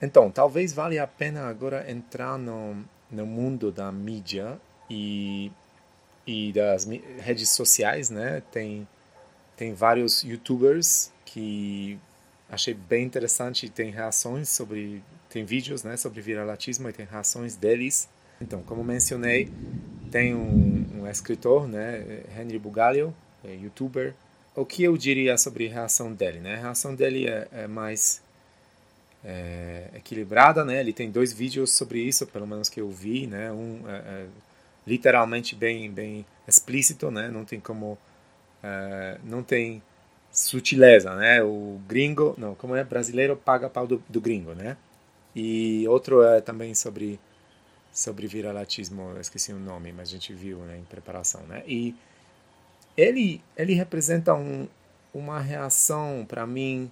Então, 0.00 0.30
talvez 0.30 0.72
valha 0.72 1.02
a 1.02 1.06
pena 1.06 1.48
agora 1.48 1.90
entrar 1.90 2.38
no, 2.38 2.84
no 3.10 3.26
mundo 3.26 3.72
da 3.72 3.90
mídia 3.90 4.60
e 4.90 5.50
e 6.26 6.52
das 6.52 6.84
redes 7.18 7.50
sociais, 7.50 8.10
né? 8.10 8.42
Tem 8.50 8.86
tem 9.56 9.72
vários 9.72 10.22
YouTubers 10.22 11.12
que 11.24 11.98
achei 12.50 12.74
bem 12.74 13.04
interessante, 13.04 13.70
tem 13.70 13.90
reações 13.90 14.48
sobre 14.48 15.02
tem 15.36 15.44
vídeos, 15.44 15.82
né, 15.82 15.98
sobre 15.98 16.22
viralatismo 16.22 16.88
e 16.88 16.92
tem 16.94 17.04
reações 17.04 17.56
deles. 17.56 18.08
Então, 18.40 18.62
como 18.62 18.82
mencionei, 18.82 19.50
tem 20.10 20.34
um, 20.34 20.86
um 20.94 21.06
escritor, 21.06 21.68
né, 21.68 22.22
Henry 22.34 22.58
Bugalho, 22.58 23.14
é 23.44 23.54
youtuber. 23.54 24.14
O 24.54 24.64
que 24.64 24.82
eu 24.82 24.96
diria 24.96 25.36
sobre 25.36 25.68
a 25.68 25.72
reação 25.74 26.10
dele, 26.10 26.40
né? 26.40 26.54
A 26.54 26.60
reação 26.60 26.94
dele 26.94 27.28
é, 27.28 27.46
é 27.52 27.66
mais 27.66 28.22
é, 29.22 29.90
equilibrada, 29.94 30.64
né? 30.64 30.80
Ele 30.80 30.94
tem 30.94 31.10
dois 31.10 31.30
vídeos 31.34 31.72
sobre 31.72 32.00
isso, 32.00 32.26
pelo 32.26 32.46
menos 32.46 32.70
que 32.70 32.80
eu 32.80 32.90
vi, 32.90 33.26
né? 33.26 33.52
Um 33.52 33.82
é, 33.86 33.96
é 33.96 34.26
literalmente 34.86 35.54
bem 35.54 35.90
bem 35.90 36.24
explícito, 36.48 37.10
né? 37.10 37.28
Não 37.28 37.44
tem 37.44 37.60
como 37.60 37.98
é, 38.62 39.18
não 39.24 39.42
tem 39.42 39.82
sutileza, 40.32 41.14
né? 41.14 41.42
O 41.42 41.78
gringo, 41.86 42.34
não, 42.38 42.54
como 42.54 42.74
é 42.74 42.82
brasileiro 42.82 43.36
paga 43.36 43.68
pau 43.68 43.86
do, 43.86 44.02
do 44.08 44.22
gringo, 44.22 44.54
né? 44.54 44.78
E 45.36 45.86
outro 45.86 46.22
é 46.22 46.40
também 46.40 46.74
sobre 46.74 47.20
sobre 47.92 48.26
viralatismo, 48.26 49.10
eu 49.14 49.20
esqueci 49.20 49.52
o 49.52 49.58
nome, 49.58 49.92
mas 49.92 50.08
a 50.08 50.12
gente 50.12 50.32
viu 50.34 50.58
né, 50.60 50.78
em 50.78 50.84
preparação, 50.84 51.42
né? 51.46 51.62
E 51.66 51.94
ele 52.96 53.42
ele 53.56 53.74
representa 53.74 54.34
um, 54.34 54.66
uma 55.14 55.38
reação 55.38 56.24
para 56.26 56.46
mim 56.46 56.90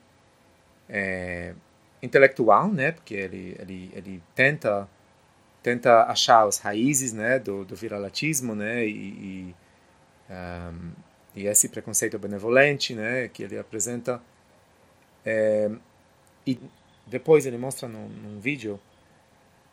é, 0.88 1.54
intelectual, 2.02 2.68
né? 2.68 2.92
Porque 2.92 3.14
ele 3.14 3.56
ele 3.58 3.90
ele 3.94 4.22
tenta 4.34 4.88
tenta 5.62 6.04
achar 6.04 6.46
as 6.46 6.58
raízes, 6.58 7.14
né, 7.14 7.38
do, 7.38 7.64
do 7.64 7.74
viralatismo, 7.74 8.54
né? 8.54 8.86
E, 8.86 8.90
e, 8.90 9.56
um, 10.30 10.92
e 11.34 11.46
esse 11.46 11.70
preconceito 11.70 12.18
benevolente, 12.18 12.94
né, 12.94 13.28
que 13.28 13.42
ele 13.42 13.58
apresenta. 13.58 14.20
É, 15.24 15.70
e 16.46 16.60
depois 17.06 17.46
ele 17.46 17.58
mostra 17.58 17.88
num, 17.88 18.08
num 18.08 18.40
vídeo 18.40 18.80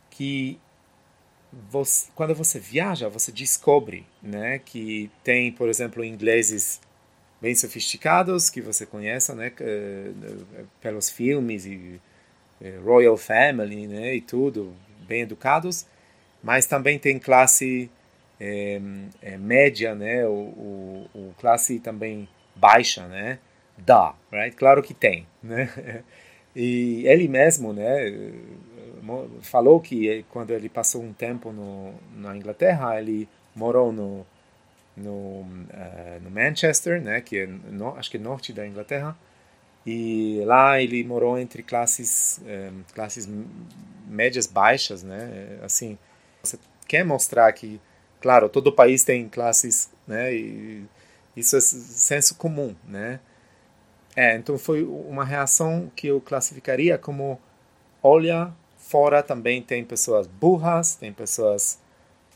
que 0.10 0.60
você, 1.70 2.10
quando 2.16 2.34
você 2.34 2.60
viaja, 2.60 3.10
você 3.10 3.32
descobre 3.32 4.06
né, 4.22 4.60
que 4.60 5.12
tem, 5.24 5.52
por 5.52 5.68
exemplo, 5.70 6.04
ingleses 6.04 6.80
bem 7.42 7.56
sofisticados 7.56 8.50
que 8.50 8.62
você 8.62 8.86
conhece 8.86 9.34
né, 9.34 9.52
pelos 10.80 11.10
filmes 11.10 11.66
e 11.66 12.00
Royal 12.84 13.18
Family 13.18 13.88
né, 13.88 14.16
e 14.16 14.22
tudo, 14.22 14.74
bem 15.08 15.22
educados, 15.22 15.86
mas 16.44 16.66
também 16.66 17.00
tem 17.00 17.18
classe 17.18 17.90
é, 18.40 18.80
é, 19.22 19.38
média, 19.38 19.96
né, 19.96 20.26
o, 20.26 20.32
o, 20.32 21.10
o, 21.14 21.34
classe 21.40 21.80
também 21.80 22.28
baixa, 22.56 23.08
né, 23.08 23.40
dá, 23.78 24.16
right? 24.32 24.56
Claro 24.56 24.82
que 24.82 24.94
tem, 24.94 25.28
né, 25.42 25.70
e 26.56 27.08
ele 27.08 27.28
mesmo, 27.28 27.74
né, 27.74 28.12
falou 29.42 29.80
que 29.80 30.26
quando 30.30 30.52
ele 30.52 30.70
passou 30.70 31.02
um 31.02 31.14
tempo 31.14 31.52
no, 31.52 31.94
na 32.16 32.36
Inglaterra, 32.36 33.00
ele 33.00 33.28
morou 33.56 33.92
no, 33.92 34.26
no, 34.96 35.42
uh, 35.42 36.22
no 36.22 36.30
Manchester, 36.30 37.02
né, 37.02 37.22
que 37.22 37.40
é 37.40 37.48
no, 37.48 37.96
acho 37.98 38.10
que 38.12 38.18
é 38.18 38.20
norte 38.20 38.54
da 38.54 38.68
Inglaterra, 38.68 39.18
e 39.86 40.42
lá 40.46 40.80
ele 40.80 41.04
morou 41.04 41.40
entre 41.40 41.64
classes 41.64 42.40
um, 42.44 42.48
eh, 42.48 42.72
classes 42.94 43.28
médias 44.08 44.46
baixas, 44.46 45.02
né, 45.02 45.60
assim, 45.64 45.98
você 46.44 46.60
quer 46.88 47.04
mostrar 47.04 47.52
que, 47.54 47.82
claro, 48.20 48.48
todo 48.48 48.72
país 48.72 49.04
tem 49.04 49.28
classes, 49.28 49.90
né, 50.08 50.34
e 50.34 50.86
isso 51.36 51.56
é 51.56 51.62
senso 51.62 52.36
comum, 52.36 52.76
né, 52.88 53.20
é, 54.16 54.36
então 54.36 54.58
foi 54.58 54.84
uma 54.84 55.24
reação 55.24 55.92
que 55.96 56.08
eu 56.08 56.20
classificaria 56.20 56.98
como 56.98 57.40
olha 58.04 58.54
fora 58.78 59.24
também 59.24 59.62
tem 59.62 59.86
pessoas 59.86 60.28
burras, 60.28 60.96
tem 60.96 61.14
pessoas 61.14 61.80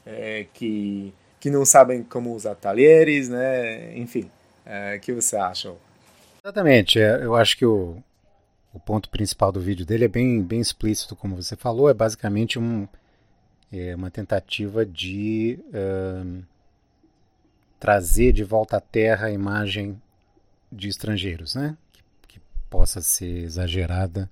é, 0.05 0.45
que, 0.53 1.13
que 1.39 1.49
não 1.49 1.65
sabem 1.65 2.01
como 2.01 2.33
usar 2.33 2.55
talheres, 2.55 3.27
né? 3.27 3.97
Enfim, 3.97 4.31
é, 4.65 4.97
que 4.99 5.11
você 5.11 5.35
acha? 5.35 5.73
Exatamente. 6.41 6.99
É, 6.99 7.25
eu 7.25 7.35
acho 7.35 7.57
que 7.57 7.65
o, 7.65 8.01
o 8.73 8.79
ponto 8.79 9.09
principal 9.09 9.51
do 9.51 9.59
vídeo 9.59 9.85
dele 9.85 10.05
é 10.05 10.07
bem, 10.07 10.41
bem 10.41 10.61
explícito, 10.61 11.15
como 11.15 11.35
você 11.35 11.57
falou. 11.57 11.89
É 11.89 11.93
basicamente 11.93 12.57
um, 12.57 12.87
é 13.71 13.93
uma 13.95 14.09
tentativa 14.09 14.85
de 14.85 15.59
uh, 15.67 16.41
trazer 17.79 18.31
de 18.31 18.45
volta 18.45 18.77
à 18.77 18.79
Terra 18.79 19.27
a 19.27 19.31
imagem 19.31 20.01
de 20.71 20.87
estrangeiros, 20.87 21.55
né? 21.55 21.77
Que, 21.91 22.03
que 22.27 22.41
possa 22.69 23.01
ser 23.01 23.43
exagerada 23.43 24.29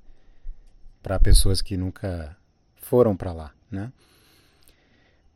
para 1.02 1.20
pessoas 1.20 1.62
que 1.62 1.76
nunca 1.76 2.36
foram 2.78 3.16
para 3.16 3.34
lá, 3.34 3.52
né? 3.70 3.92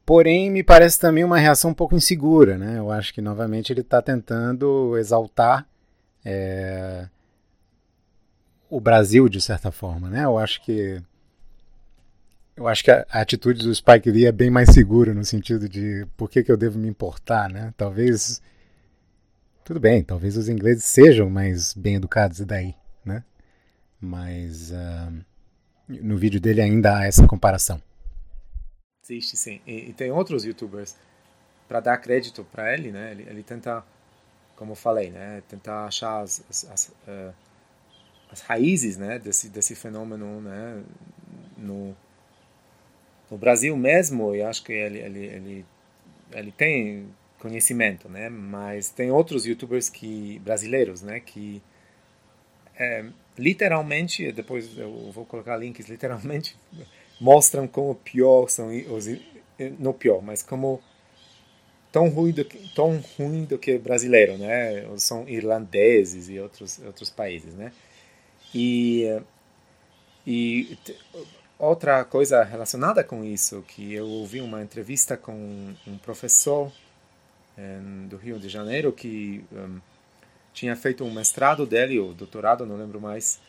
Porém, 0.05 0.49
me 0.49 0.63
parece 0.63 0.97
também 0.97 1.25
uma 1.25 1.37
reação 1.37 1.71
um 1.71 1.73
pouco 1.73 1.93
insegura, 1.93 2.57
né? 2.57 2.77
Eu 2.77 2.89
acho 2.89 3.13
que 3.13 3.21
novamente 3.21 3.73
ele 3.73 3.81
está 3.81 4.01
tentando 4.01 4.97
exaltar 4.97 5.67
é, 6.23 7.09
o 8.69 8.79
Brasil 8.79 9.27
de 9.27 9.41
certa 9.41 9.69
forma, 9.69 10.09
né? 10.09 10.23
Eu 10.23 10.37
acho 10.37 10.61
que 10.63 11.01
eu 12.55 12.67
acho 12.67 12.83
que 12.83 12.89
a, 12.89 13.05
a, 13.11 13.21
atitude 13.21 13.63
do 13.63 13.75
Spike 13.75 14.09
Lee 14.09 14.25
é 14.25 14.31
bem 14.31 14.49
mais 14.49 14.69
segura 14.69 15.13
no 15.13 15.25
sentido 15.25 15.67
de 15.67 16.07
por 16.15 16.29
que, 16.29 16.41
que 16.41 16.51
eu 16.51 16.57
devo 16.57 16.79
me 16.79 16.87
importar, 16.87 17.49
né? 17.49 17.73
Talvez 17.75 18.41
tudo 19.67 19.81
bem, 19.81 20.01
talvez 20.01 20.37
os 20.37 20.47
ingleses 20.47 20.85
sejam 20.85 21.29
mais 21.29 21.73
bem 21.73 21.95
educados 21.95 22.39
e 22.39 22.45
daí, 22.45 22.73
né? 23.03 23.21
Mas 23.99 24.71
uh, 24.71 25.25
no 25.89 26.15
vídeo 26.15 26.39
dele 26.39 26.61
ainda 26.61 26.97
há 26.97 27.05
essa 27.05 27.27
comparação. 27.27 27.81
Existe 29.03 29.35
sim. 29.35 29.59
E, 29.67 29.89
e 29.89 29.93
tem 29.93 30.09
outros 30.09 30.45
youtubers 30.45 30.95
para 31.67 31.81
dar 31.81 31.97
crédito 31.97 32.45
para 32.49 32.73
ele, 32.73 32.93
né? 32.93 33.11
Ele, 33.11 33.23
ele, 33.29 33.43
tenta, 33.43 33.83
como 34.55 34.71
eu 34.71 34.75
falei, 34.77 35.11
né? 35.11 35.43
Tentar 35.49 35.83
achar 35.83 36.21
as, 36.21 36.41
as, 36.49 36.71
as, 36.71 36.87
uh, 37.05 37.33
as 38.31 38.39
raízes, 38.39 38.95
né? 38.95 39.19
Desse 39.19 39.49
desse 39.49 39.75
fenômeno, 39.75 40.39
né? 40.39 40.81
No, 41.57 41.93
no 43.29 43.37
Brasil 43.37 43.75
mesmo, 43.75 44.33
eu 44.33 44.47
acho 44.47 44.63
que 44.63 44.71
ele 44.71 44.99
ele 44.99 45.25
ele, 45.25 45.65
ele 46.31 46.51
tem 46.53 47.13
conhecimento, 47.39 48.09
né? 48.09 48.29
Mas 48.29 48.89
tem 48.89 49.11
outros 49.11 49.45
youtubers 49.45 49.89
que 49.89 50.39
brasileiros, 50.39 51.01
né? 51.01 51.19
Que 51.19 51.61
é, 52.77 53.05
literalmente, 53.37 54.31
depois 54.31 54.77
eu 54.77 55.11
vou 55.11 55.25
colocar 55.25 55.57
links, 55.57 55.87
literalmente 55.87 56.55
mostram 57.19 57.67
como 57.67 57.95
pior 57.95 58.47
são 58.47 58.69
os 58.91 59.07
não 59.79 59.91
pior, 59.91 60.21
mas 60.21 60.43
como 60.43 60.79
tão 61.91 62.09
ruim 62.09 62.31
do 62.31 62.45
que, 62.45 62.57
tão 62.75 63.03
ruim 63.17 63.43
do 63.45 63.57
que 63.57 63.77
brasileiro, 63.77 64.37
né? 64.37 64.85
São 64.97 65.27
irlandeses 65.27 66.29
e 66.29 66.39
outros 66.39 66.79
outros 66.85 67.09
países, 67.09 67.53
né? 67.55 67.71
E 68.53 69.19
e 70.25 70.77
outra 71.57 72.03
coisa 72.05 72.43
relacionada 72.43 73.03
com 73.03 73.23
isso 73.23 73.63
que 73.67 73.93
eu 73.93 74.05
ouvi 74.05 74.41
uma 74.41 74.61
entrevista 74.61 75.17
com 75.17 75.73
um 75.87 75.97
professor 75.97 76.71
do 78.07 78.17
Rio 78.17 78.39
de 78.39 78.49
Janeiro 78.49 78.91
que 78.91 79.43
um, 79.51 79.79
tinha 80.53 80.75
feito 80.75 81.03
um 81.03 81.11
mestrado 81.11 81.65
dele, 81.65 81.99
ou 81.99 82.13
doutorado, 82.13 82.65
não 82.65 82.77
lembro 82.77 83.01
mais, 83.01 83.39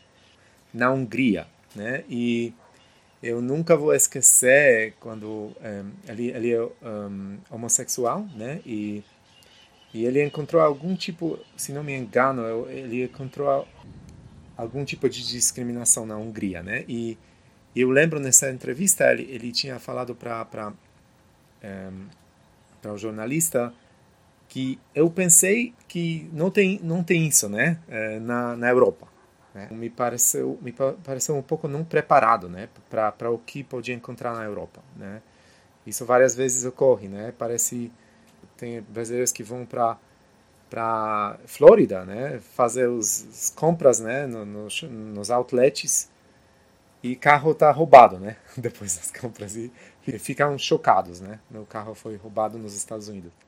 na 0.73 0.91
Hungria, 0.91 1.47
né? 1.75 2.05
E 2.09 2.53
eu 3.23 3.43
nunca 3.43 3.77
vou 3.77 3.95
esquecer 3.95 4.95
quando 5.01 5.27
um, 5.61 5.91
ele, 6.07 6.29
ele 6.31 6.53
é 6.53 6.63
um, 6.63 7.39
homossexual, 7.51 8.27
né? 8.35 8.61
E, 8.65 9.03
e 9.93 10.05
ele 10.05 10.25
encontrou 10.25 10.63
algum 10.63 10.95
tipo, 10.95 11.39
se 11.57 11.73
não 11.73 11.83
me 11.83 11.95
engano, 11.95 12.69
ele 12.71 13.05
encontrou 13.05 13.67
algum 14.57 14.85
tipo 14.85 15.09
de 15.09 15.27
discriminação 15.27 16.07
na 16.07 16.17
Hungria, 16.17 16.63
né? 16.63 16.85
E 16.89 17.17
eu 17.77 17.91
lembro 17.91 18.19
nessa 18.19 18.51
entrevista 18.51 19.11
ele, 19.13 19.29
ele 19.31 19.53
tinha 19.53 19.79
falado 19.79 20.15
para 20.15 20.45
para 20.45 20.69
um, 20.69 22.07
para 22.81 22.93
o 22.93 22.99
jornalista 22.99 23.73
que 24.49 24.79
eu 24.95 25.11
pensei 25.11 25.75
que 25.87 26.29
não 26.33 26.51
tem 26.51 26.81
não 26.83 27.05
tem 27.05 27.27
isso 27.27 27.49
né? 27.49 27.79
É, 27.89 28.19
na, 28.19 28.57
na 28.57 28.69
Europa 28.71 29.07
né? 29.55 29.69
me 29.71 29.91
pareceu 29.91 30.59
me 30.63 30.73
pareceu 31.05 31.37
um 31.37 31.43
pouco 31.43 31.69
não 31.69 31.85
preparado 31.85 32.49
né? 32.49 32.69
Para 32.89 33.13
para 33.13 33.31
o 33.31 33.39
que 33.39 33.63
podia 33.63 33.95
encontrar 33.95 34.35
na 34.35 34.45
Europa 34.45 34.81
né? 34.97 35.21
Isso 35.87 36.05
várias 36.05 36.35
vezes 36.35 36.65
ocorre 36.65 37.09
né? 37.09 37.33
Parece 37.37 37.93
tem 38.57 38.81
brasileiros 38.83 39.33
que 39.33 39.43
vão 39.43 39.67
para 39.67 39.99
para 40.71 41.39
Flórida 41.47 42.05
né? 42.05 42.41
Fazer 42.55 42.89
os, 42.89 43.27
as 43.29 43.51
compras 43.51 44.01
né? 44.01 44.27
No, 44.27 44.47
nos, 44.47 44.83
nos 44.83 45.31
outlets 45.31 46.11
e 47.03 47.15
carro 47.15 47.55
tá 47.55 47.71
roubado 47.71 48.19
né? 48.19 48.37
Depois 48.57 48.97
das 48.97 49.11
compras 49.11 49.57
e, 49.57 49.71
e 50.07 50.59
chocados 50.59 51.21
né? 51.21 51.39
Meu 51.51 51.67
carro 51.67 51.95
foi 51.95 52.17
roubado 52.17 52.59
nos 52.59 52.75
Estados 52.75 53.09
Unidos 53.09 53.48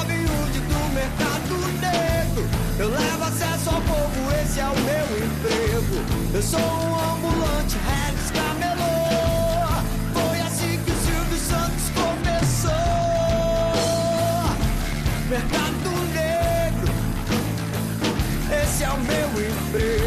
mercado 1.01 1.57
negro. 1.81 2.43
Eu 2.77 2.89
levo 2.89 3.23
acesso 3.23 3.69
ao 3.69 3.81
povo, 3.81 4.31
esse 4.41 4.59
é 4.59 4.65
o 4.65 4.75
meu 4.75 5.07
emprego. 5.25 5.95
Eu 6.33 6.41
sou 6.41 6.59
um 6.59 7.13
ambulante, 7.13 7.75
Regis 7.87 8.31
Camelô. 8.31 8.97
Foi 10.13 10.39
assim 10.41 10.79
que 10.83 10.91
o 10.91 10.95
Silvio 11.05 11.39
Santos 11.39 11.85
começou. 11.95 12.71
Mercado 15.29 15.89
negro, 16.13 16.93
esse 18.63 18.83
é 18.83 18.89
o 18.89 18.99
meu 18.99 19.29
emprego. 19.49 20.00